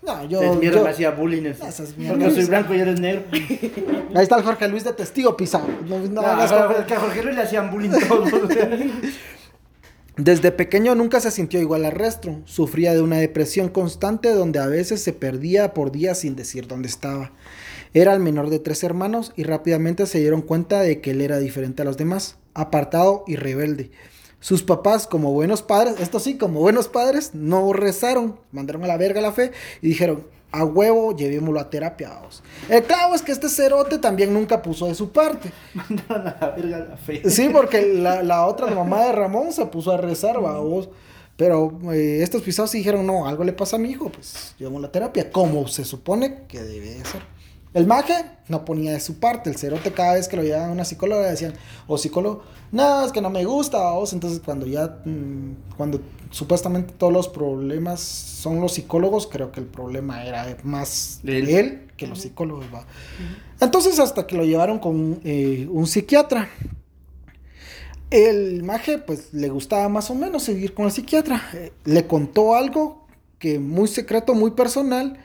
No, 0.01 0.25
yo, 0.27 0.41
yo, 0.41 0.55
mierda 0.55 0.83
me 0.83 0.89
hacía 0.89 1.11
bullying. 1.11 1.43
Esas 1.45 1.79
Porque 1.79 1.99
mierdas. 2.01 2.19
yo 2.19 2.31
soy 2.31 2.45
blanco 2.45 2.73
y 2.73 2.79
eres 2.79 2.99
negro. 2.99 3.23
Ahí 3.31 4.23
está 4.23 4.37
el 4.37 4.43
Jorge 4.43 4.67
Luis 4.67 4.83
de 4.83 4.93
testigo 4.93 5.37
pisado. 5.37 5.67
No, 5.87 5.99
no 5.99 6.21
Jorge 6.21 7.23
Luis 7.23 7.35
le 7.35 7.41
hacían 7.41 7.71
bullying 7.71 7.91
todos. 8.07 8.29
Desde 10.19 10.51
pequeño 10.51 10.95
nunca 10.95 11.21
se 11.21 11.31
sintió 11.31 11.61
igual 11.61 11.85
al 11.85 11.93
resto. 11.93 12.41
Sufría 12.43 12.93
de 12.93 13.01
una 13.01 13.15
depresión 13.15 13.69
constante 13.69 14.33
donde 14.33 14.59
a 14.59 14.67
veces 14.67 15.01
se 15.01 15.13
perdía 15.13 15.73
por 15.73 15.93
días 15.93 16.19
sin 16.19 16.35
decir 16.35 16.67
dónde 16.67 16.89
estaba. 16.89 17.31
Era 17.93 18.11
el 18.11 18.19
menor 18.19 18.49
de 18.49 18.59
tres 18.59 18.83
hermanos 18.83 19.31
y 19.37 19.43
rápidamente 19.43 20.05
se 20.07 20.19
dieron 20.19 20.41
cuenta 20.41 20.81
de 20.81 20.99
que 20.99 21.11
él 21.11 21.21
era 21.21 21.39
diferente 21.39 21.83
a 21.83 21.85
los 21.85 21.95
demás, 21.95 22.35
apartado 22.53 23.23
y 23.27 23.37
rebelde. 23.37 23.91
Sus 24.41 24.61
papás, 24.61 25.07
como 25.07 25.31
buenos 25.31 25.61
padres, 25.61 25.95
esto 26.01 26.19
sí, 26.19 26.37
como 26.37 26.59
buenos 26.59 26.89
padres, 26.89 27.33
no 27.33 27.71
rezaron, 27.71 28.41
mandaron 28.51 28.83
a 28.83 28.87
la 28.87 28.97
verga 28.97 29.21
la 29.21 29.31
fe 29.31 29.53
y 29.81 29.87
dijeron, 29.87 30.25
a 30.51 30.63
huevo, 30.63 31.15
llevémoslo 31.15 31.59
a 31.59 31.69
terapia. 31.69 32.09
vamos". 32.09 32.43
El 32.69 32.83
clavo 32.83 33.15
es 33.15 33.21
que 33.21 33.31
este 33.31 33.49
cerote 33.49 33.97
también 33.97 34.33
nunca 34.33 34.61
puso 34.61 34.87
de 34.87 34.95
su 34.95 35.11
parte. 35.11 35.51
Mandaron 35.73 36.27
a 36.27 36.37
la 36.39 36.49
verga 36.55 36.79
la 36.89 36.97
fe. 36.97 37.29
Sí, 37.29 37.49
porque 37.51 37.81
la, 37.93 38.23
la 38.23 38.45
otra, 38.45 38.67
la 38.69 38.75
mamá 38.75 39.05
de 39.05 39.11
Ramón, 39.11 39.51
se 39.51 39.65
puso 39.65 39.91
a 39.91 39.97
rezar, 39.97 40.39
vamos. 40.41 40.89
Pero 41.39 41.79
eh, 41.93 42.19
estos 42.21 42.41
pisados 42.41 42.71
sí 42.71 42.79
dijeron, 42.79 43.07
no, 43.07 43.25
algo 43.25 43.45
le 43.45 43.53
pasa 43.53 43.77
a 43.77 43.79
mi 43.79 43.91
hijo, 43.91 44.09
pues 44.09 44.53
llevamos 44.59 44.81
la 44.81 44.91
terapia, 44.91 45.31
como 45.31 45.69
se 45.69 45.85
supone 45.85 46.43
que 46.49 46.61
debe 46.61 46.95
de 46.95 47.05
ser. 47.05 47.21
El 47.73 47.85
maje 47.85 48.25
no 48.47 48.65
ponía 48.65 48.93
de 48.93 48.99
su 48.99 49.19
parte. 49.19 49.49
El 49.49 49.57
cerote 49.57 49.91
cada 49.91 50.15
vez 50.15 50.27
que 50.27 50.35
lo 50.35 50.43
llevaban 50.43 50.69
a 50.69 50.73
una 50.73 50.85
psicóloga 50.85 51.23
le 51.23 51.29
decían, 51.29 51.53
o 51.87 51.97
psicólogo, 51.97 52.43
no, 52.71 53.05
es 53.05 53.11
que 53.11 53.21
no 53.21 53.29
me 53.29 53.45
gusta, 53.45 53.91
vos. 53.91 54.13
Entonces 54.13 54.41
cuando 54.43 54.65
ya, 54.65 54.99
mm, 55.05 55.75
cuando 55.77 56.01
supuestamente 56.31 56.93
todos 56.97 57.13
los 57.13 57.27
problemas 57.27 57.99
son 57.99 58.59
los 58.59 58.73
psicólogos, 58.73 59.27
creo 59.27 59.51
que 59.51 59.59
el 59.59 59.67
problema 59.67 60.25
era 60.25 60.57
más 60.63 61.19
de 61.23 61.39
Él. 61.39 61.49
él 61.49 61.89
que 61.95 62.07
los 62.07 62.21
psicólogos, 62.21 62.65
va. 62.73 62.85
Entonces 63.59 63.99
hasta 63.99 64.25
que 64.25 64.37
lo 64.37 64.45
llevaron 64.45 64.79
con 64.79 65.19
eh, 65.23 65.67
un 65.69 65.85
psiquiatra. 65.85 66.49
El 68.09 68.63
maje, 68.63 68.97
pues, 68.97 69.33
le 69.33 69.49
gustaba 69.49 69.87
más 69.89 70.09
o 70.09 70.15
menos 70.15 70.43
seguir 70.43 70.73
con 70.73 70.85
el 70.85 70.91
psiquiatra. 70.91 71.43
Eh, 71.53 71.71
le 71.85 72.07
contó 72.07 72.55
algo 72.55 73.05
que 73.37 73.59
muy 73.59 73.87
secreto, 73.87 74.33
muy 74.33 74.51
personal, 74.51 75.19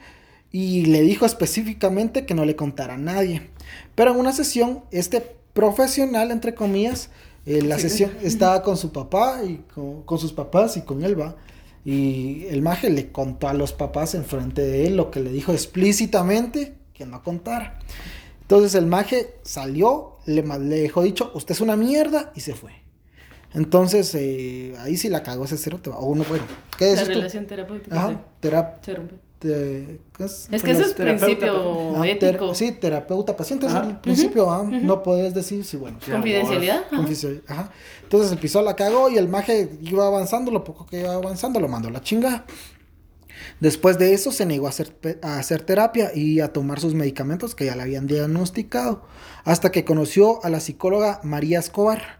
y 0.57 0.85
le 0.85 1.01
dijo 1.01 1.25
específicamente 1.25 2.25
que 2.25 2.33
no 2.33 2.45
le 2.45 2.55
contara 2.55 2.93
a 2.93 2.97
nadie. 2.97 3.49
Pero 3.93 4.11
en 4.11 4.17
una 4.17 4.31
sesión, 4.31 4.83
este 4.91 5.19
profesional, 5.51 6.31
entre 6.31 6.55
comillas, 6.55 7.09
eh, 7.45 7.61
la 7.61 7.77
sesión 7.77 8.11
estaba 8.21 8.61
con 8.63 8.77
su 8.77 8.93
papá 8.93 9.43
y 9.43 9.57
con, 9.73 10.03
con 10.03 10.17
sus 10.17 10.31
papás 10.31 10.77
y 10.77 10.81
con 10.83 11.03
él 11.03 11.19
va. 11.19 11.35
Y 11.83 12.45
el 12.45 12.61
maje 12.61 12.89
le 12.89 13.11
contó 13.11 13.49
a 13.49 13.53
los 13.53 13.73
papás 13.73 14.15
enfrente 14.15 14.61
de 14.61 14.87
él 14.87 14.95
lo 14.95 15.11
que 15.11 15.19
le 15.19 15.29
dijo 15.31 15.51
explícitamente 15.51 16.75
que 16.93 17.05
no 17.05 17.21
contara. 17.21 17.79
Entonces 18.41 18.75
el 18.75 18.85
maje 18.85 19.35
salió, 19.43 20.17
le, 20.25 20.41
le 20.41 20.77
dejó 20.77 21.03
dicho, 21.03 21.31
usted 21.35 21.51
es 21.53 21.59
una 21.61 21.75
mierda 21.75 22.31
y 22.33 22.39
se 22.39 22.53
fue. 22.53 22.71
Entonces 23.53 24.13
eh, 24.15 24.73
ahí 24.79 24.95
sí 24.97 25.09
la 25.09 25.21
cagó 25.21 25.45
ese 25.45 25.57
cero. 25.57 25.79
O 25.97 26.05
uno, 26.05 26.23
bueno, 26.29 26.45
¿qué 26.77 26.85
La 26.85 26.91
decís 26.91 27.07
tú? 27.07 27.13
relación 27.15 27.45
terapéutica 27.45 27.95
Ajá, 27.97 28.21
terap- 28.41 28.75
se 28.83 28.93
rompe. 28.93 29.15
Te- 29.39 29.99
¿qué 30.17 30.23
es? 30.23 30.47
Es 30.51 30.63
que 30.63 30.71
eso 30.71 30.81
es 30.81 30.95
terapeuta, 30.95 31.25
principio 31.25 31.95
Ah, 31.97 32.01
ter- 32.03 32.23
ético. 32.35 32.55
sí, 32.55 32.71
terapeuta 32.71 33.35
paciente, 33.37 33.67
es 33.67 33.73
el 33.73 33.97
principio, 33.97 34.49
ah, 34.51 34.63
no 34.63 35.03
puedes 35.03 35.33
decir 35.33 35.63
si 35.65 35.77
bueno. 35.77 35.97
Sí, 36.03 36.11
Confidencialidad. 36.11 36.83
ajá. 36.87 36.97
Confidencial- 36.97 37.43
ajá. 37.47 37.71
Entonces 38.03 38.31
el 38.31 38.37
piso 38.37 38.61
la 38.61 38.75
cagó 38.75 39.09
y 39.09 39.17
el 39.17 39.27
maje 39.27 39.77
iba 39.81 40.07
avanzando, 40.07 40.51
lo 40.51 40.63
poco 40.63 40.85
que 40.85 41.01
iba 41.01 41.13
avanzando 41.13 41.59
lo 41.59 41.67
mandó 41.67 41.89
a 41.89 41.91
la 41.91 42.01
chinga. 42.01 42.45
Después 43.59 43.97
de 43.99 44.13
eso 44.13 44.31
se 44.31 44.45
negó 44.45 44.67
a 44.67 44.69
hacer, 44.69 44.95
a 45.21 45.37
hacer 45.39 45.61
terapia 45.63 46.11
y 46.13 46.39
a 46.39 46.51
tomar 46.53 46.79
sus 46.79 46.93
medicamentos 46.93 47.55
que 47.55 47.65
ya 47.65 47.75
le 47.75 47.83
habían 47.83 48.07
diagnosticado, 48.07 49.03
hasta 49.43 49.71
que 49.71 49.85
conoció 49.85 50.43
a 50.43 50.49
la 50.49 50.59
psicóloga 50.59 51.19
María 51.23 51.59
Escobar. 51.59 52.19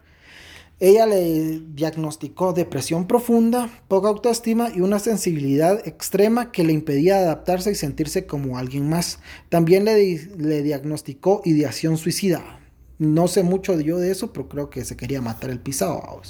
Ella 0.80 1.06
le 1.06 1.62
diagnosticó 1.74 2.52
depresión 2.52 3.08
profunda, 3.08 3.70
poca 3.88 4.10
autoestima 4.10 4.70
y 4.76 4.82
una 4.82 5.00
sensibilidad 5.00 5.88
extrema 5.88 6.52
que 6.52 6.66
le 6.66 6.74
impedía 6.74 7.18
adaptarse 7.18 7.72
y 7.72 7.76
sentirse 7.76 8.26
como 8.26 8.58
alguien 8.58 8.90
más. 8.90 9.20
También 9.48 9.86
le, 9.86 10.30
le 10.38 10.64
diagnosticó 10.64 11.42
ideación 11.46 11.98
suicida. 11.98 12.60
No 12.98 13.30
sé 13.30 13.44
mucho 13.44 13.80
yo 13.80 13.98
de 14.00 14.12
eso, 14.12 14.34
pero 14.34 14.50
creo 14.50 14.70
que 14.70 14.84
se 14.84 14.98
quería 14.98 15.22
matar 15.22 15.50
el 15.50 15.60
pisado. 15.60 16.22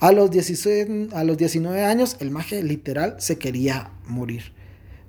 A 0.00 0.12
los, 0.12 0.30
16 0.30 1.12
a 1.12 1.24
los 1.24 1.36
19 1.36 1.84
años, 1.84 2.16
el 2.20 2.30
maje 2.30 2.62
literal 2.62 3.16
se 3.18 3.38
quería 3.38 3.90
morir. 4.06 4.52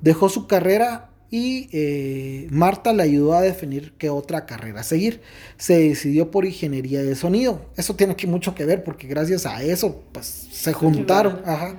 Dejó 0.02 0.28
su 0.28 0.48
carrera 0.48 1.12
y 1.32 1.68
eh, 1.72 2.48
Marta 2.52 2.94
le 2.94 3.04
ayudó 3.04 3.34
a 3.34 3.42
definir 3.42 3.94
qué 3.98 4.10
otra 4.10 4.46
carrera 4.46 4.84
seguir. 4.84 5.22
Se 5.58 5.80
decidió 5.80 6.32
por 6.32 6.46
ingeniería 6.46 7.04
de 7.04 7.16
sonido. 7.16 7.66
Eso 7.76 7.96
tiene 7.96 8.16
que 8.16 8.28
mucho 8.28 8.56
que 8.56 8.66
ver 8.66 8.84
porque 8.84 9.08
gracias 9.08 9.46
a 9.46 9.62
eso 9.64 10.04
pues, 10.12 10.26
se 10.26 10.74
juntaron. 10.74 11.42
Ajá. 11.46 11.78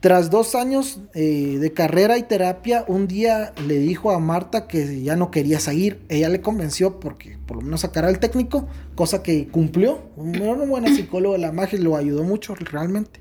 Tras 0.00 0.30
dos 0.30 0.54
años 0.54 1.00
eh, 1.12 1.58
de 1.60 1.72
carrera 1.74 2.16
y 2.16 2.22
terapia, 2.22 2.86
un 2.88 3.06
día 3.06 3.52
le 3.66 3.78
dijo 3.78 4.10
a 4.12 4.18
Marta 4.18 4.66
que 4.66 5.02
ya 5.02 5.14
no 5.14 5.30
quería 5.30 5.60
seguir. 5.60 6.00
Ella 6.08 6.30
le 6.30 6.40
convenció 6.40 7.00
porque 7.00 7.36
por 7.46 7.58
lo 7.58 7.62
menos 7.62 7.82
sacara 7.82 8.08
el 8.08 8.18
técnico, 8.18 8.66
cosa 8.94 9.22
que 9.22 9.48
cumplió. 9.48 10.00
Era 10.32 10.52
una 10.52 10.64
buena 10.64 10.94
psicóloga, 10.94 11.36
la 11.36 11.52
magia 11.52 11.78
lo 11.78 11.98
ayudó 11.98 12.22
mucho 12.22 12.54
realmente. 12.54 13.20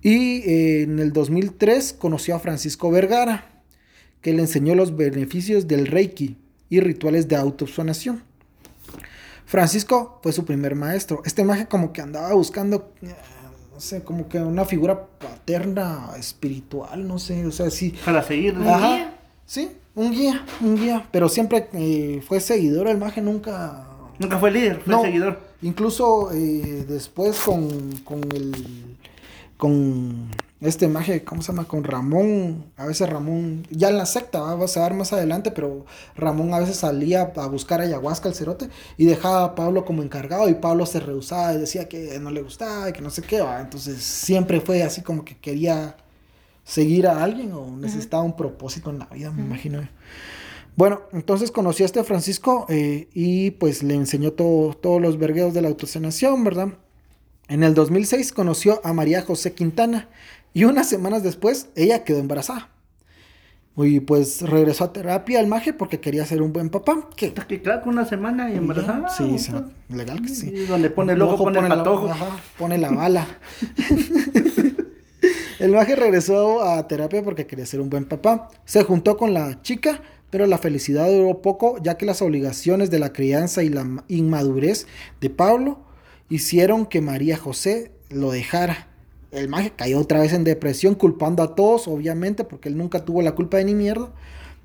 Y 0.00 0.48
eh, 0.48 0.82
en 0.82 1.00
el 1.00 1.12
2003 1.12 1.94
conoció 1.94 2.36
a 2.36 2.38
Francisco 2.38 2.88
Vergara, 2.92 3.49
que 4.20 4.32
le 4.32 4.42
enseñó 4.42 4.74
los 4.74 4.96
beneficios 4.96 5.66
del 5.68 5.86
Reiki 5.86 6.36
y 6.68 6.80
rituales 6.80 7.28
de 7.28 7.36
autosanación. 7.36 8.22
Francisco 9.46 10.20
fue 10.22 10.32
su 10.32 10.44
primer 10.44 10.74
maestro. 10.76 11.22
Este 11.24 11.42
maje 11.44 11.66
como 11.66 11.92
que 11.92 12.00
andaba 12.02 12.32
buscando, 12.34 12.92
eh, 13.02 13.14
no 13.74 13.80
sé, 13.80 14.02
como 14.04 14.28
que 14.28 14.38
una 14.38 14.64
figura 14.64 15.06
paterna, 15.18 16.10
espiritual, 16.18 17.06
no 17.06 17.18
sé, 17.18 17.44
o 17.46 17.50
sea, 17.50 17.70
sí. 17.70 17.94
Para 18.04 18.22
seguir. 18.22 18.56
Un 18.56 18.68
Ajá. 18.68 18.94
guía. 18.94 19.14
Sí, 19.46 19.70
un 19.96 20.12
guía, 20.12 20.44
un 20.60 20.76
guía, 20.76 21.08
pero 21.10 21.28
siempre 21.28 21.68
eh, 21.72 22.22
fue 22.26 22.38
seguidor, 22.40 22.86
el 22.86 22.98
maje 22.98 23.20
nunca... 23.20 23.86
Nunca 24.20 24.38
fue 24.38 24.50
líder, 24.52 24.80
fue 24.84 24.94
No. 24.94 25.02
seguidor. 25.02 25.40
Incluso 25.62 26.30
eh, 26.32 26.84
después 26.88 27.40
con, 27.40 27.90
con 28.04 28.20
el... 28.32 28.96
con 29.56 30.28
este 30.60 30.88
maje, 30.88 31.24
¿cómo 31.24 31.40
se 31.40 31.52
llama? 31.52 31.64
Con 31.66 31.84
Ramón, 31.84 32.66
a 32.76 32.84
veces 32.86 33.08
Ramón, 33.08 33.66
ya 33.70 33.88
en 33.88 33.96
la 33.96 34.04
secta, 34.04 34.40
¿va? 34.40 34.54
vas 34.56 34.76
a 34.76 34.82
ver 34.82 34.92
más 34.94 35.12
adelante, 35.12 35.50
pero 35.50 35.86
Ramón 36.16 36.52
a 36.52 36.58
veces 36.58 36.76
salía 36.76 37.32
a 37.34 37.46
buscar 37.46 37.80
ayahuasca 37.80 38.28
al 38.28 38.34
cerote 38.34 38.68
y 38.98 39.06
dejaba 39.06 39.44
a 39.44 39.54
Pablo 39.54 39.84
como 39.86 40.02
encargado 40.02 40.48
y 40.50 40.54
Pablo 40.54 40.84
se 40.84 41.00
rehusaba 41.00 41.54
y 41.54 41.58
decía 41.58 41.88
que 41.88 42.18
no 42.20 42.30
le 42.30 42.42
gustaba 42.42 42.90
y 42.90 42.92
que 42.92 43.00
no 43.00 43.08
sé 43.10 43.22
qué, 43.22 43.40
¿va? 43.40 43.60
entonces 43.60 44.02
siempre 44.02 44.60
fue 44.60 44.82
así 44.82 45.00
como 45.00 45.24
que 45.24 45.36
quería 45.38 45.96
seguir 46.62 47.06
a 47.06 47.22
alguien 47.24 47.52
o 47.52 47.76
necesitaba 47.76 48.22
un 48.22 48.36
propósito 48.36 48.90
en 48.90 48.98
la 48.98 49.06
vida, 49.06 49.30
me 49.30 49.42
imagino. 49.42 49.80
Bueno, 50.76 51.00
entonces 51.12 51.50
conocí 51.50 51.82
a 51.82 51.86
este 51.86 52.04
Francisco 52.04 52.66
eh, 52.68 53.08
y 53.12 53.50
pues 53.52 53.82
le 53.82 53.94
enseñó 53.94 54.32
todo- 54.32 54.74
todos 54.74 55.00
los 55.00 55.18
vergueos 55.18 55.52
de 55.52 55.62
la 55.62 55.68
autosanación, 55.68 56.44
¿verdad? 56.44 56.68
En 57.48 57.64
el 57.64 57.74
2006 57.74 58.32
conoció 58.32 58.80
a 58.84 58.92
María 58.92 59.22
José 59.22 59.52
Quintana 59.52 60.08
y 60.54 60.64
unas 60.64 60.88
semanas 60.88 61.22
después 61.22 61.68
ella 61.76 62.04
quedó 62.04 62.18
embarazada. 62.18 62.68
Y 63.76 64.00
pues 64.00 64.42
regresó 64.42 64.84
a 64.84 64.92
terapia 64.92 65.40
al 65.40 65.46
maje 65.46 65.72
porque 65.72 66.00
quería 66.00 66.26
ser 66.26 66.42
un 66.42 66.52
buen 66.52 66.68
papá. 66.68 67.08
Que 67.16 67.32
que 67.32 67.62
claro, 67.62 67.82
una 67.88 68.04
semana 68.04 68.50
y 68.50 68.56
embarazada. 68.56 69.08
Sí, 69.08 69.38
se- 69.38 69.52
legal 69.88 70.20
que 70.20 70.28
sí. 70.28 70.50
Y 70.54 70.66
donde 70.66 70.90
pone 70.90 71.14
el 71.14 71.22
ojo, 71.22 71.34
Ojo 71.34 71.44
pone 71.44 71.60
el 71.60 71.68
la- 71.68 71.76
patojo. 71.76 72.10
ajá, 72.10 72.26
pone 72.58 72.76
la 72.76 72.90
bala. 72.90 73.26
el 75.60 75.70
maje 75.72 75.96
regresó 75.96 76.62
a 76.62 76.86
terapia 76.88 77.22
porque 77.22 77.46
quería 77.46 77.64
ser 77.64 77.80
un 77.80 77.90
buen 77.90 78.04
papá. 78.04 78.48
Se 78.64 78.82
juntó 78.82 79.16
con 79.16 79.32
la 79.34 79.62
chica, 79.62 80.02
pero 80.30 80.46
la 80.46 80.58
felicidad 80.58 81.08
duró 81.08 81.40
poco, 81.40 81.78
ya 81.82 81.96
que 81.96 82.06
las 82.06 82.20
obligaciones 82.22 82.90
de 82.90 82.98
la 82.98 83.12
crianza 83.12 83.62
y 83.62 83.68
la 83.68 83.84
ma- 83.84 84.04
inmadurez 84.08 84.86
de 85.20 85.30
Pablo 85.30 85.80
hicieron 86.28 86.84
que 86.86 87.00
María 87.00 87.36
José 87.38 87.92
lo 88.10 88.30
dejara. 88.30 88.88
El 89.32 89.48
maje 89.48 89.72
cayó 89.74 90.00
otra 90.00 90.20
vez 90.20 90.32
en 90.32 90.44
depresión, 90.44 90.94
culpando 90.94 91.42
a 91.42 91.54
todos, 91.54 91.86
obviamente, 91.86 92.44
porque 92.44 92.68
él 92.68 92.76
nunca 92.76 93.04
tuvo 93.04 93.22
la 93.22 93.34
culpa 93.34 93.58
de 93.58 93.64
ni 93.64 93.74
mierda. 93.74 94.10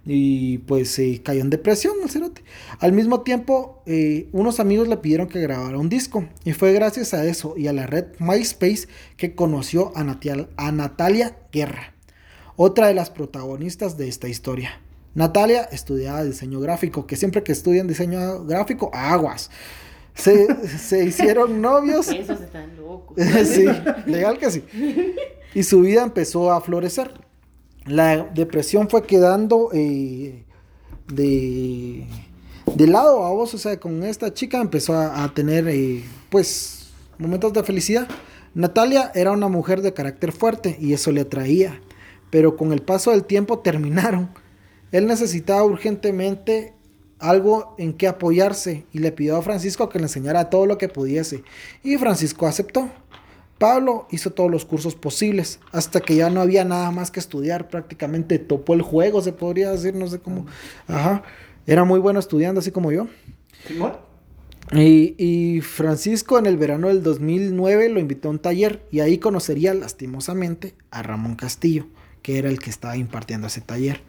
Y 0.07 0.59
pues 0.59 0.91
se 0.91 1.21
cayó 1.23 1.41
en 1.41 1.49
depresión 1.49 1.95
el. 1.99 2.43
Al 2.79 2.93
mismo 2.93 3.21
tiempo, 3.21 3.81
eh, 3.87 4.29
unos 4.33 4.59
amigos 4.59 4.87
le 4.87 4.97
pidieron 4.97 5.27
que 5.27 5.39
grabara 5.39 5.79
un 5.79 5.89
disco. 5.89 6.25
Y 6.43 6.53
fue 6.53 6.73
gracias 6.73 7.13
a 7.15 7.25
eso 7.25 7.55
y 7.57 7.67
a 7.67 7.73
la 7.73 7.87
red 7.87 8.05
MySpace 8.19 8.87
que 9.17 9.33
conoció 9.33 9.91
a, 9.95 10.01
a 10.57 10.71
Natalia 10.71 11.37
Guerra, 11.51 11.93
otra 12.55 12.87
de 12.87 12.93
las 12.93 13.09
protagonistas 13.09 13.97
de 13.97 14.07
esta 14.07 14.27
historia. 14.27 14.79
Natalia 15.15 15.63
estudiaba 15.71 16.23
diseño 16.23 16.59
gráfico, 16.59 17.07
que 17.07 17.15
siempre 17.15 17.41
que 17.41 17.53
estudian 17.53 17.87
diseño 17.87 18.45
gráfico, 18.45 18.91
aguas. 18.93 19.49
Se, 20.15 20.67
se 20.77 21.03
hicieron 21.03 21.61
novios 21.61 22.07
Esos 22.07 22.39
están 22.41 22.75
locos. 22.77 23.17
sí, 23.45 23.65
legal 24.05 24.37
que 24.39 24.49
sí. 24.49 24.63
Y 25.53 25.63
su 25.63 25.81
vida 25.81 26.03
empezó 26.03 26.51
a 26.51 26.61
florecer. 26.61 27.11
La 27.85 28.23
depresión 28.23 28.89
fue 28.89 29.03
quedando 29.03 29.69
eh, 29.73 30.43
de, 31.13 32.07
de 32.73 32.87
lado 32.87 33.23
a 33.25 33.29
vos, 33.29 33.53
o 33.53 33.57
sea, 33.57 33.79
con 33.79 34.03
esta 34.03 34.33
chica 34.33 34.59
empezó 34.59 34.93
a, 34.93 35.23
a 35.23 35.33
tener, 35.33 35.67
eh, 35.67 36.03
pues, 36.29 36.89
momentos 37.17 37.53
de 37.53 37.63
felicidad. 37.63 38.07
Natalia 38.53 39.11
era 39.13 39.33
una 39.33 39.49
mujer 39.49 39.81
de 39.81 39.93
carácter 39.93 40.31
fuerte 40.31 40.77
y 40.79 40.93
eso 40.93 41.11
le 41.11 41.21
atraía, 41.21 41.81
pero 42.29 42.55
con 42.55 42.71
el 42.71 42.81
paso 42.81 43.11
del 43.11 43.25
tiempo 43.25 43.59
terminaron. 43.59 44.29
Él 44.91 45.07
necesitaba 45.07 45.63
urgentemente 45.63 46.74
algo 47.29 47.75
en 47.77 47.93
que 47.93 48.07
apoyarse 48.07 48.85
y 48.91 48.99
le 48.99 49.11
pidió 49.11 49.37
a 49.37 49.41
Francisco 49.41 49.89
que 49.89 49.99
le 49.99 50.05
enseñara 50.05 50.49
todo 50.49 50.65
lo 50.65 50.77
que 50.77 50.89
pudiese. 50.89 51.43
Y 51.83 51.97
Francisco 51.97 52.47
aceptó. 52.47 52.89
Pablo 53.57 54.07
hizo 54.11 54.31
todos 54.31 54.51
los 54.51 54.65
cursos 54.65 54.95
posibles 54.95 55.59
hasta 55.71 56.01
que 56.01 56.15
ya 56.15 56.29
no 56.29 56.41
había 56.41 56.65
nada 56.65 56.91
más 56.91 57.09
que 57.09 57.19
estudiar. 57.19 57.69
Prácticamente 57.69 58.37
topó 58.37 58.73
el 58.73 58.81
juego, 58.81 59.21
se 59.21 59.31
podría 59.31 59.71
decir, 59.71 59.95
no 59.95 60.07
sé 60.07 60.19
cómo. 60.19 60.45
Ajá. 60.87 61.23
Era 61.65 61.83
muy 61.83 61.99
bueno 61.99 62.19
estudiando, 62.19 62.59
así 62.59 62.71
como 62.71 62.91
yo. 62.91 63.07
Y, 64.73 65.15
y 65.17 65.61
Francisco 65.61 66.37
en 66.37 66.47
el 66.47 66.57
verano 66.57 66.87
del 66.87 67.01
2009 67.01 67.89
lo 67.89 67.99
invitó 67.99 68.27
a 68.27 68.31
un 68.31 68.39
taller 68.39 68.85
y 68.91 68.99
ahí 68.99 69.19
conocería 69.19 69.73
lastimosamente 69.73 70.75
a 70.91 71.01
Ramón 71.01 71.35
Castillo, 71.35 71.87
que 72.21 72.37
era 72.37 72.49
el 72.49 72.59
que 72.59 72.69
estaba 72.69 72.97
impartiendo 72.97 73.47
ese 73.47 73.61
taller. 73.61 74.01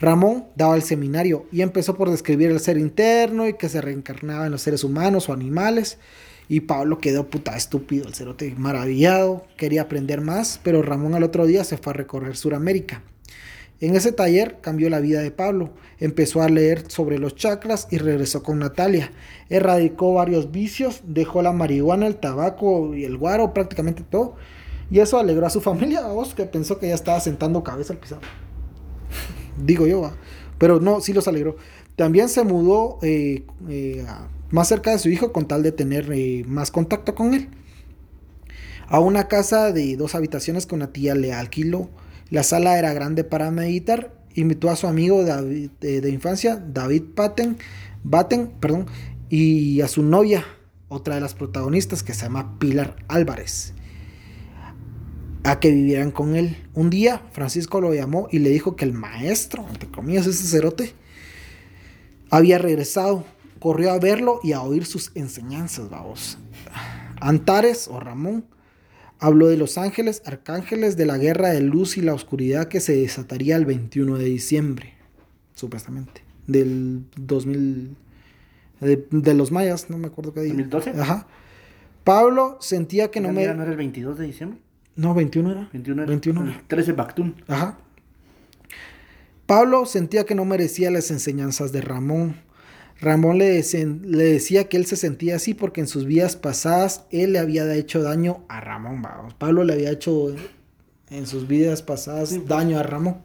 Ramón 0.00 0.44
daba 0.56 0.76
el 0.76 0.82
seminario 0.82 1.46
y 1.52 1.62
empezó 1.62 1.96
por 1.96 2.10
describir 2.10 2.50
el 2.50 2.60
ser 2.60 2.78
interno 2.78 3.46
y 3.46 3.54
que 3.54 3.68
se 3.68 3.80
reencarnaba 3.80 4.46
en 4.46 4.52
los 4.52 4.62
seres 4.62 4.84
humanos 4.84 5.28
o 5.28 5.32
animales. 5.32 5.98
Y 6.48 6.60
Pablo 6.60 6.98
quedó 6.98 7.28
puta 7.28 7.56
estúpido, 7.56 8.06
el 8.06 8.14
cerote 8.14 8.54
maravillado, 8.56 9.46
quería 9.56 9.82
aprender 9.82 10.20
más, 10.20 10.60
pero 10.62 10.82
Ramón 10.82 11.14
al 11.14 11.22
otro 11.22 11.46
día 11.46 11.64
se 11.64 11.78
fue 11.78 11.92
a 11.92 11.94
recorrer 11.94 12.36
Sudamérica. 12.36 13.02
En 13.82 13.96
ese 13.96 14.12
taller 14.12 14.58
cambió 14.60 14.88
la 14.90 15.00
vida 15.00 15.22
de 15.22 15.32
Pablo, 15.32 15.70
empezó 15.98 16.40
a 16.40 16.48
leer 16.48 16.88
sobre 16.88 17.18
los 17.18 17.34
chakras 17.34 17.88
y 17.90 17.98
regresó 17.98 18.44
con 18.44 18.60
Natalia. 18.60 19.10
Erradicó 19.48 20.14
varios 20.14 20.52
vicios, 20.52 21.02
dejó 21.04 21.42
la 21.42 21.52
marihuana, 21.52 22.06
el 22.06 22.14
tabaco 22.14 22.94
y 22.94 23.04
el 23.04 23.16
guaro, 23.16 23.52
prácticamente 23.52 24.04
todo. 24.08 24.36
Y 24.88 25.00
eso 25.00 25.18
alegró 25.18 25.46
a 25.46 25.50
su 25.50 25.60
familia, 25.62 26.06
vos, 26.06 26.32
que 26.32 26.44
pensó 26.44 26.78
que 26.78 26.88
ya 26.88 26.94
estaba 26.94 27.18
sentando 27.18 27.64
cabeza 27.64 27.92
al 27.92 27.98
pisado. 27.98 28.20
Digo 29.56 29.86
yo, 29.86 30.02
¿va? 30.02 30.14
pero 30.58 30.78
no, 30.78 31.00
sí 31.00 31.12
los 31.12 31.26
alegró. 31.26 31.56
También 31.96 32.28
se 32.28 32.44
mudó 32.44 33.00
eh, 33.02 33.44
eh, 33.68 34.06
más 34.50 34.68
cerca 34.68 34.92
de 34.92 34.98
su 35.00 35.08
hijo 35.08 35.32
con 35.32 35.48
tal 35.48 35.64
de 35.64 35.72
tener 35.72 36.08
eh, 36.12 36.44
más 36.46 36.70
contacto 36.70 37.16
con 37.16 37.34
él. 37.34 37.48
A 38.86 39.00
una 39.00 39.26
casa 39.26 39.72
de 39.72 39.96
dos 39.96 40.14
habitaciones 40.14 40.66
que 40.66 40.76
una 40.76 40.92
tía 40.92 41.14
le 41.14 41.32
alquiló. 41.32 41.90
La 42.30 42.44
sala 42.44 42.78
era 42.78 42.92
grande 42.92 43.24
para 43.24 43.50
meditar. 43.50 44.14
Invitó 44.34 44.70
a 44.70 44.76
su 44.76 44.86
amigo 44.86 45.24
de 45.24 46.10
infancia, 46.10 46.56
David 46.56 47.02
Patten, 47.14 47.58
Batten, 48.04 48.52
perdón, 48.60 48.86
y 49.28 49.80
a 49.80 49.88
su 49.88 50.02
novia, 50.04 50.44
otra 50.88 51.16
de 51.16 51.20
las 51.20 51.34
protagonistas, 51.34 52.02
que 52.02 52.14
se 52.14 52.22
llama 52.22 52.58
Pilar 52.58 52.96
Álvarez, 53.08 53.74
a 55.44 55.60
que 55.60 55.70
vivieran 55.70 56.10
con 56.10 56.36
él. 56.36 56.56
Un 56.74 56.90
día, 56.90 57.22
Francisco 57.32 57.80
lo 57.80 57.94
llamó 57.94 58.28
y 58.30 58.38
le 58.38 58.50
dijo 58.50 58.76
que 58.76 58.84
el 58.84 58.92
maestro, 58.92 59.66
entre 59.68 59.88
comillas, 59.88 60.26
ese 60.26 60.46
cerote, 60.46 60.92
había 62.30 62.58
regresado 62.58 63.24
corrió 63.62 63.92
a 63.92 63.98
verlo 64.00 64.40
y 64.42 64.52
a 64.52 64.60
oír 64.60 64.84
sus 64.84 65.12
enseñanzas, 65.14 65.88
vamos. 65.88 66.36
Antares 67.20 67.86
o 67.86 68.00
Ramón 68.00 68.44
habló 69.20 69.46
de 69.46 69.56
los 69.56 69.78
ángeles, 69.78 70.20
arcángeles, 70.26 70.96
de 70.96 71.06
la 71.06 71.16
guerra 71.16 71.50
de 71.50 71.60
luz 71.60 71.96
y 71.96 72.00
la 72.00 72.12
oscuridad 72.12 72.66
que 72.66 72.80
se 72.80 72.96
desataría 72.96 73.54
el 73.54 73.64
21 73.64 74.18
de 74.18 74.24
diciembre, 74.24 74.94
supuestamente, 75.54 76.24
del 76.48 77.04
2000, 77.14 77.96
de, 78.80 79.34
los 79.34 79.52
mayas, 79.52 79.88
no 79.88 79.96
me 79.96 80.08
acuerdo 80.08 80.34
qué 80.34 80.40
día. 80.40 80.54
¿2012? 80.54 80.98
Ajá. 80.98 81.28
Pablo 82.02 82.58
sentía 82.60 83.12
que 83.12 83.20
no 83.20 83.28
me... 83.28 83.46
¿No 83.46 83.62
era 83.62 83.70
el 83.70 83.76
22 83.76 84.18
de 84.18 84.26
diciembre? 84.26 84.58
No, 84.96 85.14
21 85.14 85.50
era. 85.50 85.68
21 85.72 86.02
era. 86.02 86.08
21. 86.08 86.62
13 86.66 86.92
Bactún. 86.92 87.34
Ajá. 87.48 87.78
Pablo 89.46 89.86
sentía 89.86 90.24
que 90.24 90.34
no 90.34 90.44
merecía 90.44 90.90
las 90.90 91.10
enseñanzas 91.10 91.72
de 91.72 91.80
Ramón 91.80 92.36
Ramón 93.02 93.38
le, 93.38 93.60
le, 93.60 94.24
decía 94.24 94.68
que 94.68 94.76
él 94.76 94.86
se 94.86 94.94
sentía 94.94 95.34
así 95.34 95.54
porque 95.54 95.80
en 95.80 95.88
sus 95.88 96.06
vidas 96.06 96.36
pasadas 96.36 97.04
él 97.10 97.32
le 97.32 97.40
había 97.40 97.74
hecho 97.74 98.00
daño 98.00 98.44
a 98.48 98.60
Ramón. 98.60 99.02
Vamos. 99.02 99.34
Pablo 99.34 99.64
le 99.64 99.72
había 99.72 99.90
hecho 99.90 100.28
en 101.10 101.26
sus 101.26 101.48
vidas 101.48 101.82
pasadas 101.82 102.46
daño 102.46 102.78
a 102.78 102.84
Ramón. 102.84 103.16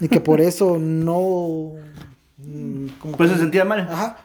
Y 0.00 0.08
que 0.08 0.20
por 0.20 0.42
eso 0.42 0.78
no... 0.78 1.72
Mm, 2.36 2.88
pues 3.16 3.30
se 3.30 3.38
sentía 3.38 3.64
mal. 3.64 3.80
Ajá. 3.80 4.18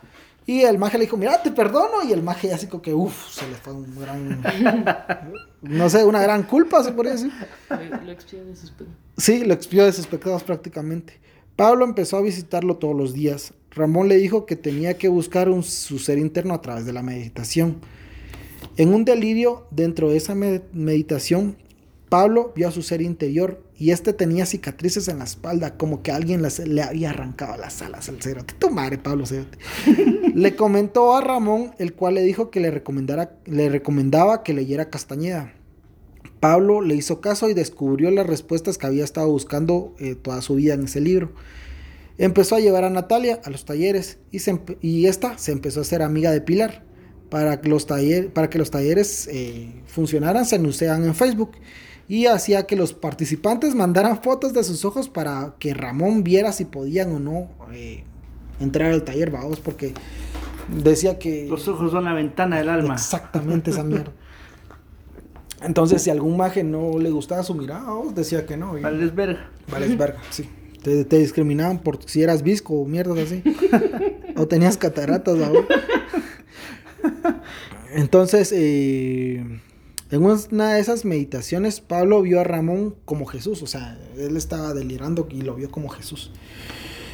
Y 0.50 0.62
el 0.64 0.80
maje 0.80 0.98
le 0.98 1.04
dijo, 1.04 1.16
mira, 1.16 1.44
te 1.44 1.52
perdono. 1.52 2.02
Y 2.04 2.12
el 2.12 2.24
maje 2.24 2.52
así 2.52 2.66
como 2.66 2.82
que, 2.82 2.92
uff, 2.92 3.30
se 3.30 3.48
le 3.48 3.54
fue 3.54 3.72
un 3.72 3.96
gran... 3.96 4.42
no 5.62 5.88
sé, 5.92 6.04
una 6.04 6.24
gran 6.24 6.42
culpa, 6.42 6.84
se 6.84 6.92
podría 6.92 7.14
decir. 7.14 7.32
Lo 8.04 8.12
expió 8.12 8.44
de 8.44 8.56
sus 8.56 8.72
pecados. 8.72 8.98
Sí, 9.16 9.46
lo 9.46 9.54
expió 9.54 9.86
de 9.86 9.94
sus 9.94 10.08
pecados 10.08 10.42
prácticamente. 10.42 11.20
Pablo 11.56 11.86
empezó 11.86 12.18
a 12.18 12.24
visitarlo 12.24 12.78
todos 12.78 12.96
los 12.96 13.14
días. 13.14 13.54
Ramón 13.70 14.08
le 14.08 14.18
dijo 14.18 14.48
que 14.48 14.56
tenía 14.56 14.98
que 14.98 15.08
buscar 15.08 15.50
un, 15.50 15.62
su 15.62 16.00
ser 16.00 16.18
interno 16.18 16.56
a 16.56 16.62
través 16.64 16.84
de 16.84 16.94
la 16.94 17.04
meditación. 17.04 17.76
En 18.76 18.92
un 18.92 19.06
delirio 19.06 19.68
dentro 19.70 20.10
de 20.10 20.18
esa 20.18 20.34
meditación, 20.34 21.58
Pablo 22.10 22.54
vio 22.56 22.70
a 22.70 22.72
su 22.72 22.82
ser 22.82 23.04
interior 23.04 23.62
y 23.80 23.92
este 23.92 24.12
tenía 24.12 24.46
cicatrices 24.46 25.08
en 25.08 25.20
la 25.20 25.24
espalda, 25.24 25.78
como 25.78 26.04
que 26.04 26.12
alguien 26.12 26.44
le 26.44 26.82
había 26.84 27.12
arrancado 27.12 27.56
las 27.56 27.82
alas 27.82 28.10
al 28.10 28.22
cerote. 28.22 28.54
Tu 28.60 28.70
madre, 28.70 28.98
Pablo 28.98 29.24
le 30.36 30.56
comentó 30.58 31.16
a 31.16 31.22
Ramón, 31.22 31.72
el 31.80 31.94
cual 31.94 32.16
le 32.16 32.22
dijo 32.24 32.52
que 32.52 32.60
le, 32.60 32.72
recomendara, 32.72 33.38
le 33.46 33.70
recomendaba 33.70 34.44
que 34.44 34.54
leyera 34.54 34.90
Castañeda. 34.90 35.54
Pablo 36.42 36.82
le 36.82 36.96
hizo 36.96 37.22
caso 37.22 37.50
y 37.50 37.54
descubrió 37.54 38.12
las 38.12 38.28
respuestas 38.28 38.78
que 38.78 38.86
había 38.86 39.06
estado 39.06 39.30
buscando 39.30 39.96
eh, 39.98 40.16
toda 40.16 40.42
su 40.42 40.56
vida 40.56 40.74
en 40.74 40.84
ese 40.84 41.00
libro. 41.00 41.32
Empezó 42.18 42.56
a 42.56 42.60
llevar 42.60 42.84
a 42.84 42.90
Natalia 42.90 43.40
a 43.46 43.50
los 43.50 43.64
talleres 43.64 44.20
y, 44.30 44.40
y 44.82 45.06
esta 45.06 45.38
se 45.38 45.54
empezó 45.54 45.80
a 45.80 45.86
ser 45.86 46.02
amiga 46.02 46.32
de 46.32 46.42
Pilar. 46.42 46.84
Para 47.30 47.62
que 47.62 47.70
los, 47.70 47.86
para 47.86 48.50
que 48.50 48.58
los 48.58 48.72
talleres 48.72 49.30
eh, 49.32 49.84
funcionaran, 49.86 50.48
se 50.48 50.56
anunciaban 50.56 51.06
en 51.06 51.14
Facebook 51.14 51.52
y 52.10 52.26
hacía 52.26 52.66
que 52.66 52.76
los 52.76 52.92
participantes 52.94 53.76
mandaran 53.76 54.22
fotos 54.24 54.52
de 54.52 54.64
sus 54.64 54.84
ojos 54.84 55.08
para 55.08 55.54
que 55.60 55.76
Ramón 55.76 56.24
viera 56.24 56.52
si 56.52 56.66
podían 56.66 57.12
o 57.12 57.20
no 57.20 57.48
eh, 57.72 58.04
entrar 58.60 58.92
al 58.92 59.04
taller, 59.04 59.30
vamos, 59.30 59.60
porque 59.60 59.94
decía 60.68 61.20
que... 61.20 61.48
Los 61.48 61.68
ojos 61.68 61.92
son 61.92 62.06
la 62.06 62.14
ventana 62.14 62.58
del 62.58 62.70
alma. 62.70 62.96
Exactamente 62.96 63.70
esa 63.70 63.84
mierda. 63.86 64.12
Entonces, 65.62 66.02
si 66.02 66.10
algún 66.10 66.36
maje 66.36 66.64
no 66.64 66.98
le 66.98 67.12
gustaba 67.12 67.44
su 67.44 67.54
mirada, 67.54 67.86
decía 68.16 68.48
que 68.48 68.58
no. 68.58 68.74
Vales 68.82 69.14
verga. 69.14 69.52
Vales 69.72 69.96
verga, 69.98 70.20
sí. 70.32 70.50
Te, 70.82 71.04
discriminaban 71.04 71.78
por 71.78 72.00
si 72.06 72.24
eras 72.24 72.42
visco 72.42 72.74
o 72.74 72.86
mierdas 72.86 73.20
así. 73.20 73.44
o 74.36 74.48
tenías 74.48 74.78
cataratas, 74.78 75.38
¿no? 75.38 75.52
Entonces, 77.94 78.52
eh, 78.56 79.44
en 80.12 80.24
una 80.24 80.74
de 80.74 80.80
esas 80.80 81.06
meditaciones, 81.06 81.82
Pablo 81.82 82.22
vio 82.22 82.40
a 82.40 82.44
Ramón 82.44 82.96
como 83.06 83.26
Jesús. 83.26 83.62
O 83.62 83.68
sea, 83.68 83.98
él 84.18 84.38
estaba 84.38 84.74
delirando 84.74 85.28
y 85.30 85.42
lo 85.42 85.56
vio 85.56 85.70
como 85.70 85.90
Jesús. 85.90 86.32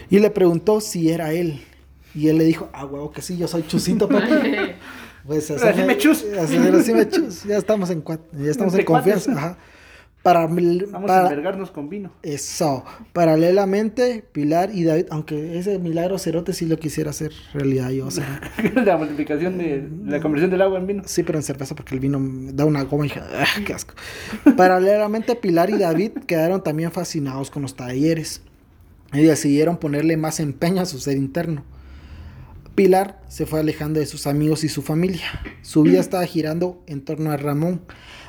Y 0.09 0.19
le 0.19 0.29
preguntó 0.29 0.79
si 0.81 1.11
era 1.11 1.33
él. 1.33 1.61
Y 2.13 2.29
él 2.29 2.37
le 2.37 2.45
dijo, 2.45 2.69
ah, 2.73 2.85
huevo, 2.85 3.11
que 3.11 3.21
sí, 3.21 3.37
yo 3.37 3.47
soy 3.47 3.65
Chusito, 3.67 4.07
papi. 4.07 4.25
Pues 5.25 5.49
así 5.49 5.81
me 5.81 5.97
chus. 5.97 6.23
Así, 6.39 6.59
me 6.93 7.09
chus. 7.09 7.45
Ya 7.45 7.57
estamos 7.57 7.89
en, 7.89 8.03
ya 8.03 8.51
estamos 8.51 8.75
en 8.75 8.85
confianza. 8.85 9.31
Ajá. 9.31 9.57
Para, 10.25 10.47
Vamos 10.47 11.11
a 11.11 11.27
albergarnos 11.27 11.69
con 11.69 11.87
vino. 11.87 12.09
Eso. 12.23 12.83
Paralelamente, 13.13 14.25
Pilar 14.31 14.71
y 14.73 14.83
David, 14.83 15.05
aunque 15.11 15.59
ese 15.59 15.77
milagro 15.77 16.17
cerote 16.17 16.51
sí 16.53 16.65
lo 16.65 16.79
quisiera 16.79 17.11
hacer 17.11 17.31
realidad 17.53 17.91
yo. 17.91 18.07
O 18.07 18.09
sea. 18.11 18.41
la 18.83 18.97
multiplicación 18.97 19.59
de 19.59 19.87
la 20.03 20.19
conversión 20.21 20.49
del 20.49 20.63
agua 20.63 20.79
en 20.79 20.87
vino. 20.87 21.03
Sí, 21.05 21.21
pero 21.21 21.37
en 21.37 21.43
cerveza 21.43 21.75
porque 21.75 21.93
el 21.93 21.99
vino 22.01 22.19
da 22.53 22.65
una 22.65 22.81
goma 22.85 23.05
y 23.05 23.11
¡ah, 23.11 23.45
qué 23.67 23.73
asco. 23.73 23.93
Paralelamente, 24.57 25.35
Pilar 25.35 25.69
y 25.69 25.77
David 25.77 26.13
quedaron 26.25 26.63
también 26.63 26.91
fascinados 26.91 27.51
con 27.51 27.61
los 27.61 27.75
talleres 27.75 28.41
y 29.13 29.21
decidieron 29.21 29.77
ponerle 29.77 30.17
más 30.17 30.39
empeño 30.39 30.81
a 30.81 30.85
su 30.85 30.97
ser 30.97 31.17
interno. 31.17 31.63
Pilar 32.73 33.21
se 33.27 33.45
fue 33.45 33.59
alejando 33.59 33.99
de 33.99 34.07
sus 34.07 34.25
amigos 34.25 34.63
y 34.63 34.69
su 34.69 34.81
familia. 34.81 35.27
Su 35.61 35.83
vida 35.83 35.99
estaba 35.99 36.25
girando 36.25 36.83
en 36.87 37.01
torno 37.01 37.29
a 37.29 37.37
Ramón, 37.37 37.81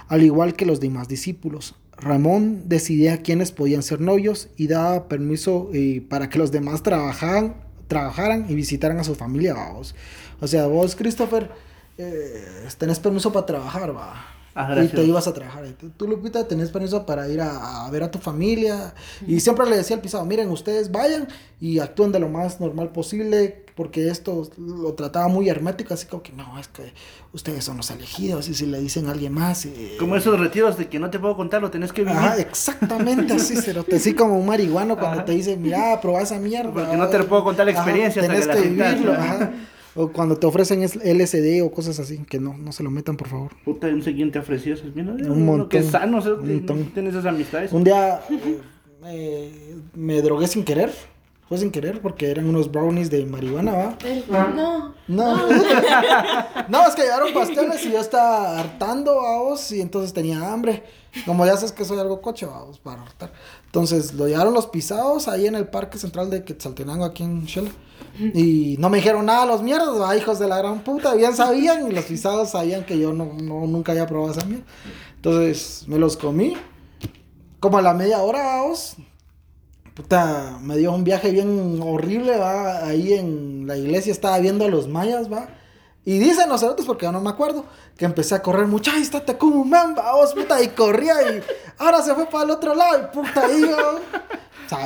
al 0.08 0.22
igual 0.24 0.56
que 0.56 0.66
los 0.66 0.78
demás 0.78 1.08
discípulos. 1.08 1.74
Ramón 1.98 2.62
decidía 2.66 3.22
quiénes 3.22 3.52
podían 3.52 3.82
ser 3.82 4.00
novios 4.00 4.48
y 4.56 4.66
daba 4.66 5.08
permiso 5.08 5.70
eh, 5.72 6.04
para 6.08 6.28
que 6.28 6.38
los 6.38 6.52
demás 6.52 6.82
trabajaran, 6.82 7.54
trabajaran 7.88 8.46
y 8.48 8.54
visitaran 8.54 8.98
a 8.98 9.04
su 9.04 9.14
familia. 9.14 9.54
Vamos. 9.54 9.94
O 10.40 10.46
sea, 10.46 10.66
vos, 10.66 10.94
Christopher, 10.94 11.50
eh, 11.96 12.44
tenés 12.78 12.98
permiso 12.98 13.32
para 13.32 13.46
trabajar, 13.46 13.96
va. 13.96 14.36
Ah, 14.58 14.82
y 14.82 14.88
te 14.88 15.04
ibas 15.04 15.26
a 15.26 15.34
trabajar. 15.34 15.66
Tú, 15.98 16.08
Lupita, 16.08 16.48
tenés 16.48 16.70
permiso 16.70 17.04
para 17.04 17.28
ir 17.28 17.42
a, 17.42 17.88
ver 17.90 18.02
a 18.02 18.10
tu 18.10 18.18
familia. 18.18 18.94
Y 19.26 19.40
siempre 19.40 19.68
le 19.68 19.76
decía 19.76 19.96
al 19.96 20.02
pisado, 20.02 20.24
miren, 20.24 20.48
ustedes 20.48 20.90
vayan 20.90 21.28
y 21.60 21.78
actúen 21.78 22.10
de 22.10 22.18
lo 22.20 22.30
más 22.30 22.58
normal 22.58 22.90
posible, 22.90 23.65
porque 23.76 24.08
esto 24.08 24.48
lo 24.56 24.94
trataba 24.94 25.28
muy 25.28 25.50
hermético, 25.50 25.92
así 25.92 26.06
como 26.06 26.22
que 26.22 26.32
no, 26.32 26.58
es 26.58 26.66
que 26.66 26.94
ustedes 27.34 27.62
son 27.62 27.76
los 27.76 27.90
elegidos, 27.90 28.48
y 28.48 28.54
si 28.54 28.64
le 28.64 28.80
dicen 28.80 29.06
a 29.06 29.10
alguien 29.12 29.34
más... 29.34 29.66
Eh, 29.66 29.96
como 29.98 30.16
esos 30.16 30.40
retiros 30.40 30.78
de 30.78 30.88
que 30.88 30.98
no 30.98 31.10
te 31.10 31.18
puedo 31.18 31.36
contar, 31.36 31.60
lo 31.60 31.70
tenés 31.70 31.92
que 31.92 32.02
vivir. 32.02 32.16
Ah, 32.18 32.36
exactamente 32.38 33.34
así, 33.34 33.54
pero 33.66 33.84
te 33.84 33.96
así 33.96 34.14
como 34.14 34.38
un 34.38 34.46
marihuano 34.46 34.96
cuando 34.96 35.24
te 35.24 35.32
dice, 35.32 35.58
mira, 35.58 36.00
probá 36.00 36.22
esa 36.22 36.38
mierda. 36.38 36.72
Porque 36.72 36.96
no 36.96 37.06
te 37.08 37.22
puedo 37.24 37.44
contar 37.44 37.66
la 37.66 37.72
experiencia. 37.72 38.22
tenés 38.22 38.48
que, 38.48 38.60
vivirlo, 38.62 39.14
O 39.94 40.08
cuando 40.10 40.36
te 40.36 40.46
ofrecen 40.46 40.82
LSD 40.82 41.62
o 41.62 41.70
cosas 41.70 41.98
así, 42.00 42.16
que 42.24 42.40
no, 42.40 42.56
no 42.56 42.72
se 42.72 42.82
lo 42.82 42.90
metan, 42.90 43.18
por 43.18 43.28
favor. 43.28 43.52
Puta, 43.62 43.88
un 43.88 44.02
seguidor 44.02 44.32
te 44.32 44.38
ofreció 44.38 44.74
un 44.94 45.44
montón. 45.44 45.68
Que 45.68 45.82
sano, 45.82 46.20
o 46.20 46.36
tienes 46.94 47.12
esas 47.12 47.26
amistades. 47.26 47.72
Un 47.72 47.84
día 47.84 48.22
eh, 49.04 49.76
me 49.94 50.22
drogué 50.22 50.46
sin 50.46 50.64
querer 50.64 50.90
Fue 51.48 51.58
sin 51.58 51.70
querer 51.70 52.02
porque 52.02 52.28
eran 52.28 52.48
unos 52.48 52.72
brownies 52.72 53.08
de 53.08 53.24
marihuana, 53.24 53.72
¿va? 53.72 53.98
No. 54.28 54.94
No. 55.06 55.48
no, 56.68 56.86
es 56.88 56.94
que 56.96 57.02
llegaron 57.02 57.32
pasteles 57.32 57.86
y 57.86 57.92
yo 57.92 58.00
estaba 58.00 58.58
hartando 58.58 59.20
a 59.20 59.38
vos 59.38 59.70
y 59.70 59.80
entonces 59.80 60.12
tenía 60.12 60.52
hambre. 60.52 60.82
Como 61.24 61.46
ya 61.46 61.54
sabes 61.54 61.70
que 61.70 61.84
soy 61.84 62.00
algo 62.00 62.20
coche, 62.20 62.46
vamos, 62.46 62.80
para 62.80 63.02
hartar. 63.02 63.32
Entonces 63.66 64.14
lo 64.14 64.26
llevaron 64.26 64.52
los 64.52 64.66
pisados 64.66 65.28
ahí 65.28 65.46
en 65.46 65.54
el 65.54 65.68
parque 65.68 65.98
central 65.98 66.30
de 66.30 66.42
Quetzaltenango, 66.42 67.04
aquí 67.04 67.22
en 67.22 67.44
Shell. 67.44 67.70
Y 68.34 68.76
no 68.80 68.90
me 68.90 68.98
dijeron 68.98 69.26
nada 69.26 69.46
los 69.46 69.62
mierdas, 69.62 70.00
¿va? 70.00 70.16
hijos 70.16 70.40
de 70.40 70.48
la 70.48 70.58
gran 70.58 70.80
puta. 70.82 71.14
Bien 71.14 71.34
sabían 71.36 71.86
y 71.86 71.92
los 71.92 72.04
pisados 72.06 72.50
sabían 72.50 72.84
que 72.84 72.98
yo 72.98 73.12
no, 73.12 73.32
no 73.34 73.66
nunca 73.66 73.92
había 73.92 74.06
probado 74.06 74.32
esa 74.32 74.44
mierda. 74.44 74.64
Entonces 75.14 75.84
me 75.86 75.98
los 75.98 76.16
comí. 76.16 76.54
Como 77.60 77.78
a 77.78 77.82
la 77.82 77.94
media 77.94 78.20
hora, 78.20 78.44
vamos. 78.44 78.96
Puta, 79.96 80.58
me 80.60 80.76
dio 80.76 80.92
un 80.92 81.04
viaje 81.04 81.30
bien 81.30 81.80
horrible, 81.82 82.36
va. 82.36 82.86
Ahí 82.86 83.14
en 83.14 83.66
la 83.66 83.78
iglesia 83.78 84.12
estaba 84.12 84.38
viendo 84.38 84.66
a 84.66 84.68
los 84.68 84.88
mayas, 84.88 85.32
va. 85.32 85.48
Y 86.04 86.18
dicen 86.18 86.50
los 86.50 86.60
cerotes, 86.60 86.84
porque 86.84 87.10
no 87.10 87.18
me 87.22 87.30
acuerdo, 87.30 87.64
que 87.96 88.04
empecé 88.04 88.34
a 88.34 88.42
correr 88.42 88.66
mucho, 88.66 88.92
como 89.38 89.62
un 89.62 89.70
man, 89.70 89.94
vamos, 89.94 90.34
puta, 90.34 90.62
y 90.62 90.68
corría 90.68 91.14
y 91.22 91.42
ahora 91.78 92.02
se 92.02 92.14
fue 92.14 92.26
para 92.26 92.44
el 92.44 92.50
otro 92.50 92.74
lado, 92.74 93.00
y 93.00 93.16
puta, 93.16 93.46
ahí, 93.46 93.64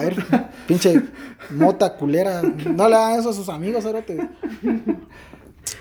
ver, 0.01 0.27
pinche 0.67 1.03
mota 1.51 1.95
culera, 1.97 2.41
no 2.41 2.89
le 2.89 2.95
hagan 2.95 3.19
eso 3.19 3.31
a 3.31 3.35
sus 3.35 3.51
amigos, 3.51 3.83
cerote. 3.85 4.31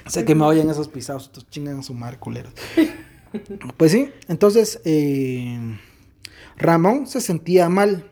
Sé 0.07 0.25
que 0.25 0.35
me 0.35 0.43
oyen 0.43 0.69
esos 0.69 0.89
pisados, 0.89 1.25
estos 1.25 1.49
chingan 1.49 1.79
a 1.79 1.83
su 1.83 1.93
madre 1.93 2.17
culeros. 2.17 2.53
Pues 3.77 3.91
sí, 3.91 4.11
entonces 4.27 4.81
eh, 4.83 5.77
Ramón 6.57 7.07
se 7.07 7.21
sentía 7.21 7.69
mal 7.69 8.11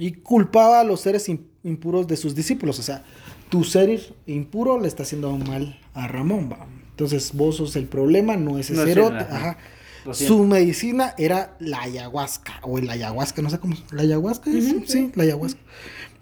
y 0.00 0.12
culpaba 0.12 0.80
a 0.80 0.84
los 0.84 1.02
seres 1.02 1.30
impuros 1.62 2.08
de 2.08 2.16
sus 2.16 2.34
discípulos. 2.34 2.78
O 2.78 2.82
sea, 2.82 3.04
tu 3.50 3.64
ser 3.64 4.00
impuro 4.26 4.80
le 4.80 4.88
está 4.88 5.02
haciendo 5.02 5.36
mal 5.36 5.78
a 5.92 6.08
Ramón. 6.08 6.50
¿va? 6.50 6.66
Entonces 6.90 7.32
vos 7.34 7.56
sos 7.56 7.76
el 7.76 7.86
problema, 7.86 8.36
no 8.36 8.58
ese 8.58 8.72
No 8.72 8.82
es 8.82 8.96
él, 8.96 9.16
ajá. 9.16 9.58
Su 10.12 10.44
medicina 10.44 11.14
era 11.18 11.56
la 11.60 11.82
ayahuasca, 11.82 12.60
o 12.62 12.78
el 12.78 12.88
ayahuasca, 12.88 13.42
no 13.42 13.50
sé 13.50 13.58
cómo. 13.58 13.76
¿La 13.92 14.02
ayahuasca? 14.02 14.50
es? 14.50 14.72
sí, 14.86 15.12
la 15.14 15.24
ayahuasca. 15.24 15.60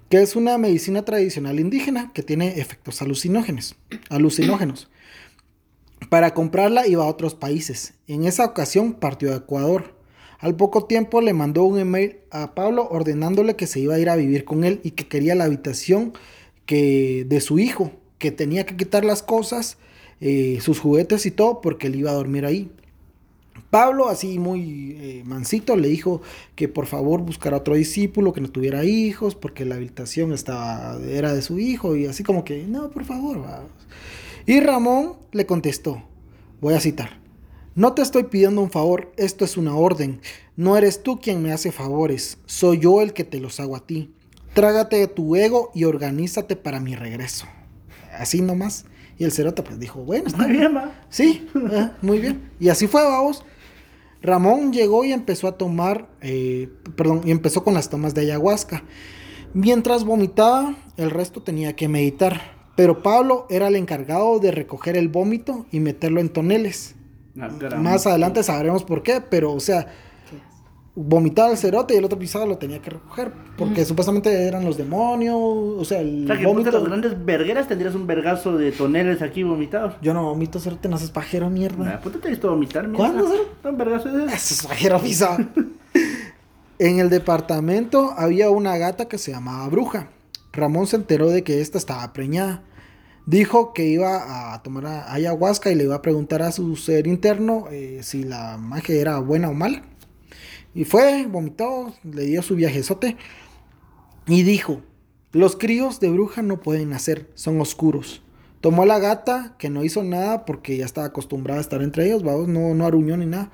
Que 0.08 0.22
es 0.22 0.34
una 0.34 0.58
medicina 0.58 1.04
tradicional 1.04 1.60
indígena 1.60 2.12
que 2.12 2.24
tiene 2.24 2.58
efectos 2.58 3.00
alucinógenos. 3.00 3.76
alucinógenos. 4.10 4.88
Para 6.10 6.34
comprarla 6.34 6.88
iba 6.88 7.04
a 7.04 7.06
otros 7.06 7.36
países. 7.36 7.94
En 8.08 8.24
esa 8.24 8.44
ocasión 8.44 8.94
partió 8.94 9.32
a 9.32 9.36
Ecuador. 9.36 9.97
Al 10.38 10.54
poco 10.54 10.84
tiempo 10.84 11.20
le 11.20 11.32
mandó 11.32 11.64
un 11.64 11.78
email 11.78 12.18
a 12.30 12.54
Pablo 12.54 12.88
ordenándole 12.90 13.56
que 13.56 13.66
se 13.66 13.80
iba 13.80 13.96
a 13.96 13.98
ir 13.98 14.08
a 14.08 14.16
vivir 14.16 14.44
con 14.44 14.62
él 14.62 14.80
y 14.84 14.92
que 14.92 15.08
quería 15.08 15.34
la 15.34 15.44
habitación 15.44 16.12
que 16.64 17.24
de 17.28 17.40
su 17.40 17.58
hijo, 17.58 17.90
que 18.18 18.30
tenía 18.30 18.64
que 18.64 18.76
quitar 18.76 19.04
las 19.04 19.22
cosas, 19.22 19.78
eh, 20.20 20.58
sus 20.60 20.78
juguetes 20.78 21.26
y 21.26 21.32
todo 21.32 21.60
porque 21.60 21.88
él 21.88 21.96
iba 21.96 22.10
a 22.10 22.14
dormir 22.14 22.46
ahí. 22.46 22.70
Pablo, 23.70 24.08
así 24.08 24.38
muy 24.38 24.96
eh, 24.98 25.22
mansito, 25.26 25.76
le 25.76 25.88
dijo 25.88 26.22
que 26.54 26.68
por 26.68 26.86
favor 26.86 27.20
buscara 27.20 27.58
otro 27.58 27.74
discípulo 27.74 28.32
que 28.32 28.40
no 28.40 28.48
tuviera 28.48 28.84
hijos, 28.84 29.34
porque 29.34 29.64
la 29.66 29.74
habitación 29.74 30.32
estaba, 30.32 30.98
era 31.06 31.34
de 31.34 31.42
su 31.42 31.58
hijo, 31.58 31.94
y 31.94 32.06
así 32.06 32.22
como 32.22 32.44
que, 32.44 32.64
no, 32.66 32.90
por 32.90 33.04
favor. 33.04 33.42
vamos". 33.42 33.70
Y 34.46 34.60
Ramón 34.60 35.14
le 35.32 35.44
contestó, 35.44 36.02
voy 36.62 36.74
a 36.74 36.80
citar, 36.80 37.18
no 37.74 37.94
te 37.94 38.02
estoy 38.02 38.24
pidiendo 38.24 38.60
un 38.60 38.70
favor, 38.70 39.12
esto 39.16 39.44
es 39.44 39.56
una 39.56 39.74
orden, 39.74 40.20
no 40.56 40.76
eres 40.76 41.02
tú 41.02 41.20
quien 41.20 41.42
me 41.42 41.52
hace 41.52 41.72
favores, 41.72 42.38
soy 42.46 42.78
yo 42.78 43.00
el 43.00 43.12
que 43.12 43.24
te 43.24 43.40
los 43.40 43.60
hago 43.60 43.76
a 43.76 43.86
ti. 43.86 44.12
Trágate 44.54 44.96
de 44.96 45.06
tu 45.06 45.36
ego 45.36 45.70
y 45.74 45.84
organízate 45.84 46.56
para 46.56 46.80
mi 46.80 46.96
regreso. 46.96 47.46
Así 48.18 48.40
nomás. 48.40 48.86
Y 49.18 49.24
el 49.24 49.32
cerote 49.32 49.62
pues 49.62 49.78
dijo, 49.78 50.00
bueno, 50.00 50.26
está 50.26 50.38
Muy 50.38 50.56
bien, 50.56 50.76
va. 50.76 50.92
Sí, 51.10 51.46
ah, 51.72 51.92
muy 52.02 52.18
bien. 52.18 52.50
Y 52.58 52.68
así 52.68 52.86
fue, 52.86 53.04
vamos. 53.04 53.44
Ramón 54.22 54.72
llegó 54.72 55.04
y 55.04 55.12
empezó 55.12 55.46
a 55.46 55.56
tomar, 55.56 56.08
eh, 56.20 56.68
perdón, 56.96 57.22
y 57.24 57.30
empezó 57.30 57.62
con 57.62 57.74
las 57.74 57.88
tomas 57.88 58.14
de 58.14 58.22
ayahuasca. 58.22 58.82
Mientras 59.54 60.04
vomitaba, 60.04 60.76
el 60.96 61.10
resto 61.10 61.42
tenía 61.42 61.74
que 61.74 61.88
meditar. 61.88 62.58
Pero 62.76 63.02
Pablo 63.02 63.46
era 63.50 63.68
el 63.68 63.76
encargado 63.76 64.38
de 64.38 64.52
recoger 64.52 64.96
el 64.96 65.08
vómito 65.08 65.66
y 65.72 65.80
meterlo 65.80 66.20
en 66.20 66.28
toneles. 66.28 66.94
Más 67.34 68.06
adelante 68.06 68.42
sabremos 68.42 68.84
por 68.84 69.02
qué, 69.02 69.20
pero 69.20 69.52
o 69.52 69.60
sea, 69.60 69.86
vomitaba 71.00 71.52
el 71.52 71.56
cerote 71.56 71.94
y 71.94 71.98
el 71.98 72.04
otro 72.04 72.18
pisado 72.18 72.46
lo 72.46 72.58
tenía 72.58 72.80
que 72.80 72.90
recoger. 72.90 73.32
Porque 73.56 73.84
supuestamente 73.84 74.46
eran 74.46 74.64
los 74.64 74.76
demonios, 74.76 75.36
o 75.36 75.84
sea, 75.84 76.00
el 76.00 76.24
O 76.24 76.26
sea, 76.26 76.36
que 76.36 76.46
vómito... 76.46 76.70
los 76.72 76.84
grandes 76.84 77.24
vergueras 77.24 77.68
tendrías 77.68 77.94
un 77.94 78.06
vergazo 78.06 78.56
de 78.56 78.72
toneles 78.72 79.22
aquí 79.22 79.44
vomitados. 79.44 79.94
Yo 80.02 80.12
no 80.12 80.24
vomito 80.24 80.58
cerote, 80.58 80.88
no 80.88 80.96
haces 80.96 81.10
pajero, 81.10 81.48
mierda. 81.50 81.84
Nah, 81.84 82.00
puta, 82.00 82.18
te 82.18 82.28
he 82.28 82.30
visto 82.30 82.50
vomitar, 82.50 82.88
mierda. 82.88 82.98
¿Cuándo, 82.98 83.28
cero? 83.30 83.44
Un 83.64 83.78
vergazo 83.78 84.08
de 84.08 84.24
Eso 84.24 84.34
es 84.54 84.66
pajero 84.66 85.00
pisado. 85.00 85.38
en 86.78 86.98
el 86.98 87.10
departamento 87.10 88.12
había 88.16 88.50
una 88.50 88.76
gata 88.76 89.06
que 89.06 89.18
se 89.18 89.30
llamaba 89.30 89.68
Bruja. 89.68 90.10
Ramón 90.52 90.88
se 90.88 90.96
enteró 90.96 91.30
de 91.30 91.44
que 91.44 91.60
esta 91.60 91.78
estaba 91.78 92.12
preñada. 92.12 92.62
Dijo 93.28 93.74
que 93.74 93.84
iba 93.86 94.54
a 94.54 94.62
tomar 94.62 94.86
a- 94.86 95.12
ayahuasca 95.12 95.70
y 95.70 95.74
le 95.74 95.84
iba 95.84 95.96
a 95.96 96.00
preguntar 96.00 96.40
a 96.40 96.50
su 96.50 96.76
ser 96.76 97.06
interno 97.06 97.66
eh, 97.70 98.00
si 98.02 98.24
la 98.24 98.56
magia 98.56 98.94
era 98.98 99.18
buena 99.18 99.50
o 99.50 99.52
mala. 99.54 99.82
Y 100.74 100.84
fue, 100.84 101.26
vomitó, 101.26 101.92
le 102.04 102.22
dio 102.24 102.40
su 102.42 102.54
viajezote 102.54 103.18
y 104.26 104.44
dijo, 104.44 104.80
los 105.32 105.56
críos 105.56 106.00
de 106.00 106.08
bruja 106.08 106.40
no 106.40 106.60
pueden 106.60 106.88
nacer, 106.88 107.30
son 107.34 107.60
oscuros. 107.60 108.22
Tomó 108.62 108.84
a 108.84 108.86
la 108.86 108.98
gata, 108.98 109.54
que 109.58 109.68
no 109.68 109.84
hizo 109.84 110.02
nada 110.04 110.46
porque 110.46 110.78
ya 110.78 110.86
estaba 110.86 111.08
acostumbrada 111.08 111.58
a 111.58 111.62
estar 111.62 111.82
entre 111.82 112.06
ellos, 112.06 112.22
vamos, 112.22 112.48
no, 112.48 112.74
no 112.74 112.86
aruñó 112.86 113.16
ni 113.18 113.26
nada. 113.26 113.50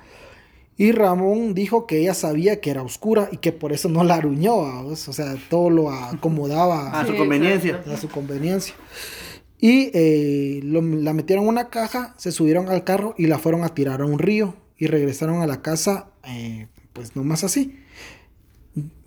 Y 0.77 0.93
Ramón 0.93 1.53
dijo 1.55 1.87
que 1.87 1.99
ella 2.01 2.14
sabía 2.14 2.61
que 2.61 2.70
era 2.70 2.83
oscura 2.83 3.29
y 3.33 3.39
que 3.39 3.51
por 3.53 3.72
eso 3.72 3.89
no 3.89 4.05
la 4.05 4.14
aruñó, 4.16 4.57
vamos, 4.62 5.09
o 5.09 5.12
sea, 5.12 5.35
todo 5.51 5.68
lo 5.70 5.91
acomodaba 5.91 6.91
A 7.01 7.07
su 7.07 7.16
conveniencia. 7.16 7.83
a 7.93 7.97
su 7.97 8.09
conveniencia. 8.09 8.75
Y 9.65 9.91
eh, 9.95 10.61
lo- 10.62 10.83
la 10.83 11.15
metieron 11.15 11.45
en 11.45 11.49
una 11.49 11.71
caja, 11.71 12.15
se 12.19 12.33
subieron 12.33 12.69
al 12.69 12.85
carro 12.85 13.15
y 13.17 13.29
la 13.29 13.39
fueron 13.39 13.65
a 13.65 13.71
tirar 13.71 14.03
a 14.03 14.05
un 14.05 14.19
río. 14.19 14.55
Y 14.77 14.89
regresaron 14.89 15.41
a 15.41 15.47
la 15.47 15.62
casa, 15.62 16.11
eh, 16.27 16.67
pues 16.93 17.17
nomás 17.17 17.45
así. 17.45 17.79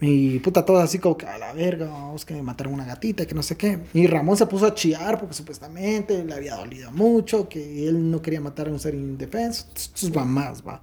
Y 0.02 0.40
puta, 0.40 0.66
todo 0.66 0.80
así 0.80 0.98
como 0.98 1.16
que 1.16 1.28
a 1.28 1.38
la 1.38 1.54
verga, 1.54 1.88
vamos 1.90 2.26
que 2.26 2.42
mataron 2.42 2.74
una 2.74 2.86
gatita, 2.86 3.28
que 3.28 3.36
no 3.36 3.44
sé 3.44 3.56
qué. 3.56 3.78
Y 3.94 4.08
Ramón 4.08 4.36
se 4.36 4.48
puso 4.48 4.66
a 4.66 4.74
chillar 4.74 5.20
porque 5.20 5.36
supuestamente 5.36 6.24
le 6.24 6.34
había 6.34 6.56
dolido 6.56 6.90
mucho, 6.92 7.48
que 7.48 7.88
él 7.88 8.10
no 8.10 8.20
quería 8.24 8.42
matar 8.42 8.68
a 8.68 8.72
un 8.72 8.80
ser 8.80 8.96
indefenso. 8.96 9.68
Sus 9.94 10.12
mamás, 10.12 10.64
va. 10.68 10.82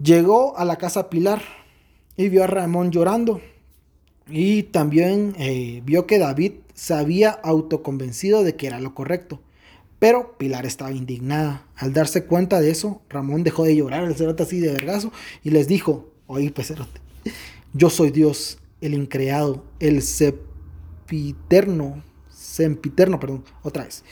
Llegó 0.00 0.56
a 0.56 0.64
la 0.64 0.76
casa 0.76 1.10
Pilar 1.10 1.42
y 2.16 2.28
vio 2.28 2.44
a 2.44 2.46
Ramón 2.46 2.92
llorando. 2.92 3.40
Y 4.28 4.62
también 4.64 5.34
eh, 5.38 5.82
vio 5.84 6.06
que 6.06 6.18
David 6.20 6.52
se 6.80 6.94
había 6.94 7.28
autoconvencido 7.28 8.42
de 8.42 8.56
que 8.56 8.66
era 8.66 8.80
lo 8.80 8.94
correcto. 8.94 9.42
Pero 9.98 10.38
Pilar 10.38 10.64
estaba 10.64 10.92
indignada. 10.92 11.66
Al 11.76 11.92
darse 11.92 12.24
cuenta 12.24 12.58
de 12.58 12.70
eso, 12.70 13.02
Ramón 13.10 13.44
dejó 13.44 13.64
de 13.64 13.76
llorar, 13.76 14.04
el 14.04 14.14
cerote 14.14 14.44
así 14.44 14.60
de 14.60 14.72
vergazo, 14.72 15.12
y 15.44 15.50
les 15.50 15.68
dijo, 15.68 16.10
oye, 16.26 16.50
pecerote, 16.50 17.02
yo 17.74 17.90
soy 17.90 18.10
Dios, 18.10 18.60
el 18.80 18.94
increado, 18.94 19.66
el 19.78 20.00
sempiterno, 20.00 20.42
sempiterno, 22.30 23.20
perdón, 23.20 23.44
otra 23.62 23.84
vez. 23.84 24.02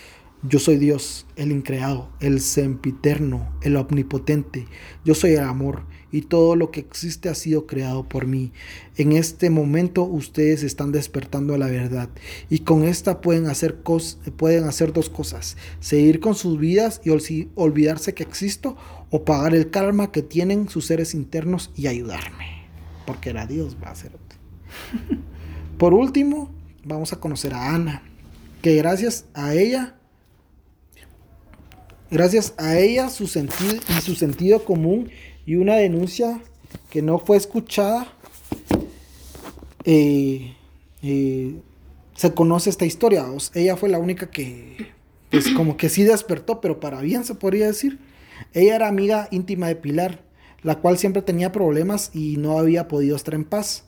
Yo 0.42 0.58
soy 0.58 0.76
Dios, 0.76 1.26
el 1.36 1.52
increado, 1.52 2.10
el 2.20 2.38
sempiterno, 2.42 3.50
el 3.62 3.76
omnipotente. 3.76 4.66
Yo 5.06 5.14
soy 5.14 5.32
el 5.32 5.44
amor 5.44 5.84
y 6.10 6.22
todo 6.22 6.56
lo 6.56 6.70
que 6.70 6.80
existe 6.80 7.28
ha 7.28 7.34
sido 7.34 7.66
creado 7.66 8.08
por 8.08 8.26
mí. 8.26 8.52
En 8.96 9.12
este 9.12 9.50
momento 9.50 10.04
ustedes 10.04 10.62
están 10.62 10.92
despertando 10.92 11.54
a 11.54 11.58
la 11.58 11.66
verdad 11.66 12.08
y 12.48 12.60
con 12.60 12.84
esta 12.84 13.20
pueden 13.20 13.46
hacer, 13.46 13.82
cos- 13.82 14.16
pueden 14.36 14.64
hacer 14.64 14.92
dos 14.92 15.10
cosas. 15.10 15.56
Seguir 15.80 16.20
con 16.20 16.34
sus 16.34 16.58
vidas 16.58 17.00
y 17.04 17.10
olvidarse 17.54 18.14
que 18.14 18.22
existo 18.22 18.76
o 19.10 19.24
pagar 19.24 19.54
el 19.54 19.70
karma 19.70 20.12
que 20.12 20.22
tienen 20.22 20.68
sus 20.68 20.86
seres 20.86 21.14
internos 21.14 21.70
y 21.76 21.86
ayudarme. 21.86 22.66
Porque 23.06 23.30
era 23.30 23.46
Dios, 23.46 23.76
va 23.82 23.90
a 23.90 23.94
ser. 23.94 24.12
Por 25.78 25.94
último, 25.94 26.50
vamos 26.84 27.12
a 27.12 27.20
conocer 27.20 27.54
a 27.54 27.74
Ana, 27.74 28.02
que 28.62 28.74
gracias 28.76 29.26
a 29.34 29.54
ella 29.54 29.94
Gracias 32.10 32.54
a 32.56 32.78
ella 32.78 33.10
su 33.10 33.26
sentido 33.26 33.74
y 33.90 34.00
su 34.00 34.14
sentido 34.14 34.64
común 34.64 35.10
y 35.48 35.56
una 35.56 35.76
denuncia 35.76 36.42
que 36.90 37.00
no 37.00 37.18
fue 37.18 37.38
escuchada, 37.38 38.06
eh, 39.84 40.54
eh, 41.02 41.54
se 42.14 42.34
conoce 42.34 42.68
esta 42.68 42.84
historia. 42.84 43.24
Ella 43.54 43.74
fue 43.78 43.88
la 43.88 43.98
única 43.98 44.30
que, 44.30 44.92
pues 45.30 45.48
como 45.56 45.78
que 45.78 45.88
sí 45.88 46.04
despertó, 46.04 46.60
pero 46.60 46.80
para 46.80 47.00
bien 47.00 47.24
se 47.24 47.34
podría 47.34 47.66
decir. 47.66 47.98
Ella 48.52 48.76
era 48.76 48.88
amiga 48.88 49.26
íntima 49.30 49.68
de 49.68 49.76
Pilar, 49.76 50.22
la 50.62 50.80
cual 50.80 50.98
siempre 50.98 51.22
tenía 51.22 51.50
problemas 51.50 52.10
y 52.12 52.36
no 52.36 52.58
había 52.58 52.86
podido 52.86 53.16
estar 53.16 53.32
en 53.32 53.44
paz. 53.44 53.84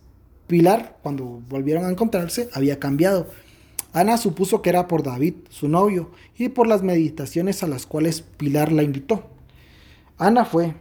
Pilar, 0.47 0.97
cuando 1.03 1.43
volvieron 1.51 1.85
a 1.85 1.91
encontrarse, 1.91 2.49
había 2.55 2.81
cambiado. 2.81 3.29
Ana 3.93 4.17
supuso 4.17 4.63
que 4.63 4.71
era 4.71 4.89
por 4.89 5.03
David, 5.03 5.35
su 5.51 5.69
novio, 5.69 6.11
y 6.39 6.49
por 6.49 6.67
las 6.67 6.83
meditaciones 6.83 7.63
a 7.63 7.67
las 7.67 7.85
cuales 7.85 8.23
Pilar 8.23 8.73
la 8.73 8.83
invitó. 8.83 9.25
Ana 10.17 10.47
fue. 10.47 10.75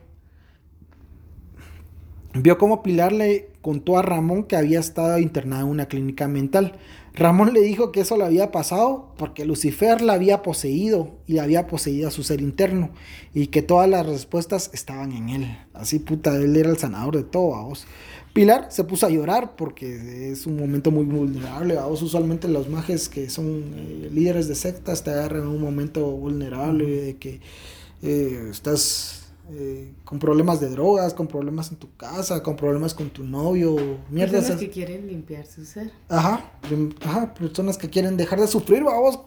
Vio 2.42 2.58
cómo 2.58 2.84
Pilar 2.84 3.12
le 3.12 3.50
contó 3.62 3.98
a 3.98 4.02
Ramón 4.02 4.46
que 4.46 4.56
había 4.56 4.80
estado 4.80 5.20
internado 5.20 5.66
en 5.66 5.72
una 5.72 5.88
clínica 5.88 6.30
mental. 6.30 6.80
Ramón 7.14 7.54
le 7.54 7.60
dijo 7.60 7.92
que 7.92 8.00
eso 8.00 8.16
le 8.16 8.24
había 8.24 8.50
pasado 8.50 9.14
porque 9.18 9.44
Lucifer 9.44 10.02
la 10.02 10.14
había 10.14 10.42
poseído 10.42 11.18
y 11.28 11.40
había 11.40 11.68
poseído 11.68 12.08
a 12.08 12.12
su 12.12 12.24
ser 12.24 12.40
interno 12.40 12.92
y 13.34 13.48
que 13.48 13.62
todas 13.62 13.90
las 13.90 14.06
respuestas 14.06 14.70
estaban 14.74 15.12
en 15.12 15.30
él. 15.30 15.58
Así 15.74 16.00
puta, 16.00 16.34
él 16.38 16.56
era 16.56 16.70
el 16.70 16.78
sanador 16.78 17.18
de 17.18 17.24
todo, 17.24 17.62
vos. 17.62 17.86
Pilar 18.32 18.68
se 18.70 18.86
puso 18.86 19.06
a 19.06 19.10
llorar 19.10 19.58
porque 19.58 20.32
es 20.32 20.48
un 20.48 20.56
momento 20.56 20.92
muy 20.92 21.04
vulnerable. 21.04 21.76
Vos 21.76 22.02
usualmente 22.02 22.48
los 22.48 22.70
mages 22.70 23.10
que 23.10 23.30
son 23.30 23.74
eh, 23.76 24.10
líderes 24.14 24.48
de 24.48 24.56
sectas 24.56 25.04
te 25.04 25.12
agarran 25.12 25.42
en 25.42 25.48
un 25.50 25.62
momento 25.62 26.10
vulnerable 26.10 26.86
de 26.86 27.18
que 27.18 27.42
eh, 28.02 28.48
estás 28.50 29.29
eh, 29.52 29.94
con 30.04 30.20
problemas 30.20 30.60
de 30.60 30.70
drogas, 30.70 31.14
con 31.14 31.28
problemas 31.28 31.72
en 31.72 31.78
tu 31.78 31.96
casa, 31.96 32.44
con 32.44 32.56
problemas 32.56 32.94
con 32.94 33.10
tu 33.10 33.24
novio, 33.24 33.76
mierda. 34.10 34.34
Personas 34.34 34.60
que 34.60 34.70
quieren 34.70 35.08
limpiar 35.08 35.46
su 35.46 35.66
ser. 35.66 35.92
Ajá, 36.08 36.52
ajá, 37.04 37.34
personas 37.34 37.78
que 37.78 37.90
quieren 37.90 38.16
dejar 38.16 38.40
de 38.40 38.48
sufrir, 38.48 38.84
vamos. 38.84 39.20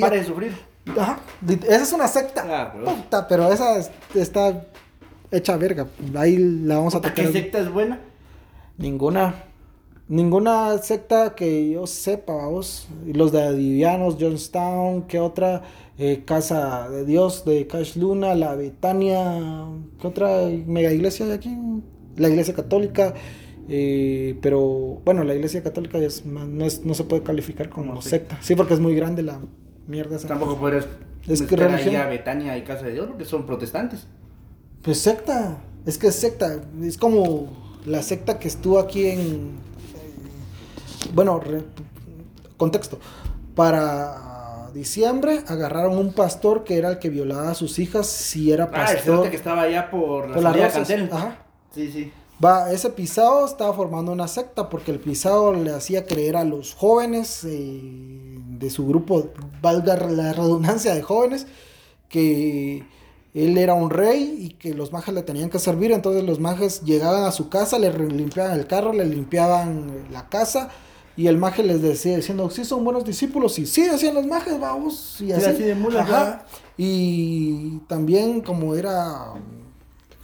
Para 0.00 0.16
de 0.16 0.24
sufrir. 0.24 0.52
Ajá, 0.96 1.20
esa 1.48 1.82
es 1.82 1.92
una 1.92 2.06
secta. 2.08 2.44
Ah, 2.48 3.26
pero 3.28 3.52
esa 3.52 3.80
está 4.14 4.66
hecha 5.30 5.56
verga. 5.56 5.88
Ahí 6.14 6.38
la 6.38 6.76
vamos 6.76 6.94
a 6.94 6.98
tocar. 7.00 7.14
¿Qué 7.14 7.32
secta 7.32 7.58
es 7.58 7.72
buena? 7.72 8.00
Ninguna. 8.78 9.44
Ninguna 10.06 10.76
secta 10.78 11.34
que 11.34 11.70
yo 11.70 11.86
sepa, 11.86 12.34
vamos. 12.34 12.88
Los 13.06 13.32
de 13.32 13.42
Adivianos, 13.42 14.16
Johnstown, 14.20 15.02
¿qué 15.08 15.18
otra? 15.18 15.62
Eh, 15.96 16.24
Casa 16.24 16.88
de 16.90 17.04
Dios 17.04 17.44
de 17.44 17.68
Cash 17.68 17.96
Luna, 17.96 18.34
la 18.34 18.56
Betania, 18.56 19.64
¿qué 20.00 20.06
otra 20.06 20.48
mega 20.66 20.92
iglesia 20.92 21.26
hay 21.26 21.32
aquí? 21.32 21.56
La 22.16 22.28
iglesia 22.28 22.52
católica, 22.52 23.14
eh, 23.68 24.36
pero 24.42 25.00
bueno, 25.04 25.22
la 25.22 25.34
iglesia 25.34 25.62
católica 25.62 25.98
es, 25.98 26.26
no, 26.26 26.64
es, 26.64 26.84
no 26.84 26.94
se 26.94 27.04
puede 27.04 27.22
calificar 27.22 27.68
como 27.68 28.02
secta, 28.02 28.38
sí, 28.40 28.56
porque 28.56 28.74
es 28.74 28.80
muy 28.80 28.96
grande 28.96 29.22
la 29.22 29.38
mierda. 29.86 30.18
Tampoco 30.18 30.56
podrías 30.56 30.88
es 31.28 31.42
que 31.42 31.56
religión. 31.56 31.96
a 31.96 32.06
Betania 32.06 32.58
y 32.58 32.62
Casa 32.62 32.86
de 32.86 32.92
Dios 32.92 33.06
porque 33.06 33.24
son 33.24 33.46
protestantes. 33.46 34.06
Pues 34.82 34.98
secta, 34.98 35.58
es 35.86 35.96
que 35.96 36.08
es 36.08 36.16
secta, 36.16 36.60
es 36.82 36.98
como 36.98 37.80
la 37.86 38.02
secta 38.02 38.38
que 38.38 38.48
estuvo 38.48 38.78
aquí 38.78 39.06
en, 39.06 39.52
bueno, 41.14 41.40
contexto, 42.56 42.98
para 43.54 44.23
diciembre 44.74 45.42
agarraron 45.46 45.96
un 45.96 46.12
pastor 46.12 46.64
que 46.64 46.76
era 46.76 46.90
el 46.90 46.98
que 46.98 47.08
violaba 47.08 47.52
a 47.52 47.54
sus 47.54 47.78
hijas 47.78 48.06
si 48.06 48.52
era 48.52 48.70
pastor. 48.70 49.26
Ah, 49.26 49.30
que 49.30 49.36
estaba 49.36 49.62
allá 49.62 49.90
por, 49.90 50.28
la, 50.28 50.50
Ajá. 50.50 51.38
Sí, 51.74 51.90
sí. 51.90 52.12
Va, 52.44 52.72
ese 52.72 52.90
pisado 52.90 53.46
estaba 53.46 53.72
formando 53.72 54.12
una 54.12 54.28
secta 54.28 54.68
porque 54.68 54.90
el 54.90 54.98
pisado 54.98 55.54
le 55.54 55.70
hacía 55.70 56.04
creer 56.04 56.36
a 56.36 56.44
los 56.44 56.74
jóvenes 56.74 57.44
eh, 57.44 57.80
de 57.80 58.70
su 58.70 58.86
grupo, 58.86 59.30
valga 59.62 59.96
la 59.96 60.32
redundancia 60.32 60.94
de 60.94 61.02
jóvenes, 61.02 61.46
que 62.08 62.84
él 63.32 63.56
era 63.56 63.74
un 63.74 63.90
rey 63.90 64.36
y 64.38 64.48
que 64.50 64.74
los 64.74 64.92
majes 64.92 65.14
le 65.14 65.22
tenían 65.22 65.48
que 65.48 65.58
servir. 65.58 65.92
Entonces 65.92 66.24
los 66.24 66.40
majes 66.40 66.82
llegaban 66.82 67.22
a 67.22 67.32
su 67.32 67.48
casa, 67.48 67.78
le 67.78 67.90
limpiaban 67.92 68.58
el 68.58 68.66
carro, 68.66 68.92
le 68.92 69.04
limpiaban 69.04 70.08
la 70.10 70.28
casa 70.28 70.70
y 71.16 71.28
el 71.28 71.38
maje 71.38 71.62
les 71.62 71.80
decía 71.80 72.16
diciendo, 72.16 72.50
sí 72.50 72.64
son 72.64 72.84
buenos 72.84 73.04
discípulos, 73.04 73.58
y 73.58 73.66
sí 73.66 73.82
decían 73.82 74.14
los 74.14 74.26
majes, 74.26 74.58
vamos, 74.58 75.20
y 75.20 75.32
así. 75.32 75.62
de 75.62 75.76
Y 76.76 77.78
también 77.86 78.40
como 78.40 78.74
era, 78.74 79.34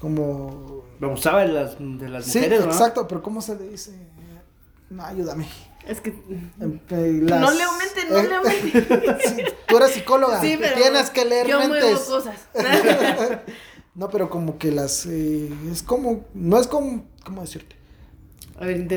como... 0.00 0.84
Abusaba 1.00 1.42
de 1.42 1.48
las, 1.48 1.76
de 1.78 2.08
las 2.08 2.24
sí, 2.26 2.40
exacto, 2.40 3.06
pero 3.06 3.22
¿cómo 3.22 3.40
se 3.40 3.54
le 3.54 3.68
dice? 3.68 3.92
No, 4.90 5.04
ayúdame. 5.04 5.46
Es 5.86 6.00
que... 6.00 6.12
No 6.58 7.50
leo 7.52 7.70
mente, 7.78 8.10
no 8.10 8.22
leo 8.22 8.42
mente. 8.42 9.54
tú 9.68 9.76
eres 9.76 9.90
psicóloga, 9.92 10.40
sí, 10.40 10.56
pero 10.60 10.76
tienes 10.76 11.10
que 11.10 11.24
leer 11.24 11.46
yo 11.46 11.58
mentes. 11.60 12.00
cosas. 12.00 12.36
no, 13.94 14.10
pero 14.10 14.28
como 14.28 14.58
que 14.58 14.72
las... 14.72 15.06
Eh, 15.06 15.48
es 15.70 15.84
como... 15.84 16.24
No 16.34 16.58
es 16.58 16.66
como... 16.66 17.04
¿Cómo 17.24 17.40
decirte? 17.42 17.79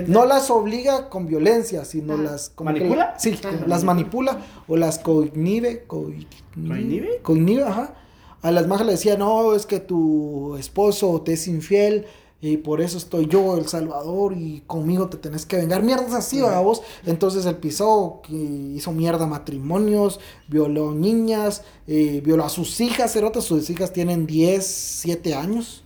No 0.07 0.26
las 0.26 0.49
obliga 0.49 1.09
con 1.09 1.28
violencia, 1.28 1.86
sino 1.86 2.18
las... 2.18 2.53
¿Manipula? 2.61 3.16
sí, 3.18 3.39
las 3.66 3.84
manipula 3.84 4.39
o 4.68 4.76
las 4.76 4.99
cognive. 4.99 5.86
¿Cognive? 5.88 7.20
Cognive, 7.22 7.64
ajá. 7.64 7.95
A 8.41 8.51
las 8.51 8.68
majas 8.68 8.86
le 8.86 8.93
decía, 8.93 9.18
no, 9.18 9.55
es 9.55 9.66
que 9.66 9.80
tu 9.80 10.57
esposo 10.57 11.22
te 11.22 11.34
es 11.34 11.47
infiel 11.47 12.05
y 12.43 12.57
por 12.57 12.82
eso 12.82 12.97
estoy 12.97 13.28
yo, 13.28 13.55
el 13.55 13.70
Salvador, 13.70 14.34
y 14.38 14.64
conmigo 14.68 15.07
te 15.07 15.16
tenés 15.16 15.45
que 15.45 15.55
vengar. 15.55 15.82
Mierdas 15.82 16.14
así, 16.14 16.41
vos. 16.41 16.82
Entonces 17.05 17.45
el 17.45 17.55
pisó, 17.55 18.20
que 18.22 18.36
hizo 18.36 18.91
mierda 18.91 19.26
matrimonios, 19.26 20.20
violó 20.49 20.93
niñas, 20.93 21.61
eh, 21.88 22.22
violó 22.22 22.43
a 22.43 22.49
sus 22.49 22.82
hijas, 22.82 23.16
erotas, 23.16 23.45
sus 23.45 23.70
hijas 23.70 23.93
tienen 23.93 24.26
10, 24.26 24.66
7 24.68 25.36
años. 25.36 25.86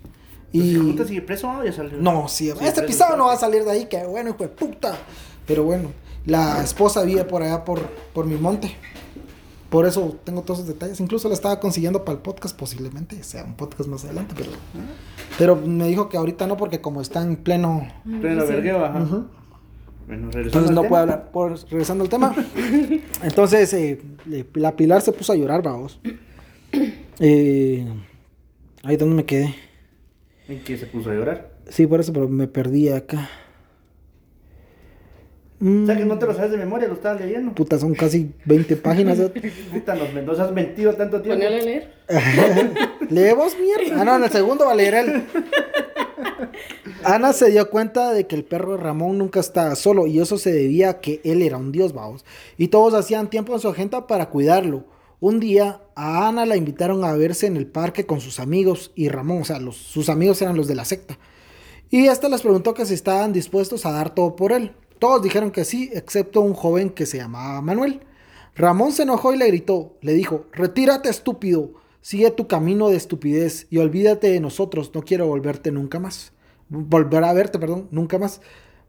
Y... 0.51 0.93
¿Te 0.93 1.05
sigue 1.05 1.21
preso 1.21 1.49
o 1.49 1.63
ya 1.63 1.73
salió? 1.73 1.97
No, 1.97 2.27
sí, 2.27 2.49
este 2.61 2.83
pisado 2.83 3.17
no 3.17 3.25
va 3.25 3.33
a 3.33 3.37
salir 3.37 3.63
de 3.63 3.71
ahí, 3.71 3.85
que 3.85 4.03
bueno, 4.05 4.29
hijo 4.29 4.43
de 4.43 4.49
puta. 4.49 4.97
Pero 5.45 5.63
bueno, 5.63 5.91
la 6.25 6.61
esposa 6.63 7.03
vive 7.03 7.23
por 7.23 7.41
allá 7.41 7.63
por, 7.63 7.81
por 8.13 8.25
mi 8.25 8.35
monte. 8.35 8.75
Por 9.69 9.85
eso 9.85 10.17
tengo 10.23 10.43
todos 10.43 10.59
esos 10.59 10.73
detalles. 10.73 10.99
Incluso 11.01 11.27
la 11.27 11.33
estaba 11.33 11.59
consiguiendo 11.59 12.05
para 12.05 12.17
el 12.17 12.21
podcast, 12.21 12.57
posiblemente 12.57 13.21
sea 13.23 13.43
un 13.43 13.55
podcast 13.55 13.89
más 13.89 14.05
adelante, 14.05 14.33
pero. 14.37 14.51
Pero 15.37 15.55
me 15.57 15.87
dijo 15.87 16.07
que 16.07 16.17
ahorita 16.17 16.47
no, 16.47 16.55
porque 16.55 16.79
como 16.79 17.01
está 17.01 17.21
en 17.21 17.35
pleno. 17.35 17.87
Pleno 18.03 18.45
vergueo, 18.45 18.85
ajá. 18.85 19.25
Bueno, 20.07 20.29
Entonces 20.33 20.71
no 20.71 20.83
puede 20.83 21.01
hablar. 21.01 21.31
Por, 21.31 21.59
regresando 21.69 22.05
al 22.05 22.09
tema. 22.09 22.33
Entonces, 23.23 23.73
eh, 23.73 24.01
la 24.53 24.73
Pilar 24.75 25.01
se 25.01 25.11
puso 25.11 25.33
a 25.33 25.35
llorar, 25.35 25.61
vamos. 25.61 25.99
Eh, 27.19 27.85
ahí 28.83 28.95
donde 28.95 29.15
me 29.15 29.25
quedé. 29.25 29.53
¿En 30.47 30.63
qué 30.63 30.77
se 30.77 30.85
puso 30.85 31.11
a 31.11 31.13
llorar? 31.13 31.49
Sí, 31.69 31.85
por 31.87 31.99
eso, 31.99 32.13
pero 32.13 32.27
me 32.29 32.47
perdí 32.47 32.89
acá. 32.89 33.29
O 35.59 35.85
sea 35.87 35.97
que 35.97 36.05
no 36.05 36.19
te 36.19 36.27
lo 36.27 36.35
sabes 36.35 36.51
de 36.51 36.57
memoria, 36.57 36.87
lo 36.87 36.93
estabas 36.93 37.19
leyendo. 37.19 37.51
Puta, 37.53 37.79
son 37.79 37.95
casi 37.95 38.31
20 38.45 38.75
páginas. 38.77 39.17
Puta, 39.73 39.95
los 39.95 40.13
Mendoza 40.13 40.45
has 40.45 40.51
mentido 40.51 40.93
tanto 40.93 41.19
tiempo. 41.21 41.43
Ponele 41.43 41.61
a 41.61 41.65
leer. 41.65 41.93
Lee 43.09 43.33
vos, 43.33 43.57
mierda. 43.59 44.01
Ah, 44.01 44.05
no, 44.05 44.15
en 44.17 44.23
el 44.23 44.29
segundo 44.29 44.65
va 44.65 44.73
a 44.73 44.75
leer 44.75 44.93
él. 44.93 45.23
Ana 47.03 47.33
se 47.33 47.49
dio 47.49 47.69
cuenta 47.71 48.13
de 48.13 48.27
que 48.27 48.35
el 48.35 48.43
perro 48.43 48.73
de 48.73 48.83
Ramón 48.83 49.17
nunca 49.17 49.39
estaba 49.39 49.75
solo 49.75 50.05
y 50.05 50.19
eso 50.19 50.37
se 50.37 50.51
debía 50.51 50.89
a 50.91 50.99
que 50.99 51.21
él 51.23 51.41
era 51.41 51.57
un 51.57 51.71
dios, 51.71 51.91
vamos. 51.91 52.23
Y 52.57 52.67
todos 52.67 52.93
hacían 52.93 53.29
tiempo 53.29 53.53
en 53.53 53.59
su 53.59 53.67
agenda 53.67 54.05
para 54.05 54.27
cuidarlo. 54.27 54.85
Un 55.19 55.39
día 55.39 55.81
a 55.95 56.27
Ana 56.27 56.45
la 56.45 56.57
invitaron 56.57 57.03
a 57.03 57.13
verse 57.13 57.47
en 57.47 57.57
el 57.57 57.65
parque 57.65 58.05
con 58.05 58.21
sus 58.21 58.39
amigos 58.39 58.91
y 58.93 59.09
Ramón, 59.09 59.41
o 59.41 59.45
sea, 59.45 59.59
sus 59.71 60.09
amigos 60.09 60.41
eran 60.43 60.55
los 60.55 60.67
de 60.67 60.75
la 60.75 60.85
secta. 60.85 61.17
Y 61.89 62.05
esta 62.05 62.29
les 62.29 62.41
preguntó 62.41 62.75
que 62.75 62.85
si 62.85 62.93
estaban 62.93 63.33
dispuestos 63.33 63.85
a 63.85 63.91
dar 63.91 64.13
todo 64.13 64.35
por 64.35 64.51
él. 64.51 64.73
Todos 64.99 65.23
dijeron 65.23 65.49
que 65.49 65.65
sí, 65.65 65.89
excepto 65.93 66.41
un 66.41 66.53
joven 66.53 66.91
que 66.91 67.07
se 67.07 67.17
llamaba 67.17 67.61
Manuel. 67.61 68.01
Ramón 68.55 68.91
se 68.91 69.03
enojó 69.03 69.33
y 69.33 69.37
le 69.37 69.47
gritó, 69.47 69.97
le 70.01 70.13
dijo, 70.13 70.45
retírate 70.51 71.09
estúpido, 71.09 71.73
sigue 72.01 72.29
tu 72.29 72.47
camino 72.47 72.89
de 72.89 72.97
estupidez 72.97 73.65
y 73.71 73.79
olvídate 73.79 74.29
de 74.29 74.39
nosotros, 74.39 74.91
no 74.93 75.01
quiero 75.01 75.25
volverte 75.25 75.71
nunca 75.71 75.99
más. 75.99 76.31
Volver 76.69 77.23
a 77.23 77.33
verte, 77.33 77.57
perdón, 77.57 77.87
nunca 77.89 78.19
más. 78.19 78.41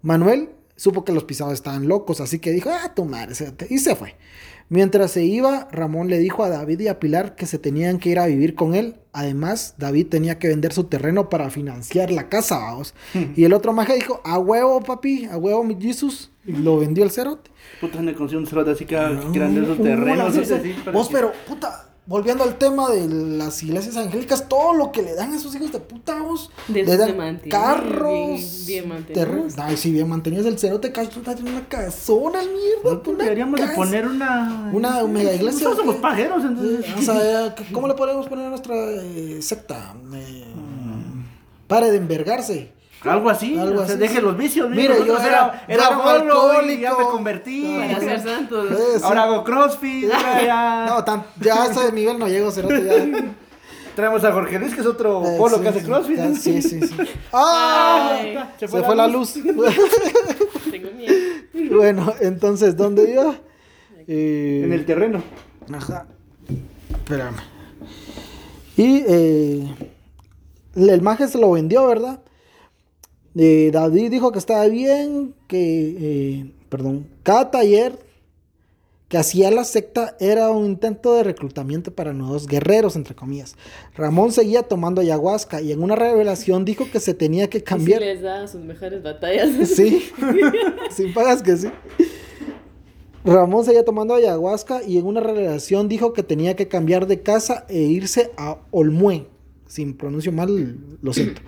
Manuel 0.02 0.50
supo 0.76 1.04
que 1.04 1.12
los 1.12 1.24
pisados 1.24 1.54
estaban 1.54 1.88
locos, 1.88 2.20
así 2.20 2.38
que 2.38 2.52
dijo, 2.52 2.70
ah, 2.70 2.94
tu 2.94 3.04
madre, 3.04 3.34
y 3.68 3.78
se 3.78 3.96
fue. 3.96 4.14
Mientras 4.70 5.12
se 5.12 5.24
iba, 5.24 5.68
Ramón 5.72 6.08
le 6.08 6.18
dijo 6.18 6.44
a 6.44 6.50
David 6.50 6.80
y 6.80 6.88
a 6.88 6.98
Pilar 6.98 7.34
que 7.34 7.46
se 7.46 7.58
tenían 7.58 7.98
que 7.98 8.10
ir 8.10 8.18
a 8.18 8.26
vivir 8.26 8.54
con 8.54 8.74
él. 8.74 8.96
Además, 9.12 9.74
David 9.78 10.08
tenía 10.08 10.38
que 10.38 10.48
vender 10.48 10.72
su 10.72 10.84
terreno 10.84 11.30
para 11.30 11.48
financiar 11.48 12.10
la 12.10 12.28
casa, 12.28 12.58
vamos. 12.58 12.94
y 13.34 13.44
el 13.44 13.52
otro 13.54 13.72
maje 13.72 13.94
dijo, 13.94 14.20
a 14.24 14.38
huevo, 14.38 14.80
papi, 14.82 15.24
a 15.24 15.38
huevo, 15.38 15.64
mi 15.64 15.80
Jesus. 15.80 16.30
Y 16.46 16.52
lo 16.52 16.78
vendió 16.78 17.02
el 17.04 17.10
cerote. 17.10 17.50
Puta, 17.80 18.00
me 18.00 18.14
consiguió 18.14 18.40
un 18.40 18.46
cerote 18.46 18.70
así 18.72 18.84
que 18.84 18.94
grande 18.94 19.62
esos 19.62 19.82
terrenos. 19.82 20.34
Vos, 20.92 21.08
pero, 21.10 21.32
puta, 21.46 21.87
volviendo 22.08 22.42
al 22.42 22.56
tema 22.56 22.88
de 22.90 23.06
las 23.06 23.62
iglesias 23.62 23.94
angélicas, 23.98 24.48
todo 24.48 24.72
lo 24.72 24.90
que 24.90 25.02
le 25.02 25.14
dan 25.14 25.34
a 25.34 25.36
esos 25.36 25.54
hijos 25.54 25.70
de 25.70 25.78
puta, 25.78 26.22
vos. 26.22 26.50
De 26.66 26.82
le 26.82 26.96
dan 26.96 27.38
carros. 27.50 28.64
Bien, 28.66 28.88
mantenidos. 28.88 29.58
Ay, 29.58 29.76
sí, 29.76 29.92
bien 29.92 30.08
mantenidos. 30.08 30.46
El 30.46 30.58
cerote 30.58 30.90
cae 30.90 31.06
tiene 31.06 31.50
una 31.50 31.68
casona, 31.68 32.40
mierda. 32.40 33.02
Pues 33.02 33.18
deberíamos 33.18 33.60
de 33.60 33.68
poner 33.68 34.06
una. 34.06 34.70
Una 34.72 35.04
mega 35.04 35.34
iglesia. 35.34 35.68
Nosotros 35.68 35.76
somos 35.76 35.96
pajeros, 35.96 36.42
entonces. 36.42 36.86
O 36.96 37.02
sea, 37.02 37.54
¿cómo 37.72 37.86
le 37.86 37.94
podemos 37.94 38.26
poner 38.26 38.46
a 38.46 38.50
nuestra 38.50 38.74
eh, 38.74 39.42
secta? 39.42 39.94
Eh, 40.14 40.44
Pare 41.66 41.90
de 41.90 41.98
envergarse. 41.98 42.72
Algo 43.04 43.30
así, 43.30 43.56
Algo 43.58 43.74
o 43.82 43.84
sea, 43.84 43.94
así, 43.94 43.98
deje 43.98 44.20
los 44.20 44.36
vicios. 44.36 44.68
Mira, 44.70 44.94
Mira, 44.94 44.98
yo 44.98 45.06
yo 45.06 45.18
era- 45.18 45.26
era, 45.26 45.66
yo 45.68 45.74
era 45.74 45.84
era 45.86 45.96
un 45.96 46.04
bolo 46.28 46.62
y 46.72 46.80
ya 46.80 46.80
me 46.80 46.86
alcohólico. 46.88 47.10
convertí. 47.12 47.78
Ser 48.00 48.20
sí. 48.20 49.04
Ahora 49.04 49.22
hago 49.24 49.44
crossfit, 49.44 50.10
ya. 50.44 50.86
No, 50.88 51.04
tan, 51.04 51.24
ya 51.40 51.62
a 51.62 51.66
ese 51.70 51.92
nivel 51.92 52.18
no 52.18 52.26
llego, 52.26 52.50
cerote, 52.50 52.84
ya. 52.84 53.24
Traemos 53.94 54.22
a 54.24 54.32
Jorge 54.32 54.58
Luis, 54.60 54.74
que 54.74 54.80
es 54.80 54.86
otro 54.86 55.24
Eh, 55.26 55.36
polo 55.38 55.56
sí, 55.56 55.62
que 55.62 55.68
hace 55.68 55.80
sí, 55.80 55.86
crossfit. 55.86 56.16
ya, 56.16 56.34
Sí, 56.34 56.62
sí, 56.62 56.80
sí. 56.86 56.94
¡Ah! 57.32 58.16
Ay, 58.20 58.38
Se 58.58 58.68
fue, 58.68 58.94
la 58.96 59.06
luz. 59.08 59.34
tengo 60.70 60.90
miedo. 60.96 61.76
bueno, 61.76 62.14
entonces, 62.20 62.76
¿dónde 62.76 63.10
iba? 63.12 63.34
Eh, 64.06 64.62
En 64.64 64.72
el 64.72 64.84
terreno. 64.84 65.22
Ajá. 65.72 66.06
Espérame. 66.90 67.36
Y 68.76 69.02
eh, 69.06 69.74
el 70.76 71.02
maje 71.02 71.26
se 71.28 71.38
lo 71.38 71.50
vendió, 71.52 71.86
¿verdad? 71.86 72.20
Eh, 73.36 73.70
David 73.72 74.10
dijo 74.10 74.32
que 74.32 74.38
estaba 74.38 74.66
bien, 74.66 75.34
que, 75.46 75.96
eh, 76.00 76.50
perdón, 76.68 77.06
cada 77.22 77.50
taller 77.50 77.98
que 79.08 79.16
hacía 79.16 79.50
la 79.50 79.64
secta 79.64 80.16
era 80.20 80.50
un 80.50 80.66
intento 80.66 81.14
de 81.14 81.22
reclutamiento 81.24 81.92
para 81.94 82.12
nuevos 82.12 82.46
guerreros, 82.46 82.94
entre 82.94 83.14
comillas. 83.14 83.56
Ramón 83.96 84.32
seguía 84.32 84.62
tomando 84.64 85.00
ayahuasca 85.00 85.62
y 85.62 85.72
en 85.72 85.82
una 85.82 85.96
revelación 85.96 86.64
dijo 86.66 86.90
que 86.90 87.00
se 87.00 87.14
tenía 87.14 87.48
que 87.48 87.58
Y 87.58 87.60
sí 87.60 87.64
cambiar. 87.64 88.00
les 88.02 88.20
da 88.20 88.46
sus 88.46 88.60
mejores 88.62 89.02
batallas. 89.02 89.48
Sí, 89.68 90.10
sin 90.90 91.14
pagas 91.14 91.42
que 91.42 91.56
sí. 91.56 91.68
Ramón 93.24 93.64
seguía 93.64 93.84
tomando 93.84 94.14
ayahuasca 94.14 94.82
y 94.82 94.98
en 94.98 95.06
una 95.06 95.20
relación 95.20 95.88
dijo 95.88 96.12
que 96.12 96.22
tenía 96.22 96.54
que 96.56 96.68
cambiar 96.68 97.06
de 97.06 97.22
casa 97.22 97.64
e 97.68 97.78
irse 97.80 98.30
a 98.36 98.58
Olmué. 98.70 99.26
Sin 99.66 99.94
pronuncio 99.96 100.32
mal, 100.32 100.78
lo 101.02 101.12
siento. 101.12 101.40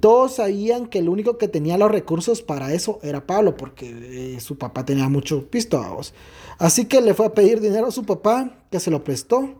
Todos 0.00 0.36
sabían 0.36 0.86
que 0.86 0.98
el 0.98 1.08
único 1.08 1.38
que 1.38 1.48
tenía 1.48 1.78
los 1.78 1.90
recursos 1.90 2.42
para 2.42 2.72
eso 2.72 2.98
era 3.02 3.26
Pablo, 3.26 3.56
porque 3.56 4.34
eh, 4.34 4.40
su 4.40 4.56
papá 4.58 4.84
tenía 4.84 5.08
mucho 5.08 5.46
pisto 5.50 5.78
a 5.78 5.88
vos. 5.90 6.14
Así 6.58 6.84
que 6.86 7.00
le 7.00 7.14
fue 7.14 7.26
a 7.26 7.34
pedir 7.34 7.60
dinero 7.60 7.86
a 7.88 7.90
su 7.90 8.04
papá, 8.04 8.58
que 8.70 8.80
se 8.80 8.90
lo 8.90 9.04
prestó, 9.04 9.54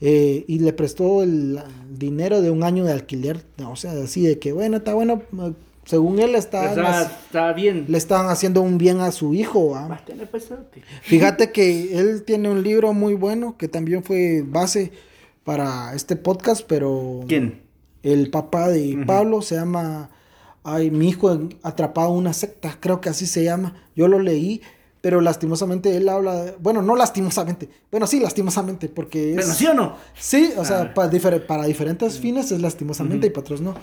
eh, 0.00 0.44
y 0.48 0.58
le 0.60 0.72
prestó 0.72 1.22
el 1.22 1.60
dinero 1.90 2.40
de 2.40 2.50
un 2.50 2.62
año 2.62 2.84
de 2.84 2.92
alquiler. 2.92 3.44
O 3.66 3.76
sea, 3.76 3.92
así 3.92 4.22
de 4.22 4.38
que, 4.38 4.52
bueno, 4.52 4.78
está 4.78 4.94
bueno. 4.94 5.22
eh, 5.38 5.52
Según 5.84 6.20
él, 6.20 6.34
está, 6.34 6.70
Está, 6.70 7.02
está 7.02 7.52
bien. 7.52 7.86
le 7.88 7.98
estaban 7.98 8.28
haciendo 8.28 8.62
un 8.62 8.78
bien 8.78 9.00
a 9.00 9.10
su 9.12 9.34
hijo. 9.34 9.70
Va 9.70 10.00
pesote. 10.30 10.82
Fíjate 11.02 11.50
que 11.52 11.98
él 11.98 12.22
tiene 12.22 12.48
un 12.50 12.62
libro 12.62 12.92
muy 12.92 13.14
bueno 13.14 13.56
que 13.58 13.66
también 13.66 14.04
fue 14.04 14.42
base 14.46 14.92
para 15.42 15.94
este 15.94 16.16
podcast, 16.16 16.62
pero 16.66 17.20
¿Quién? 17.26 17.62
El 18.02 18.30
papá 18.30 18.68
de. 18.68 19.02
Pablo 19.06 19.42
se 19.42 19.54
llama, 19.56 20.10
ay, 20.64 20.90
mi 20.90 21.08
hijo 21.08 21.38
atrapado 21.62 22.10
en 22.12 22.16
una 22.18 22.32
secta, 22.32 22.76
creo 22.80 23.00
que 23.00 23.08
así 23.08 23.26
se 23.26 23.44
llama. 23.44 23.74
Yo 23.96 24.08
lo 24.08 24.18
leí, 24.18 24.60
pero 25.00 25.20
lastimosamente 25.20 25.96
él 25.96 26.08
habla, 26.08 26.44
de- 26.44 26.54
bueno, 26.60 26.82
no 26.82 26.94
lastimosamente, 26.96 27.68
bueno, 27.90 28.06
sí, 28.06 28.20
lastimosamente, 28.20 28.88
porque 28.88 29.30
es... 29.30 29.36
¿Pero 29.36 29.52
sí 29.54 29.66
o 29.66 29.74
no? 29.74 29.96
Sí, 30.18 30.52
o 30.56 30.64
sea, 30.64 30.92
Ah. 30.96 31.10
difer- 31.10 31.46
para 31.46 31.64
diferentes 31.64 32.18
fines 32.18 32.52
es 32.52 32.60
lastimosamente 32.60 33.26
y 33.26 33.30
para 33.30 33.40
otros 33.40 33.60
no. 33.60 33.74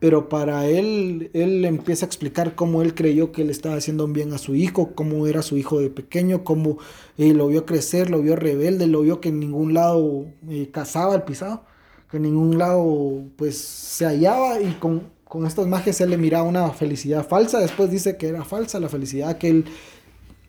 Pero 0.00 0.28
para 0.28 0.66
él, 0.66 1.28
él 1.32 1.64
empieza 1.64 2.04
a 2.04 2.08
explicar 2.08 2.54
cómo 2.54 2.82
él 2.82 2.94
creyó 2.94 3.32
que 3.32 3.44
le 3.44 3.50
estaba 3.50 3.74
haciendo 3.74 4.04
un 4.04 4.12
bien 4.12 4.32
a 4.32 4.38
su 4.38 4.54
hijo, 4.54 4.92
cómo 4.94 5.26
era 5.26 5.42
su 5.42 5.56
hijo 5.56 5.80
de 5.80 5.90
pequeño, 5.90 6.44
cómo 6.44 6.78
eh, 7.16 7.34
lo 7.34 7.48
vio 7.48 7.66
crecer, 7.66 8.08
lo 8.08 8.22
vio 8.22 8.36
rebelde, 8.36 8.86
lo 8.86 9.00
vio 9.00 9.20
que 9.20 9.30
en 9.30 9.40
ningún 9.40 9.74
lado 9.74 10.26
eh, 10.48 10.68
cazaba 10.70 11.16
el 11.16 11.22
pisado, 11.22 11.64
que 12.10 12.16
en 12.16 12.24
ningún 12.24 12.58
lado 12.58 13.22
pues 13.36 13.58
se 13.58 14.06
hallaba 14.06 14.60
y 14.60 14.72
con, 14.74 15.02
con 15.24 15.46
estas 15.46 15.66
magias 15.66 16.00
él 16.00 16.10
le 16.10 16.16
miraba 16.18 16.44
una 16.44 16.70
felicidad 16.70 17.26
falsa. 17.26 17.60
Después 17.60 17.90
dice 17.90 18.16
que 18.16 18.28
era 18.28 18.44
falsa 18.44 18.80
la 18.80 18.88
felicidad 18.88 19.38
que 19.38 19.48
él 19.48 19.64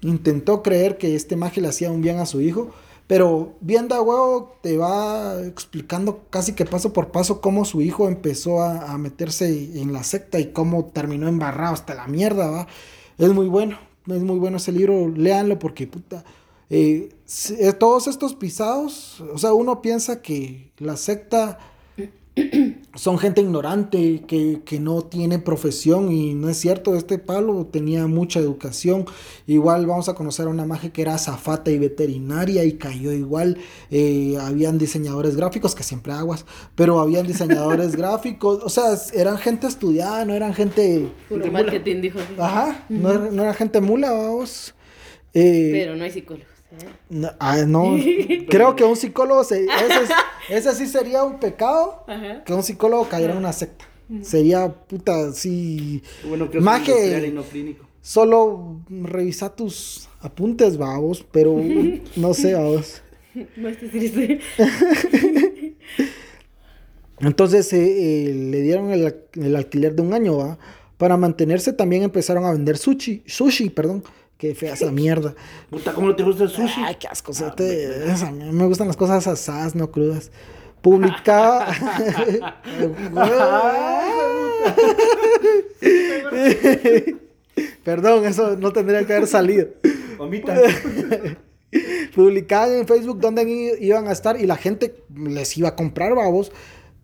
intentó 0.01 0.63
creer 0.63 0.97
que 0.97 1.15
este 1.15 1.35
magia 1.35 1.61
le 1.61 1.69
hacía 1.69 1.91
un 1.91 2.01
bien 2.01 2.19
a 2.19 2.25
su 2.25 2.39
hijo, 2.39 2.71
pero 3.07 3.55
bien 3.59 3.87
da 3.87 4.01
huevo 4.01 4.55
te 4.61 4.77
va 4.77 5.41
explicando 5.43 6.25
casi 6.29 6.53
que 6.53 6.65
paso 6.65 6.93
por 6.93 7.11
paso 7.11 7.41
cómo 7.41 7.65
su 7.65 7.81
hijo 7.81 8.07
empezó 8.07 8.61
a, 8.61 8.93
a 8.93 8.97
meterse 8.97 9.81
en 9.81 9.91
la 9.91 10.03
secta 10.03 10.39
y 10.39 10.51
cómo 10.51 10.85
terminó 10.85 11.27
embarrado 11.27 11.73
hasta 11.73 11.95
la 11.95 12.07
mierda, 12.07 12.49
¿va? 12.49 12.67
Es 13.17 13.33
muy 13.33 13.47
bueno, 13.47 13.77
es 14.07 14.21
muy 14.21 14.39
bueno 14.39 14.57
ese 14.57 14.71
libro, 14.71 15.09
léanlo 15.09 15.59
porque 15.59 15.87
puta... 15.87 16.23
eh, 16.69 17.09
todos 17.79 18.07
estos 18.07 18.35
pisados, 18.35 19.21
o 19.33 19.37
sea, 19.37 19.53
uno 19.53 19.81
piensa 19.81 20.21
que 20.21 20.71
la 20.77 20.97
secta 20.97 21.57
son 22.95 23.17
gente 23.17 23.41
ignorante, 23.41 24.23
que, 24.27 24.61
que 24.63 24.79
no 24.79 25.01
tiene 25.01 25.39
profesión 25.39 26.11
y 26.11 26.33
no 26.35 26.47
es 26.49 26.57
cierto, 26.57 26.95
este 26.95 27.17
Pablo 27.17 27.65
tenía 27.65 28.07
mucha 28.07 28.39
educación, 28.39 29.05
igual 29.47 29.85
vamos 29.85 30.09
a 30.09 30.13
conocer 30.15 30.47
a 30.47 30.49
una 30.49 30.65
magia 30.65 30.91
que 30.93 31.01
era 31.01 31.15
azafata 31.15 31.69
y 31.71 31.77
veterinaria 31.77 32.63
y 32.63 32.73
cayó 32.73 33.11
igual, 33.11 33.57
eh, 33.91 34.37
habían 34.39 34.77
diseñadores 34.77 35.35
gráficos, 35.35 35.75
que 35.75 35.83
siempre 35.83 36.13
aguas, 36.13 36.45
pero 36.75 36.99
habían 36.99 37.27
diseñadores 37.27 37.95
gráficos, 37.97 38.61
o 38.63 38.69
sea, 38.69 38.97
eran 39.13 39.37
gente 39.37 39.67
estudiada, 39.67 40.23
no 40.25 40.33
eran 40.33 40.53
gente, 40.53 41.09
mula. 41.29 41.51
marketing, 41.51 42.01
dijo. 42.01 42.19
así. 42.19 42.33
ajá, 42.37 42.85
no, 42.89 43.09
era- 43.11 43.31
no 43.31 43.43
era 43.43 43.53
gente 43.53 43.81
mula, 43.81 44.11
vamos. 44.11 44.73
Eh, 45.33 45.69
Pero 45.73 45.95
no 45.95 46.03
hay 46.03 46.11
psicólogos. 46.11 46.47
No, 47.09 47.29
ah, 47.39 47.57
no, 47.67 47.97
creo 48.49 48.75
que 48.75 48.83
un 48.83 48.95
psicólogo, 48.95 49.43
se, 49.43 49.65
ese, 49.65 50.03
es- 50.03 50.09
ese 50.67 50.75
sí 50.75 50.87
sería 50.87 51.23
un 51.23 51.39
pecado 51.39 52.03
Ajá. 52.07 52.43
que 52.43 52.53
un 52.53 52.63
psicólogo 52.63 53.07
cayera 53.09 53.33
en 53.33 53.39
una 53.39 53.53
secta. 53.53 53.85
Sería 54.23 54.67
puta. 54.73 55.13
Qué 55.43 56.01
Bueno 56.27 56.49
y 57.27 57.31
no 57.31 57.43
clínico. 57.43 57.85
Solo 58.01 58.81
revisa 58.89 59.55
tus 59.55 60.09
apuntes, 60.21 60.77
babos, 60.77 61.23
pero 61.31 61.55
no 62.15 62.33
sé, 62.33 62.55
babos. 62.55 63.01
No 63.55 63.69
estés 63.69 63.91
triste. 63.91 64.39
Entonces 67.19 67.71
eh, 67.73 68.29
eh, 68.29 68.33
le 68.33 68.61
dieron 68.61 68.91
el, 68.91 69.13
el 69.35 69.55
alquiler 69.55 69.93
de 69.95 70.01
un 70.01 70.13
año, 70.13 70.37
¿va? 70.37 70.57
Para 70.97 71.17
mantenerse 71.17 71.73
también 71.73 72.03
empezaron 72.03 72.45
a 72.45 72.51
vender 72.51 72.77
sushi, 72.77 73.23
sushi, 73.25 73.69
perdón. 73.69 74.03
Qué 74.39 74.55
fea 74.55 74.73
esa 74.73 74.89
mierda. 74.89 75.35
Puta, 75.69 75.93
¿cómo 75.93 76.07
no 76.07 76.15
te 76.15 76.23
gusta 76.23 76.45
el 76.45 76.49
sushi? 76.49 76.81
Ay, 76.81 76.95
qué 76.97 77.09
asco. 77.09 77.33
sea, 77.33 77.53
te- 77.53 78.09
esa- 78.09 78.31
mí 78.31 78.49
me 78.53 78.65
gustan 78.67 78.87
las 78.87 78.95
cosas 78.95 79.27
asadas, 79.27 79.75
no 79.75 79.91
crudas. 79.91 80.31
Publicaba. 80.81 81.67
Perdón, 87.83 88.25
eso 88.25 88.55
no 88.55 88.71
tendría 88.71 89.05
que 89.05 89.13
haber 89.13 89.27
salido. 89.27 89.67
Publicaban 92.15 92.73
en 92.73 92.87
Facebook 92.87 93.19
dónde 93.19 93.77
iban 93.79 94.07
a 94.07 94.11
estar 94.11 94.39
y 94.39 94.45
la 94.45 94.55
gente 94.55 94.95
les 95.15 95.57
iba 95.57 95.69
a 95.69 95.75
comprar, 95.75 96.15
babos. 96.15 96.51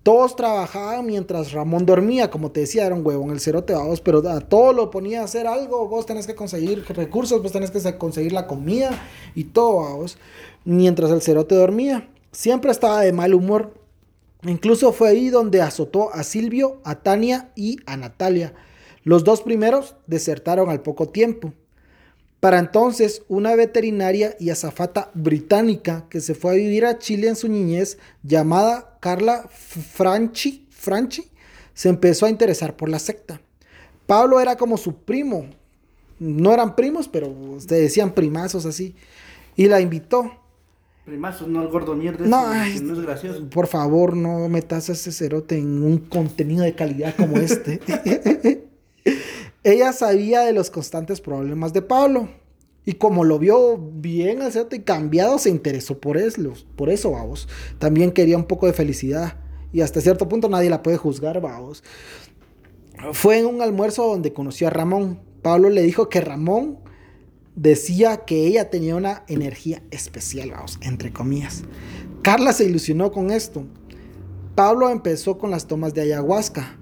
Todos 0.05 0.35
trabajaban 0.35 1.03
mientras 1.07 1.51
Ramón 1.51 1.87
dormía, 1.87 2.29
como 2.29 2.51
te 2.51 2.59
decía, 2.59 2.85
era 2.85 2.93
un 2.93 3.03
huevo 3.03 3.23
en 3.23 3.31
el 3.31 3.39
cerote, 3.39 3.73
babos, 3.73 4.01
pero 4.01 4.19
a 4.29 4.39
todo 4.39 4.71
lo 4.71 4.91
ponía 4.91 5.21
a 5.21 5.23
hacer 5.23 5.47
algo. 5.47 5.87
Vos 5.87 6.05
tenés 6.05 6.27
que 6.27 6.35
conseguir 6.35 6.85
recursos, 6.89 7.41
vos 7.41 7.51
tenés 7.51 7.71
que 7.71 7.79
se- 7.79 7.97
conseguir 7.97 8.31
la 8.31 8.45
comida 8.45 8.91
y 9.33 9.45
todo, 9.45 9.77
babos. 9.77 10.19
Mientras 10.63 11.09
el 11.09 11.23
cerote 11.23 11.55
dormía, 11.55 12.07
siempre 12.31 12.69
estaba 12.69 13.01
de 13.01 13.13
mal 13.13 13.33
humor. 13.33 13.73
Incluso 14.43 14.93
fue 14.93 15.09
ahí 15.09 15.29
donde 15.29 15.63
azotó 15.63 16.13
a 16.13 16.21
Silvio, 16.21 16.81
a 16.83 17.01
Tania 17.01 17.51
y 17.55 17.77
a 17.87 17.97
Natalia. 17.97 18.53
Los 19.03 19.23
dos 19.23 19.41
primeros 19.41 19.95
desertaron 20.05 20.69
al 20.69 20.83
poco 20.83 21.09
tiempo. 21.09 21.51
Para 22.45 22.59
entonces, 22.59 23.23
una 23.27 23.55
veterinaria 23.55 24.35
y 24.39 24.51
azafata 24.51 25.09
británica 25.15 26.05
que 26.11 26.21
se 26.21 26.35
fue 26.35 26.51
a 26.51 26.53
vivir 26.53 26.85
a 26.85 26.99
Chile 26.99 27.27
en 27.27 27.35
su 27.35 27.47
niñez, 27.47 27.97
llamada 28.21 28.99
Carla 28.99 29.49
Franchi, 29.49 30.67
Franchi, 30.69 31.23
se 31.73 31.89
empezó 31.89 32.27
a 32.27 32.29
interesar 32.29 32.75
por 32.75 32.87
la 32.87 32.99
secta. 32.99 33.41
Pablo 34.05 34.39
era 34.39 34.57
como 34.57 34.77
su 34.77 34.95
primo. 34.95 35.47
No 36.19 36.53
eran 36.53 36.75
primos, 36.75 37.07
pero 37.07 37.35
se 37.57 37.73
decían 37.73 38.13
primazos 38.13 38.67
así. 38.67 38.93
Y 39.55 39.65
la 39.65 39.81
invitó. 39.81 40.31
Primazo, 41.03 41.47
no 41.47 41.63
el 41.63 41.69
gordo 41.69 41.95
mierda. 41.95 42.27
No, 42.27 42.53
ese, 42.53 42.61
ay, 42.61 42.73
que 42.75 42.81
no 42.81 42.93
es 42.93 42.99
gracioso. 42.99 43.49
Por 43.49 43.65
favor, 43.65 44.15
no 44.15 44.47
metas 44.49 44.87
a 44.91 44.93
ese 44.93 45.11
cerote 45.11 45.57
en 45.57 45.81
un 45.81 45.97
contenido 45.97 46.63
de 46.63 46.75
calidad 46.75 47.15
como 47.15 47.37
este. 47.37 47.81
Ella 49.65 49.93
sabía 49.93 50.41
de 50.41 50.53
los 50.53 50.69
constantes 50.69 51.21
problemas 51.21 51.73
de 51.73 51.81
Pablo. 51.81 52.29
Y 52.85 52.93
como 52.93 53.23
lo 53.23 53.39
vio 53.39 53.79
bien 53.79 54.41
y 54.71 54.79
cambiado, 54.81 55.39
se 55.39 55.49
interesó 55.49 55.99
por 55.99 56.17
eso, 56.17 56.53
por 56.75 56.91
eso, 56.91 57.09
vamos. 57.09 57.49
También 57.79 58.11
quería 58.11 58.37
un 58.37 58.45
poco 58.45 58.67
de 58.67 58.73
felicidad. 58.73 59.39
Y 59.73 59.81
hasta 59.81 60.01
cierto 60.01 60.29
punto 60.29 60.49
nadie 60.49 60.69
la 60.69 60.83
puede 60.83 60.97
juzgar, 60.97 61.41
vamos. 61.41 61.83
Fue 63.13 63.39
en 63.39 63.47
un 63.47 63.63
almuerzo 63.63 64.07
donde 64.07 64.33
conoció 64.33 64.67
a 64.67 64.69
Ramón. 64.69 65.19
Pablo 65.41 65.71
le 65.71 65.81
dijo 65.81 66.09
que 66.09 66.21
Ramón 66.21 66.77
decía 67.55 68.17
que 68.17 68.45
ella 68.45 68.69
tenía 68.69 68.95
una 68.95 69.23
energía 69.27 69.81
especial, 69.89 70.51
vamos, 70.51 70.77
entre 70.81 71.11
comillas. 71.11 71.63
Carla 72.21 72.53
se 72.53 72.65
ilusionó 72.65 73.11
con 73.11 73.31
esto. 73.31 73.65
Pablo 74.53 74.91
empezó 74.91 75.39
con 75.39 75.49
las 75.49 75.65
tomas 75.65 75.95
de 75.95 76.01
ayahuasca. 76.03 76.77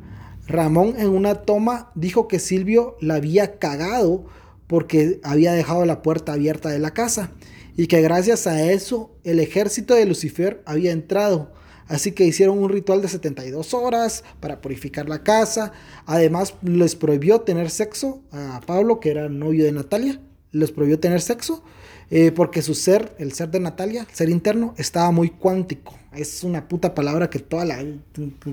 Ramón 0.47 0.95
en 0.97 1.09
una 1.09 1.35
toma 1.35 1.91
dijo 1.95 2.27
que 2.27 2.39
Silvio 2.39 2.97
la 2.99 3.15
había 3.15 3.59
cagado 3.59 4.25
porque 4.67 5.19
había 5.23 5.53
dejado 5.53 5.85
la 5.85 6.01
puerta 6.01 6.33
abierta 6.33 6.69
de 6.69 6.79
la 6.79 6.93
casa 6.93 7.31
y 7.75 7.87
que 7.87 8.01
gracias 8.01 8.47
a 8.47 8.71
eso 8.71 9.11
el 9.23 9.39
ejército 9.39 9.95
de 9.95 10.05
Lucifer 10.05 10.61
había 10.65 10.91
entrado. 10.91 11.51
Así 11.87 12.11
que 12.13 12.25
hicieron 12.25 12.59
un 12.59 12.69
ritual 12.69 13.01
de 13.01 13.07
72 13.07 13.73
horas 13.73 14.23
para 14.39 14.61
purificar 14.61 15.09
la 15.09 15.23
casa. 15.23 15.73
Además 16.05 16.53
les 16.61 16.95
prohibió 16.95 17.41
tener 17.41 17.69
sexo 17.69 18.21
a 18.31 18.61
Pablo, 18.65 18.99
que 18.99 19.11
era 19.11 19.27
novio 19.27 19.65
de 19.65 19.73
Natalia. 19.73 20.19
Les 20.51 20.71
prohibió 20.71 20.99
tener 20.99 21.21
sexo 21.21 21.63
eh, 22.09 22.31
porque 22.31 22.61
su 22.61 22.73
ser, 22.73 23.15
el 23.19 23.33
ser 23.33 23.49
de 23.49 23.59
Natalia, 23.59 24.05
el 24.09 24.15
ser 24.15 24.29
interno, 24.29 24.75
estaba 24.77 25.11
muy 25.11 25.29
cuántico. 25.29 25.95
Es 26.15 26.43
una 26.43 26.67
puta 26.67 26.93
palabra 26.93 27.29
que 27.29 27.39
toda 27.39 27.65
la. 27.65 27.83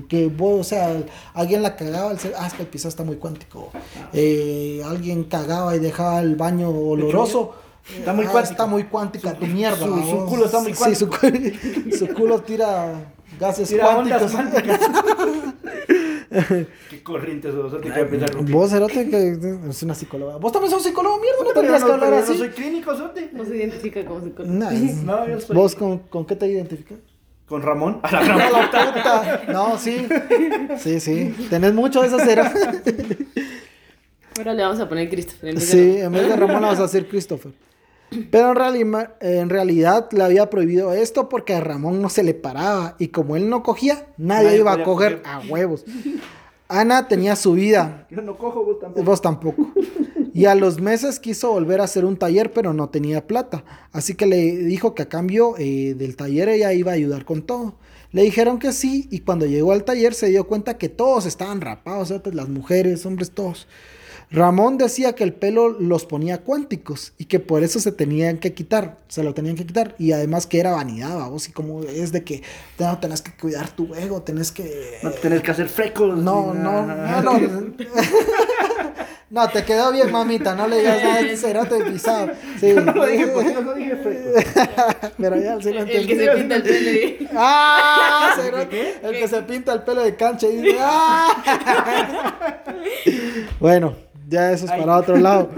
que 0.09 0.27
vos, 0.27 0.59
o 0.61 0.63
sea, 0.63 0.95
alguien 1.33 1.61
la 1.61 1.75
cagaba, 1.75 2.11
ah, 2.37 2.47
es 2.47 2.53
que 2.53 2.61
el 2.63 2.67
piso 2.67 2.87
está 2.87 3.03
muy 3.03 3.17
cuántico. 3.17 3.71
Eh, 4.13 4.81
alguien 4.85 5.25
cagaba 5.25 5.75
y 5.75 5.79
dejaba 5.79 6.19
el 6.21 6.35
baño 6.35 6.69
oloroso. 6.69 7.53
Está 7.97 8.13
muy 8.13 8.25
Ah, 8.25 8.29
cuántico. 8.31 8.51
Está 8.53 8.65
muy 8.67 8.83
cuántica 8.85 9.33
tu 9.33 9.45
mierda. 9.47 9.77
su- 9.77 9.85
su 9.85 10.15
vos. 10.17 10.29
culo 10.29 10.45
está 10.45 10.59
muy 10.61 10.73
Sí, 10.73 10.95
su, 10.95 11.09
cu- 11.09 11.17
su 11.97 12.07
culo 12.13 12.39
tira 12.41 13.13
gases 13.39 13.69
Tira 13.69 13.93
cuánticos. 13.95 14.31
Qué 16.89 17.03
corrientes 17.03 17.53
sos, 17.53 17.73
¿qué 17.81 17.89
voy 17.89 17.99
a 17.99 18.09
pensar? 18.09 18.35
Vos, 18.45 18.69
Cerote, 18.69 19.09
que 19.09 19.37
es 19.69 19.83
una 19.83 19.95
psicóloga. 19.95 20.37
Vos 20.37 20.51
también 20.51 20.71
sos 20.71 20.83
psicólogo, 20.83 21.19
mierda, 21.19 21.43
no 21.43 21.51
tendrías 21.51 21.81
no, 21.81 21.87
que 21.87 21.93
hablar 21.93 22.09
pero 22.11 22.21
así. 22.23 22.31
No 22.33 22.37
soy 22.37 22.49
clínico, 22.49 22.95
sote. 22.95 23.29
No 23.33 23.43
se 23.45 23.57
identifica 23.57 24.05
como 24.05 24.21
psicólogo. 24.21 24.53
Nah, 24.53 24.71
No, 24.71 25.27
yo 25.27 25.41
soy- 25.41 25.55
¿Vos 25.55 25.75
con, 25.75 25.97
con 25.99 26.25
qué 26.25 26.35
te 26.35 26.47
identificas? 26.47 26.99
Con 27.51 27.61
Ramón. 27.63 27.99
A 28.01 28.11
la 28.13 28.21
No, 28.21 28.37
gran 28.37 28.51
la 28.53 28.93
puta. 28.93 29.41
No, 29.51 29.77
sí. 29.77 30.07
Sí, 30.79 31.01
sí. 31.01 31.47
Tenés 31.49 31.73
mucho 31.73 31.99
de 32.01 32.07
esa 32.07 32.19
cera. 32.23 32.53
Ahora 34.37 34.53
le 34.53 34.63
vamos 34.63 34.79
a 34.79 34.87
poner 34.87 35.09
Christopher. 35.09 35.49
en 35.49 35.55
vez 35.55 35.69
de 35.69 35.77
Sí, 35.77 35.99
en 35.99 36.11
vez 36.13 36.29
de 36.29 36.35
Ramón 36.37 36.61
la 36.61 36.69
vas 36.69 36.79
a 36.79 36.85
hacer 36.85 37.09
Christopher. 37.09 37.51
Pero 38.31 38.53
en, 39.19 39.49
realidad 39.49 40.07
le 40.13 40.23
había 40.23 40.49
prohibido 40.49 40.93
esto 40.93 41.27
porque 41.27 41.53
a 41.53 41.59
Ramón 41.59 42.01
no 42.01 42.07
se 42.07 42.23
le 42.23 42.33
paraba 42.33 42.95
y 42.99 43.09
como 43.09 43.35
él 43.35 43.49
no 43.49 43.63
cogía, 43.63 44.05
nadie, 44.17 44.45
Nadie 44.45 44.59
iba 44.59 44.71
a 44.71 44.83
coger 44.83 45.21
coger. 45.21 45.23
a 45.25 45.41
huevos. 45.49 45.83
Ana 46.69 47.09
tenía 47.09 47.35
su 47.35 47.51
vida, 47.51 48.07
Yo 48.09 48.21
no 48.21 48.37
cojo, 48.37 48.63
vos 48.63 48.79
tampoco. 48.79 49.03
vos 49.03 49.21
tampoco. 49.21 49.71
Y 50.33 50.45
a 50.45 50.55
los 50.55 50.79
meses 50.79 51.19
quiso 51.19 51.51
volver 51.51 51.81
a 51.81 51.85
hacer 51.85 52.05
un 52.05 52.17
taller, 52.17 52.53
pero 52.53 52.73
no 52.73 52.89
tenía 52.89 53.27
plata. 53.27 53.63
Así 53.91 54.15
que 54.15 54.25
le 54.25 54.57
dijo 54.57 54.95
que 54.95 55.03
a 55.03 55.09
cambio 55.09 55.55
eh, 55.57 55.93
del 55.97 56.15
taller 56.15 56.49
ella 56.49 56.73
iba 56.73 56.91
a 56.91 56.95
ayudar 56.95 57.25
con 57.25 57.41
todo. 57.41 57.75
Le 58.11 58.23
dijeron 58.23 58.59
que 58.59 58.73
sí, 58.73 59.07
y 59.09 59.19
cuando 59.19 59.45
llegó 59.45 59.71
al 59.71 59.83
taller 59.83 60.13
se 60.13 60.27
dio 60.27 60.45
cuenta 60.45 60.77
que 60.77 60.89
todos 60.89 61.25
estaban 61.25 61.61
rapados, 61.61 62.09
¿sabes? 62.09 62.33
las 62.33 62.49
mujeres, 62.49 63.05
hombres, 63.05 63.31
todos. 63.31 63.67
Ramón 64.31 64.77
decía 64.77 65.13
que 65.13 65.25
el 65.25 65.33
pelo 65.33 65.69
los 65.69 66.05
ponía 66.05 66.41
cuánticos 66.41 67.11
y 67.17 67.25
que 67.25 67.41
por 67.41 67.63
eso 67.63 67.81
se 67.81 67.91
tenían 67.91 68.37
que 68.37 68.53
quitar, 68.53 68.97
se 69.09 69.23
lo 69.23 69.33
tenían 69.33 69.57
que 69.57 69.65
quitar. 69.65 69.93
Y 69.99 70.13
además 70.13 70.47
que 70.47 70.59
era 70.59 70.71
vanidad, 70.71 71.29
vos, 71.29 71.49
y 71.49 71.51
como 71.51 71.83
es 71.83 72.13
de 72.13 72.23
que 72.23 72.41
no, 72.79 72.97
tenés 72.99 73.21
que 73.21 73.33
cuidar 73.33 73.69
tu 73.75 73.93
ego, 73.93 74.21
tenés 74.21 74.53
que... 74.53 74.99
No 75.03 75.11
tenés 75.11 75.41
que 75.41 75.51
hacer 75.51 75.67
frecos. 75.67 76.17
No, 76.17 76.53
no, 76.53 76.85
nada. 76.85 77.21
no, 77.21 77.37
no. 77.37 77.73
No, 79.31 79.47
te 79.47 79.63
quedó 79.63 79.93
bien, 79.93 80.11
mamita. 80.11 80.53
No 80.55 80.67
le 80.67 80.79
digas 80.79 81.01
nada 81.01 81.21
de 81.23 81.37
cerote 81.37 81.83
pisado. 81.85 82.31
Sí. 82.59 82.73
No 82.73 82.91
lo 82.91 83.05
dije, 83.05 83.27
pues, 83.27 83.63
no 83.63 83.73
dije 83.73 83.95
frecos. 83.95 84.43
Pero 85.17 85.37
ya 85.41 85.61
sí 85.61 85.71
lo 85.71 85.79
El 85.83 85.87
que 85.87 86.01
entendí. 86.01 86.25
se 86.25 86.31
pinta 86.35 86.55
el 86.57 86.63
pelo 86.63 86.91
y... 86.91 87.29
¡Ah! 87.33 88.33
cerote! 88.35 88.95
El 89.01 89.11
que 89.13 89.27
se 89.29 89.41
pinta 89.43 89.73
el 89.73 89.83
pelo 89.83 90.03
de 90.03 90.15
cancha 90.17 90.47
y 90.47 90.57
dice 90.57 90.77
¡Ah! 90.81 92.33
Bueno, 93.59 93.95
ya 94.27 94.51
eso 94.51 94.65
es 94.65 94.71
para 94.71 94.97
otro 94.97 95.15
lado. 95.15 95.49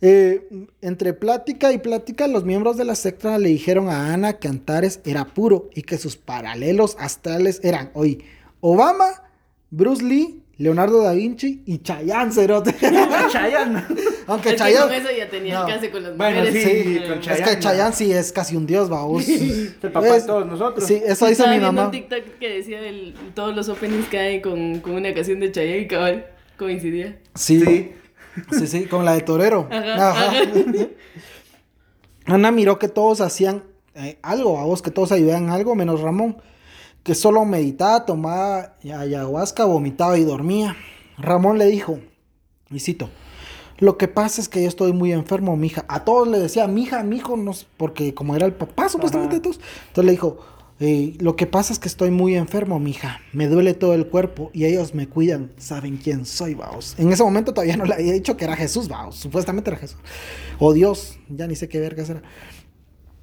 Eh, 0.00 0.46
entre 0.80 1.12
plática 1.12 1.72
y 1.72 1.78
plática, 1.78 2.28
los 2.28 2.44
miembros 2.44 2.76
de 2.76 2.84
la 2.84 2.94
secta 2.94 3.36
le 3.38 3.48
dijeron 3.48 3.88
a 3.88 4.12
Ana 4.14 4.34
que 4.34 4.46
Antares 4.46 5.00
era 5.04 5.24
puro 5.24 5.68
y 5.74 5.82
que 5.82 5.98
sus 5.98 6.16
paralelos 6.16 6.96
astrales 7.00 7.60
eran 7.64 7.90
hoy 7.94 8.24
Obama, 8.60 9.06
Bruce 9.70 10.02
Lee, 10.04 10.42
Leonardo 10.56 11.02
da 11.02 11.12
Vinci 11.12 11.62
y 11.66 11.78
Chayanne 11.78 12.32
Cerote. 12.32 12.74
Chayanne. 13.32 13.84
Aunque 14.26 14.48
Es 14.50 14.54
que 14.54 14.58
Chayanne. 14.58 14.86
con 14.86 14.92
eso 15.06 15.16
ya 15.16 15.28
tenía 15.30 15.54
No. 15.54 15.60
alcance 15.66 15.90
con 15.90 16.02
las 16.02 16.16
Bueno, 16.16 16.38
mujeres. 16.40 16.64
sí, 16.64 16.70
Eh, 16.98 17.08
con 17.08 17.18
Es 17.32 17.40
que 17.42 17.58
Chayanne 17.60 17.94
sí 17.94 18.12
es 18.12 18.32
casi 18.32 18.56
un 18.56 18.66
dios, 18.66 18.88
vamos. 18.88 19.28
Es 19.28 19.40
el 19.82 19.92
papá 19.92 20.06
de 20.14 20.22
todos 20.22 20.46
nosotros. 20.46 20.84
Sí, 20.86 21.00
eso 21.04 21.26
dice 21.26 21.46
mi 21.48 21.60
mamá. 21.60 21.84
un 21.86 21.90
TikTok 21.92 22.38
que 22.40 22.48
decía 22.48 22.80
el, 22.80 23.14
todos 23.34 23.54
los 23.54 23.68
openings 23.68 24.08
caen 24.08 24.40
con, 24.40 24.80
con 24.80 24.94
una 24.94 25.14
canción 25.14 25.38
de 25.40 25.52
Chayanne 25.52 25.78
y 25.82 25.86
cabal 25.88 26.26
coincidía. 26.56 27.18
Sí, 27.36 27.60
Sí. 27.64 27.92
sí, 28.58 28.66
sí, 28.66 28.84
con 28.86 29.04
la 29.04 29.12
de 29.14 29.20
Torero. 29.20 29.68
Ajá, 29.70 30.10
Ajá. 30.10 30.32
Ana 32.26 32.50
miró 32.50 32.78
que 32.78 32.88
todos 32.88 33.20
hacían 33.20 33.62
eh, 33.94 34.18
algo, 34.22 34.58
a 34.58 34.64
vos 34.64 34.82
que 34.82 34.90
todos 34.90 35.12
ayudaban 35.12 35.50
algo, 35.50 35.74
menos 35.74 36.00
Ramón, 36.00 36.36
que 37.08 37.14
solo 37.14 37.46
meditaba, 37.46 38.04
tomaba 38.04 38.74
ayahuasca, 38.82 39.64
vomitaba 39.64 40.18
y 40.18 40.24
dormía. 40.24 40.76
Ramón 41.16 41.56
le 41.56 41.64
dijo, 41.64 42.00
y 42.68 42.80
cito, 42.80 43.08
lo 43.78 43.96
que 43.96 44.08
pasa 44.08 44.42
es 44.42 44.48
que 44.50 44.60
yo 44.60 44.68
estoy 44.68 44.92
muy 44.92 45.12
enfermo, 45.12 45.56
mija. 45.56 45.86
A 45.88 46.04
todos 46.04 46.28
le 46.28 46.38
decía, 46.38 46.66
mija, 46.66 47.02
mijo, 47.04 47.38
no, 47.38 47.54
sé", 47.54 47.64
porque 47.78 48.12
como 48.12 48.36
era 48.36 48.44
el 48.44 48.52
papá 48.52 48.90
supuestamente 48.90 49.36
de 49.36 49.40
todos. 49.40 49.58
Entonces 49.86 50.04
le 50.04 50.10
dijo, 50.10 50.36
eh, 50.80 51.16
lo 51.18 51.34
que 51.34 51.46
pasa 51.46 51.72
es 51.72 51.78
que 51.78 51.88
estoy 51.88 52.10
muy 52.10 52.34
enfermo, 52.34 52.78
mija. 52.78 53.22
Me 53.32 53.48
duele 53.48 53.72
todo 53.72 53.94
el 53.94 54.08
cuerpo 54.08 54.50
y 54.52 54.66
ellos 54.66 54.92
me 54.94 55.08
cuidan. 55.08 55.52
Saben 55.56 55.96
quién 55.96 56.26
soy, 56.26 56.52
vaos. 56.52 56.94
En 56.98 57.10
ese 57.10 57.22
momento 57.22 57.54
todavía 57.54 57.78
no 57.78 57.86
le 57.86 57.94
había 57.94 58.12
dicho 58.12 58.36
que 58.36 58.44
era 58.44 58.54
Jesús, 58.54 58.86
vaos. 58.86 59.16
Supuestamente 59.16 59.70
era 59.70 59.78
Jesús. 59.78 59.98
O 60.58 60.74
Dios, 60.74 61.18
ya 61.30 61.46
ni 61.46 61.56
sé 61.56 61.70
qué 61.70 61.80
vergas 61.80 62.10
era. 62.10 62.20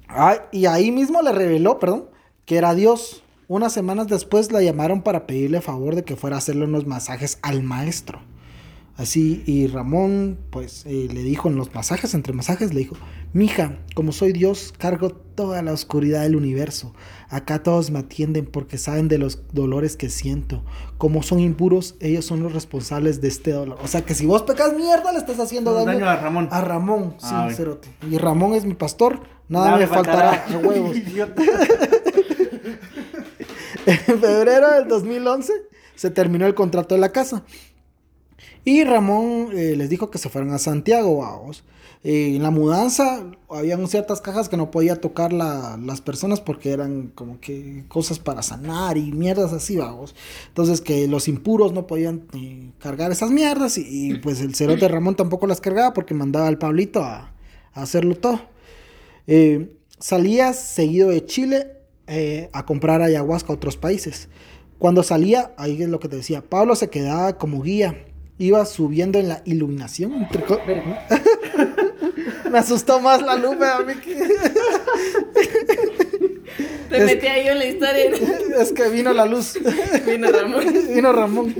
Ay, 0.08 0.38
y 0.50 0.66
ahí 0.66 0.90
mismo 0.90 1.22
le 1.22 1.30
reveló, 1.30 1.78
perdón, 1.78 2.06
que 2.46 2.56
era 2.56 2.74
Dios. 2.74 3.22
Unas 3.48 3.72
semanas 3.72 4.08
después 4.08 4.50
la 4.50 4.62
llamaron 4.62 5.02
para 5.02 5.26
pedirle 5.26 5.60
favor 5.60 5.94
de 5.94 6.02
que 6.04 6.16
fuera 6.16 6.36
a 6.36 6.38
hacerle 6.40 6.64
unos 6.64 6.86
masajes 6.86 7.38
al 7.42 7.62
maestro. 7.62 8.20
Así, 8.96 9.42
y 9.44 9.66
Ramón, 9.66 10.38
pues, 10.50 10.84
eh, 10.86 11.08
le 11.12 11.22
dijo 11.22 11.48
en 11.50 11.56
los 11.56 11.74
masajes, 11.74 12.14
entre 12.14 12.32
masajes, 12.32 12.72
le 12.72 12.80
dijo, 12.80 12.96
mija, 13.34 13.76
como 13.94 14.10
soy 14.10 14.32
Dios, 14.32 14.72
cargo 14.78 15.10
toda 15.10 15.60
la 15.60 15.74
oscuridad 15.74 16.22
del 16.22 16.34
universo. 16.34 16.94
Acá 17.28 17.62
todos 17.62 17.90
me 17.90 17.98
atienden 17.98 18.46
porque 18.46 18.78
saben 18.78 19.08
de 19.08 19.18
los 19.18 19.42
dolores 19.52 19.98
que 19.98 20.08
siento. 20.08 20.64
Como 20.96 21.22
son 21.22 21.40
impuros, 21.40 21.96
ellos 22.00 22.24
son 22.24 22.42
los 22.42 22.54
responsables 22.54 23.20
de 23.20 23.28
este 23.28 23.50
dolor. 23.52 23.78
O 23.84 23.86
sea 23.86 24.00
que 24.00 24.14
si 24.14 24.24
vos 24.24 24.42
pecas 24.44 24.72
mierda, 24.74 25.12
le 25.12 25.18
estás 25.18 25.38
haciendo 25.40 25.74
daño, 25.74 25.86
Daño 25.92 26.08
a 26.08 26.16
Ramón. 26.16 26.48
a 26.50 26.60
Ramón, 26.62 27.14
Ah, 27.22 27.50
cerote. 27.54 27.88
Y 28.10 28.16
Ramón 28.16 28.54
es 28.54 28.64
mi 28.64 28.72
pastor, 28.72 29.20
nada, 29.50 29.76
me 29.76 29.86
faltará, 29.86 30.46
a 30.50 30.56
huevos. 30.56 30.96
En 33.86 34.20
febrero 34.20 34.70
del 34.72 34.88
2011 34.88 35.52
se 35.94 36.10
terminó 36.10 36.46
el 36.46 36.54
contrato 36.54 36.94
de 36.94 37.00
la 37.00 37.12
casa. 37.12 37.44
Y 38.64 38.84
Ramón 38.84 39.50
eh, 39.54 39.76
les 39.76 39.88
dijo 39.88 40.10
que 40.10 40.18
se 40.18 40.28
fueran 40.28 40.52
a 40.52 40.58
Santiago, 40.58 41.18
vamos. 41.18 41.64
Eh, 42.04 42.36
en 42.36 42.42
la 42.42 42.50
mudanza 42.50 43.24
habían 43.48 43.86
ciertas 43.88 44.20
cajas 44.20 44.48
que 44.48 44.56
no 44.56 44.70
podía 44.70 45.00
tocar 45.00 45.32
la- 45.32 45.78
las 45.82 46.00
personas 46.00 46.40
porque 46.40 46.70
eran 46.70 47.08
como 47.14 47.40
que 47.40 47.84
cosas 47.88 48.18
para 48.18 48.42
sanar 48.42 48.96
y 48.96 49.12
mierdas 49.12 49.52
así, 49.52 49.76
vamos. 49.76 50.14
Entonces 50.48 50.80
que 50.80 51.06
los 51.08 51.28
impuros 51.28 51.72
no 51.72 51.86
podían 51.86 52.26
eh, 52.34 52.70
cargar 52.78 53.10
esas 53.12 53.30
mierdas 53.30 53.78
y, 53.78 53.84
y, 54.12 54.14
pues 54.18 54.40
el 54.40 54.54
cerote 54.54 54.86
Ramón 54.88 55.16
tampoco 55.16 55.46
las 55.46 55.60
cargaba 55.60 55.94
porque 55.94 56.14
mandaba 56.14 56.48
al 56.48 56.58
Pablito 56.58 57.02
a, 57.02 57.32
a 57.72 57.82
hacerlo 57.82 58.16
todo. 58.16 58.40
Eh, 59.26 59.72
salía 59.98 60.52
seguido 60.52 61.08
de 61.10 61.24
Chile 61.24 61.72
eh, 62.06 62.48
a 62.52 62.64
comprar 62.64 63.02
ayahuasca 63.02 63.52
a 63.52 63.56
otros 63.56 63.76
países. 63.76 64.28
Cuando 64.78 65.02
salía, 65.02 65.52
ahí 65.56 65.82
es 65.82 65.88
lo 65.88 65.98
que 66.00 66.08
te 66.08 66.16
decía, 66.16 66.42
Pablo 66.42 66.76
se 66.76 66.90
quedaba 66.90 67.38
como 67.38 67.62
guía, 67.62 68.04
iba 68.38 68.64
subiendo 68.66 69.18
en 69.18 69.28
la 69.28 69.42
iluminación. 69.44 70.12
entre 70.14 70.44
Me 72.50 72.58
asustó 72.58 73.00
más 73.00 73.22
la 73.22 73.36
luz 73.36 73.56
a 73.60 73.80
mí 73.80 73.94
Te 76.88 76.98
Es- 76.98 77.04
metí 77.04 77.26
ahí 77.26 77.48
en 77.48 77.58
la 77.58 77.66
historia. 77.66 78.10
Es 78.60 78.72
que 78.72 78.88
vino 78.88 79.12
la 79.12 79.26
luz. 79.26 79.58
Vino 80.06 80.30
Ramón. 80.30 80.64
Vino 80.94 81.12
Ramón. 81.12 81.52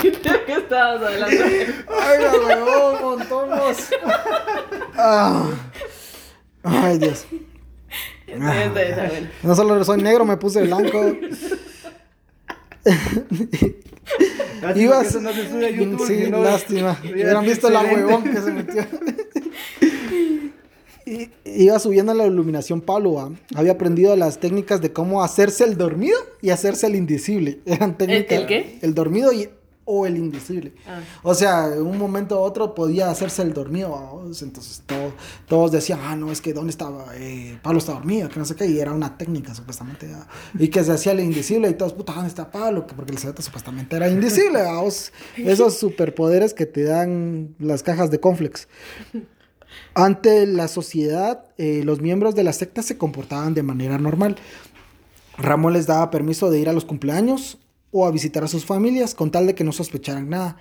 ¿Qué 0.00 0.12
estabas 0.52 1.02
hablando? 1.02 1.44
Ay, 1.44 2.20
la 2.20 2.32
huevón, 2.32 3.02
montón 3.18 3.48
vos. 3.50 3.78
Ah. 4.96 5.50
Ay, 6.62 6.98
Dios. 6.98 7.26
Esta- 7.30 7.32
esta- 7.32 7.32
esta, 7.32 7.36
bueno. 7.88 8.21
No 9.42 9.54
solo 9.54 9.84
soy 9.84 10.02
negro, 10.02 10.24
me 10.24 10.36
puse 10.36 10.62
blanco. 10.62 11.16
Ibas- 14.76 15.02
que 15.02 15.08
eso 15.08 15.20
no 15.20 15.32
se 15.32 15.48
sube 15.48 15.66
a 15.66 15.70
YouTube, 15.70 16.06
Sí, 16.06 16.26
no- 16.30 16.42
lástima. 16.42 16.98
Hubiera 17.02 17.14
Hubieran 17.16 17.44
visto 17.44 17.70
la 17.70 17.82
huevón 17.82 18.24
que 18.24 18.40
se 18.40 18.52
metió. 18.52 18.84
i- 21.06 21.30
iba 21.44 21.78
subiendo 21.78 22.14
la 22.14 22.26
iluminación, 22.26 22.80
Pablo 22.80 23.32
había 23.54 23.72
aprendido 23.72 24.14
las 24.16 24.38
técnicas 24.38 24.80
de 24.80 24.92
cómo 24.92 25.22
hacerse 25.22 25.64
el 25.64 25.76
dormido 25.76 26.18
y 26.40 26.50
hacerse 26.50 26.86
el 26.86 26.96
invisible. 26.96 27.60
Eran 27.66 27.96
técnicas. 27.98 28.38
el 28.40 28.46
qué? 28.46 28.78
El 28.82 28.94
dormido 28.94 29.32
y, 29.32 29.48
o 29.84 30.06
el 30.06 30.16
invisible. 30.16 30.74
Ah. 30.86 31.00
O 31.24 31.34
sea, 31.34 31.66
en 31.74 31.82
un 31.82 31.98
momento 31.98 32.36
u 32.40 32.42
otro 32.44 32.74
podía 32.74 33.10
hacerse 33.10 33.42
el 33.42 33.52
dormido. 33.52 33.90
¿va? 33.90 34.22
Entonces 34.26 34.82
todo- 34.86 35.12
todos 35.48 35.72
decían, 35.72 35.98
ah, 36.02 36.14
no, 36.14 36.30
es 36.30 36.40
que 36.40 36.52
¿dónde 36.52 36.70
estaba? 36.70 37.06
Eh, 37.16 37.58
Pablo 37.62 37.78
está 37.80 37.92
dormido, 37.92 38.28
que 38.28 38.38
no 38.38 38.44
sé 38.44 38.54
qué. 38.54 38.66
Y 38.66 38.78
era 38.78 38.92
una 38.92 39.18
técnica 39.18 39.54
supuestamente. 39.54 40.08
Y 40.58 40.68
que 40.68 40.84
se 40.84 40.92
hacía 40.92 41.12
el 41.12 41.20
invisible 41.20 41.68
y 41.68 41.74
todos, 41.74 41.92
puta, 41.94 42.12
¿dónde 42.12 42.28
está 42.28 42.50
Pablo? 42.50 42.86
Que 42.86 42.94
porque 42.94 43.12
el 43.12 43.18
cerote 43.18 43.42
supuestamente 43.42 43.96
era. 43.96 44.08
Os- 44.82 45.12
Esos 45.36 45.78
superpoderes 45.78 46.54
que 46.54 46.66
te 46.66 46.84
dan 46.84 47.54
las 47.58 47.82
cajas 47.82 48.10
de 48.10 48.20
Conflex. 48.20 48.68
Ante 49.94 50.46
la 50.46 50.68
sociedad, 50.68 51.44
eh, 51.58 51.82
los 51.84 52.00
miembros 52.00 52.34
de 52.34 52.44
la 52.44 52.52
secta 52.52 52.82
se 52.82 52.96
comportaban 52.98 53.54
de 53.54 53.62
manera 53.62 53.98
normal. 53.98 54.36
Ramón 55.38 55.72
les 55.72 55.86
daba 55.86 56.10
permiso 56.10 56.50
de 56.50 56.60
ir 56.60 56.68
a 56.68 56.72
los 56.72 56.84
cumpleaños 56.84 57.58
o 57.92 58.06
a 58.06 58.10
visitar 58.10 58.42
a 58.42 58.48
sus 58.48 58.64
familias 58.64 59.14
con 59.14 59.30
tal 59.30 59.46
de 59.46 59.54
que 59.54 59.62
no 59.64 59.70
sospecharan 59.72 60.28
nada. 60.30 60.56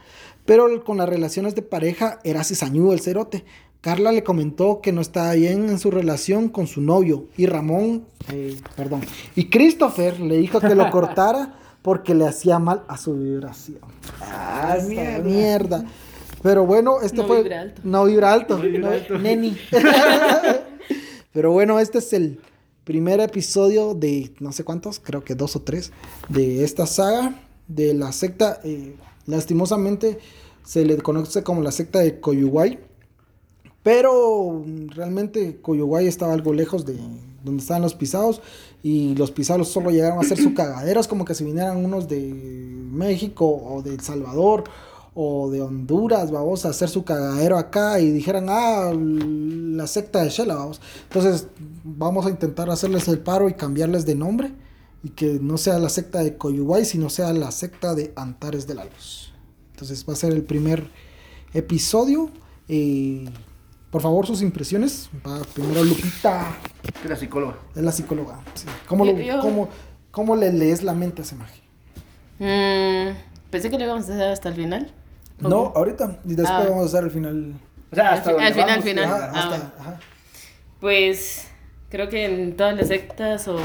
Pero 0.45 0.83
con 0.83 0.97
las 0.97 1.09
relaciones 1.09 1.55
de 1.55 1.61
pareja 1.61 2.19
era 2.23 2.43
cizañudo 2.43 2.93
el 2.93 2.99
cerote. 2.99 3.43
Carla 3.79 4.11
le 4.11 4.23
comentó 4.23 4.79
que 4.81 4.91
no 4.91 5.01
estaba 5.01 5.33
bien 5.33 5.69
en 5.69 5.79
su 5.79 5.89
relación 5.89 6.49
con 6.49 6.67
su 6.67 6.81
novio 6.81 7.25
y 7.37 7.47
Ramón, 7.47 8.05
eh, 8.31 8.55
perdón, 8.75 9.01
y 9.35 9.45
Christopher 9.49 10.19
le 10.19 10.37
dijo 10.37 10.59
que 10.59 10.75
lo 10.75 10.89
cortara 10.91 11.55
porque 11.81 12.13
le 12.13 12.27
hacía 12.27 12.59
mal 12.59 12.83
a 12.87 12.97
su 12.97 13.15
vibración. 13.15 13.79
Ah, 14.21 14.77
mierda. 14.87 15.23
mierda. 15.23 15.85
Pero 16.43 16.65
bueno, 16.65 17.01
este 17.01 17.17
No 17.17 17.27
fue. 17.27 17.41
vibra 17.41 17.61
alto. 17.61 17.81
No 17.83 18.05
vibra 18.05 18.33
alto. 18.33 18.57
No 18.57 18.63
vibra 18.63 18.79
no- 18.81 18.95
alto. 18.95 19.17
Neni. 19.17 19.57
Pero 21.33 21.51
bueno, 21.51 21.79
este 21.79 21.99
es 21.99 22.13
el 22.13 22.39
primer 22.83 23.19
episodio 23.19 23.93
de 23.93 24.33
no 24.39 24.51
sé 24.51 24.63
cuántos, 24.63 24.99
creo 24.99 25.23
que 25.23 25.35
dos 25.35 25.55
o 25.55 25.61
tres, 25.61 25.91
de 26.29 26.63
esta 26.63 26.85
saga 26.85 27.41
de 27.67 27.93
la 27.93 28.11
secta. 28.11 28.59
eh, 28.63 28.95
lastimosamente 29.25 30.19
se 30.63 30.85
le 30.85 30.97
conoce 30.97 31.43
como 31.43 31.61
la 31.61 31.71
secta 31.71 31.99
de 31.99 32.19
Coyuguay. 32.19 32.79
Pero 33.83 34.63
mm, 34.65 34.89
realmente 34.89 35.59
Coyuguay 35.61 36.07
estaba 36.07 36.33
algo 36.33 36.53
lejos 36.53 36.85
de 36.85 36.97
donde 37.43 37.61
estaban 37.61 37.81
los 37.81 37.93
pisados. 37.93 38.41
Y 38.83 39.15
los 39.15 39.31
pisados 39.31 39.67
solo 39.67 39.91
llegaron 39.91 40.17
a 40.17 40.21
hacer 40.21 40.37
su 40.37 40.53
cagadero. 40.53 40.99
Es 40.99 41.07
como 41.07 41.25
que 41.25 41.35
si 41.35 41.43
vinieran 41.43 41.83
unos 41.83 42.07
de 42.07 42.19
México 42.19 43.45
o 43.45 43.81
de 43.81 43.95
El 43.95 44.01
Salvador 44.01 44.63
o 45.13 45.49
de 45.49 45.61
Honduras, 45.61 46.31
vamos 46.31 46.65
a 46.65 46.69
hacer 46.69 46.87
su 46.89 47.03
cagadero 47.03 47.57
acá 47.57 47.99
y 47.99 48.11
dijeran, 48.11 48.45
ah, 48.49 48.91
la 48.95 49.85
secta 49.87 50.23
de 50.23 50.29
Shela, 50.29 50.55
vamos. 50.55 50.79
Entonces 51.03 51.47
vamos 51.83 52.25
a 52.25 52.29
intentar 52.29 52.69
hacerles 52.69 53.07
el 53.09 53.19
paro 53.19 53.49
y 53.49 53.53
cambiarles 53.53 54.05
de 54.05 54.15
nombre. 54.15 54.51
Y 55.03 55.09
que 55.09 55.39
no 55.41 55.57
sea 55.57 55.79
la 55.79 55.89
secta 55.89 56.19
de 56.23 56.37
Coyuguay, 56.37 56.85
sino 56.85 57.09
sea 57.09 57.33
la 57.33 57.49
secta 57.51 57.95
de 57.95 58.13
Antares 58.15 58.67
de 58.67 58.75
la 58.75 58.85
Luz. 58.85 59.33
Entonces 59.71 60.05
va 60.07 60.13
a 60.13 60.15
ser 60.15 60.31
el 60.31 60.43
primer 60.43 60.89
episodio. 61.53 62.29
Eh, 62.69 63.25
por 63.89 64.01
favor, 64.03 64.27
sus 64.27 64.41
impresiones. 64.43 65.09
Va 65.27 65.41
primero 65.53 65.83
Lupita, 65.83 66.55
Que 67.01 67.09
la 67.09 67.15
psicóloga. 67.15 67.57
es 67.75 67.83
la 67.83 67.91
psicóloga. 67.91 68.39
sí. 68.53 68.65
¿Cómo, 68.87 69.03
lo- 69.05 69.11
Yo- 69.17 69.23
yo- 69.23 69.39
cómo- 69.41 69.69
cómo 70.11 70.35
le 70.35 70.53
lees 70.53 70.83
la 70.83 70.93
mente 70.93 71.23
a 71.23 71.25
ese 71.25 71.35
magia? 71.35 71.63
Mm, 72.39 73.15
pensé 73.49 73.69
que 73.69 73.77
lo 73.77 73.83
íbamos 73.85 74.07
a 74.09 74.13
hacer 74.13 74.31
hasta 74.31 74.49
el 74.49 74.55
final. 74.55 74.93
No, 75.49 75.73
ahorita. 75.75 76.19
Y 76.25 76.29
después 76.35 76.49
Ah. 76.49 76.65
vamos 76.69 76.83
a 76.83 76.85
hacer 76.87 77.03
el 77.05 77.11
final. 77.11 77.53
O 77.91 77.95
sea, 77.95 78.09
Al 78.11 78.17
hasta 78.19 78.31
al 78.73 78.83
final. 78.83 79.05
Ajá, 79.05 79.31
Ah, 79.33 79.39
hasta- 79.53 79.73
ajá. 79.81 79.99
Pues 80.79 81.47
creo 81.89 82.09
que 82.09 82.25
en 82.25 82.55
todas 82.55 82.75
las 82.75 82.87
sectas 82.87 83.47
o 83.47 83.57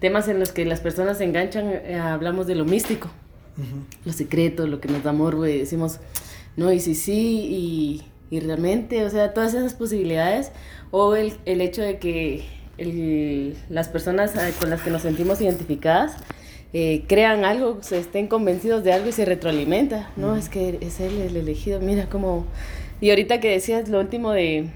temas 0.00 0.28
en 0.28 0.38
los 0.40 0.52
que 0.52 0.64
las 0.64 0.80
personas 0.80 1.18
se 1.18 1.24
enganchan, 1.24 1.68
eh, 1.70 1.98
hablamos 1.98 2.46
de 2.46 2.54
lo 2.54 2.64
místico, 2.64 3.08
Ujú. 3.56 3.84
lo 4.04 4.12
secreto, 4.12 4.66
lo 4.66 4.80
que 4.80 4.88
nos 4.88 5.02
da 5.02 5.12
morbo 5.12 5.46
y 5.46 5.58
decimos, 5.58 6.00
no, 6.56 6.72
y 6.72 6.80
sí, 6.80 6.94
sí, 6.94 7.46
y, 8.30 8.36
y 8.36 8.40
realmente, 8.40 9.04
o 9.04 9.10
sea, 9.10 9.32
todas 9.34 9.54
esas 9.54 9.74
posibilidades, 9.74 10.50
o 10.90 11.14
el, 11.16 11.34
el 11.46 11.60
hecho 11.60 11.82
de 11.82 11.98
que 11.98 12.44
el- 12.78 13.56
las 13.68 13.88
personas 13.88 14.34
eh, 14.36 14.52
con 14.60 14.70
las 14.70 14.80
que 14.82 14.90
nos 14.90 15.02
sentimos 15.02 15.40
identificadas 15.40 16.16
eh, 16.74 17.04
crean 17.06 17.44
algo, 17.46 17.78
se 17.82 17.98
estén 17.98 18.26
convencidos 18.26 18.84
de 18.84 18.92
algo 18.92 19.08
y 19.08 19.12
se 19.12 19.24
retroalimenta, 19.24 20.10
¿no? 20.16 20.36
Es 20.36 20.48
que 20.50 20.76
es 20.82 21.00
él 21.00 21.18
el 21.20 21.36
elegido, 21.36 21.80
mira 21.80 22.08
cómo... 22.10 22.44
Y 23.00 23.10
ahorita 23.10 23.40
que 23.40 23.50
decías 23.50 23.88
lo 23.88 24.00
último 24.00 24.32
de, 24.32 24.66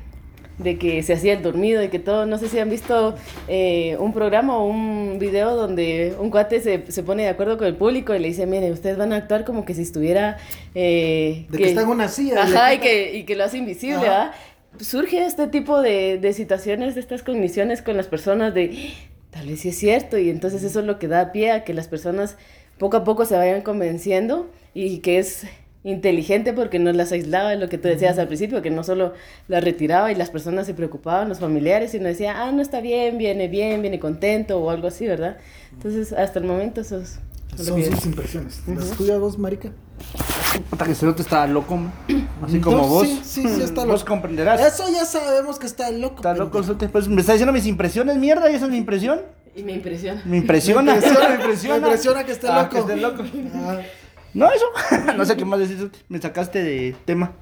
de 0.59 0.79
que 0.79 1.03
se 1.03 1.13
hacía 1.15 1.33
el 1.33 1.43
dormido 1.43 1.83
y 1.83 1.89
que 1.89 1.99
todo, 1.99 2.25
no 2.27 2.39
sé 2.39 2.49
si 2.49 2.59
han 2.59 2.69
visto 2.71 3.15
eh, 3.49 3.97
un 3.99 4.13
programa 4.13 4.59
o 4.59 4.67
un 4.67 5.19
video 5.19 5.57
donde 5.57 6.15
un 6.19 6.31
cuate 6.31 6.61
se, 6.61 6.91
se 6.91 7.03
pone 7.03 7.25
de 7.25 7.31
acuerdo 7.31 7.59
con 7.59 7.67
el 7.67 7.75
público 7.75 8.15
y 8.15 8.19
le 8.19 8.29
dice, 8.29 8.47
mire, 8.47 8.71
ustedes 8.71 8.97
van 8.97 9.13
a 9.13 9.17
actuar 9.17 9.45
como 9.45 9.65
que 9.65 9.75
si 9.75 9.83
estuviera... 9.83 10.37
eh, 10.75 11.47
De 11.49 11.59
que 11.59 11.65
está 11.69 11.83
en 11.83 11.89
una 11.89 12.09
silla. 12.09 12.43
Ajá, 12.43 12.75
y 12.75 12.79
que, 12.79 13.17
y 13.17 13.25
que 13.25 13.35
lo 13.35 13.45
hace 13.45 13.59
invisible, 13.59 13.97
Ajá. 13.97 14.03
¿verdad? 14.03 14.33
Surge 14.81 15.25
este 15.25 15.47
tipo 15.49 15.81
de, 15.81 16.19
de 16.19 16.33
situaciones, 16.33 16.95
de 16.95 17.01
estas 17.01 17.23
cogniciones 17.23 17.83
con 17.83 17.97
las 17.97 18.07
personas 18.07 18.53
de, 18.55 18.93
tal 19.31 19.47
vez 19.47 19.61
sí 19.61 19.69
es 19.71 19.79
cierto, 19.79 20.19
y 20.19 20.31
entonces 20.31 20.63
eso 20.63 20.81
es 20.81 20.87
lo 20.87 20.99
que 20.99 21.09
da 21.09 21.33
pie 21.33 21.53
a 21.53 21.65
que 21.65 21.75
las 21.75 21.89
personas 21.89 22.37
poco 22.79 22.97
a 22.97 23.05
poco 23.05 23.25
se 23.25 23.37
vayan 23.37 23.63
convenciendo 23.63 24.51
y 24.75 24.99
que 24.99 25.19
es 25.19 25.47
inteligente 25.85 26.53
porque 26.53 26.79
no 26.79 26.93
las 26.93 27.13
aislaba, 27.13 27.55
lo 27.55 27.69
que 27.69 27.79
tú 27.79 27.89
decías 27.89 28.19
al 28.19 28.27
principio, 28.27 28.63
que 28.63 28.71
no 28.71 28.85
solo 28.85 29.15
las 29.47 29.63
retiraba 29.65 30.11
y 30.13 30.15
las 30.15 30.31
personas 30.31 30.67
se 30.67 30.75
preocupaban, 30.75 31.29
los 31.29 31.41
familiares, 31.41 31.93
sino 31.93 32.07
decía, 32.09 32.43
ah, 32.43 32.53
no 32.53 32.61
está 32.61 32.81
bien, 32.81 33.17
viene 33.19 33.49
bien, 33.49 33.81
viene 33.81 33.99
contento 33.99 34.61
o 34.61 34.71
algo 34.71 34.89
así, 34.89 35.07
¿verdad? 35.07 35.39
Entonces, 35.73 36.13
hasta 36.13 36.39
el 36.41 36.45
momento 36.45 36.81
eso 36.81 37.01
es 37.01 37.21
Son 37.57 37.83
sus 37.83 38.07
impresiones. 38.07 38.63
¿Las 38.67 38.91
tuyas 38.93 39.19
vos, 39.19 39.39
marica? 39.39 39.71
Puta 40.71 40.85
que 40.85 40.95
Cerote 40.95 41.23
está 41.23 41.47
loco, 41.47 41.77
man. 41.77 41.93
así 42.43 42.61
como 42.61 42.77
No, 42.79 42.87
vos. 42.87 43.07
Sí, 43.07 43.21
sí, 43.25 43.43
sí 43.49 43.63
está 43.63 43.85
Vos 43.85 44.01
loco. 44.01 44.07
comprenderás. 44.13 44.61
Eso 44.61 44.85
ya 44.93 45.05
sabemos 45.05 45.59
que 45.59 45.67
está 45.67 45.91
loco. 45.91 46.17
Está 46.17 46.35
loco, 46.35 46.63
Cerote. 46.63 46.89
Pues 46.89 47.09
me 47.09 47.21
está 47.21 47.33
diciendo 47.33 47.53
mis 47.53 47.67
impresiones, 47.67 48.17
mierda, 48.17 48.51
y 48.51 48.55
esa 48.55 48.67
es 48.67 48.71
mi 48.71 48.77
impresión. 48.79 49.21
Y 49.57 49.63
me 49.65 49.73
impresiona. 49.73 50.23
Me 50.25 50.37
impresiona, 50.37 50.83
Me 50.83 50.95
impresiona, 50.99 51.29
me 51.29 51.35
impresiona. 51.35 51.79
me 51.81 51.87
impresiona 51.89 52.25
que 52.25 52.33
esté 52.33 52.49
Ah, 52.49 52.63
loco. 52.63 52.71
que 52.71 52.79
esté 52.79 52.97
loco. 52.97 53.25
Ah, 53.55 53.79
No, 54.35 54.47
eso. 54.53 54.67
no 55.17 55.25
sé 55.25 55.37
qué 55.37 55.45
más 55.45 55.59
decir. 55.59 55.91
Me 56.09 56.21
sacaste 56.21 56.63
de 56.63 56.97
tema. 57.05 57.33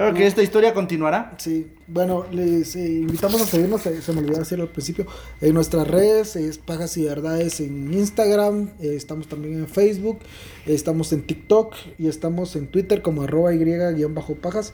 Claro 0.00 0.14
que 0.14 0.26
esta 0.26 0.42
historia 0.42 0.72
continuará. 0.72 1.34
Sí, 1.36 1.66
bueno, 1.86 2.24
les 2.32 2.74
eh, 2.74 2.88
invitamos 2.88 3.42
a 3.42 3.44
seguirnos, 3.44 3.82
se, 3.82 4.00
se 4.00 4.12
me 4.14 4.20
olvidó 4.20 4.38
decirlo 4.38 4.64
al 4.64 4.70
principio, 4.70 5.06
en 5.42 5.52
nuestras 5.52 5.86
redes, 5.86 6.36
es 6.36 6.56
Pajas 6.56 6.96
y 6.96 7.04
Verdades 7.04 7.60
en 7.60 7.92
Instagram, 7.92 8.70
eh, 8.80 8.94
estamos 8.96 9.28
también 9.28 9.58
en 9.58 9.68
Facebook, 9.68 10.20
eh, 10.64 10.72
estamos 10.72 11.12
en 11.12 11.20
TikTok 11.20 11.74
y 11.98 12.08
estamos 12.08 12.56
en 12.56 12.68
Twitter 12.68 13.02
como 13.02 13.24
arroba 13.24 13.52
y-pajas. 13.52 14.72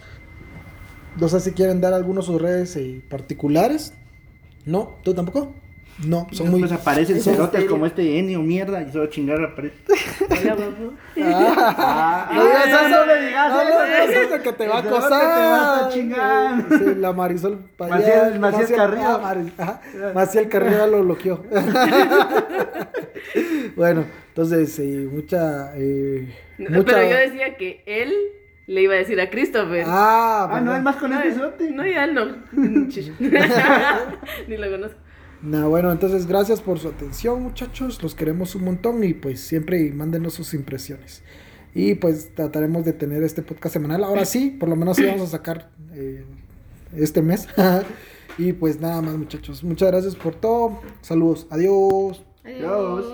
No 1.18 1.28
sé 1.28 1.40
si 1.40 1.50
quieren 1.50 1.80
dar 1.80 1.92
algunos 1.92 2.28
de 2.28 2.32
sus 2.32 2.40
redes 2.40 2.76
eh, 2.76 3.02
particulares. 3.08 3.94
¿No? 4.64 4.94
¿Tú 5.02 5.12
tampoco? 5.12 5.52
No, 6.04 6.26
son 6.30 6.50
muy... 6.50 6.60
Pues 6.60 6.72
aparecen 6.72 7.22
cerotes 7.22 7.64
como 7.64 7.86
este 7.86 8.18
Enio, 8.18 8.40
mierda, 8.40 8.82
y 8.82 8.92
solo 8.92 9.06
chingar 9.06 9.42
aparece. 9.42 9.76
Hola, 10.28 10.54
guapo. 10.56 10.92
Ah, 11.22 12.30
No 12.34 12.44
digas 12.44 12.66
eso, 12.66 12.88
no 12.90 13.06
le 13.06 13.26
digas 13.26 13.50
no, 13.52 13.60
eso. 13.62 13.78
no 13.78 13.84
digas 13.86 14.10
eso, 14.10 14.42
que 14.42 14.52
te 14.52 14.68
va 14.68 14.76
a 14.76 14.80
acosar. 14.80 15.10
te 15.10 15.16
va 15.16 15.86
a. 15.86 16.60
Sí, 16.78 16.84
la 16.98 17.12
Marisol 17.14 17.58
Maciel- 17.78 18.38
Maciel 18.38 18.76
Carrillo. 18.76 19.08
ah, 19.08 19.34
ajá, 19.56 19.80
Maciel 20.14 20.48
Carrillo 20.50 20.76
ya 20.76 20.86
lo 20.86 21.02
bloqueó. 21.02 21.42
bueno, 23.76 24.04
entonces, 24.28 24.78
eh, 24.78 25.08
mucha, 25.10 25.72
eh, 25.76 26.28
No, 26.58 26.70
mucha... 26.78 26.94
Pero 26.94 27.10
yo 27.10 27.16
decía 27.16 27.56
que 27.56 27.82
él 27.86 28.12
le 28.66 28.82
iba 28.82 28.94
a 28.94 28.98
decir 28.98 29.20
a 29.20 29.30
Christopher. 29.30 29.84
Ah, 29.86 30.48
Ah, 30.50 30.60
no, 30.60 30.74
es 30.76 30.82
más 30.82 30.96
con 30.96 31.12
cerote. 31.12 31.70
No, 31.70 31.86
ya 31.86 32.04
él 32.04 32.14
no. 32.14 32.26
Ni 34.48 34.56
lo 34.56 34.70
conozco. 34.70 34.98
Nah, 35.46 35.68
bueno, 35.68 35.92
entonces 35.92 36.26
gracias 36.26 36.60
por 36.60 36.80
su 36.80 36.88
atención, 36.88 37.40
muchachos. 37.40 38.02
Los 38.02 38.16
queremos 38.16 38.56
un 38.56 38.64
montón 38.64 39.04
y 39.04 39.14
pues 39.14 39.40
siempre 39.40 39.92
mándenos 39.92 40.34
sus 40.34 40.54
impresiones. 40.54 41.22
Y 41.72 41.94
pues 41.94 42.34
trataremos 42.34 42.84
de 42.84 42.92
tener 42.92 43.22
este 43.22 43.42
podcast 43.42 43.74
semanal. 43.74 44.02
Ahora 44.02 44.24
sí, 44.24 44.50
por 44.50 44.68
lo 44.68 44.74
menos 44.74 44.96
sí 44.96 45.04
vamos 45.04 45.22
a 45.22 45.26
sacar 45.28 45.70
eh, 45.94 46.24
este 46.96 47.22
mes. 47.22 47.46
y 48.38 48.54
pues 48.54 48.80
nada 48.80 49.00
más, 49.02 49.16
muchachos. 49.16 49.62
Muchas 49.62 49.92
gracias 49.92 50.16
por 50.16 50.34
todo. 50.34 50.80
Saludos. 51.00 51.46
Adiós. 51.50 52.24
Adiós. 52.44 53.06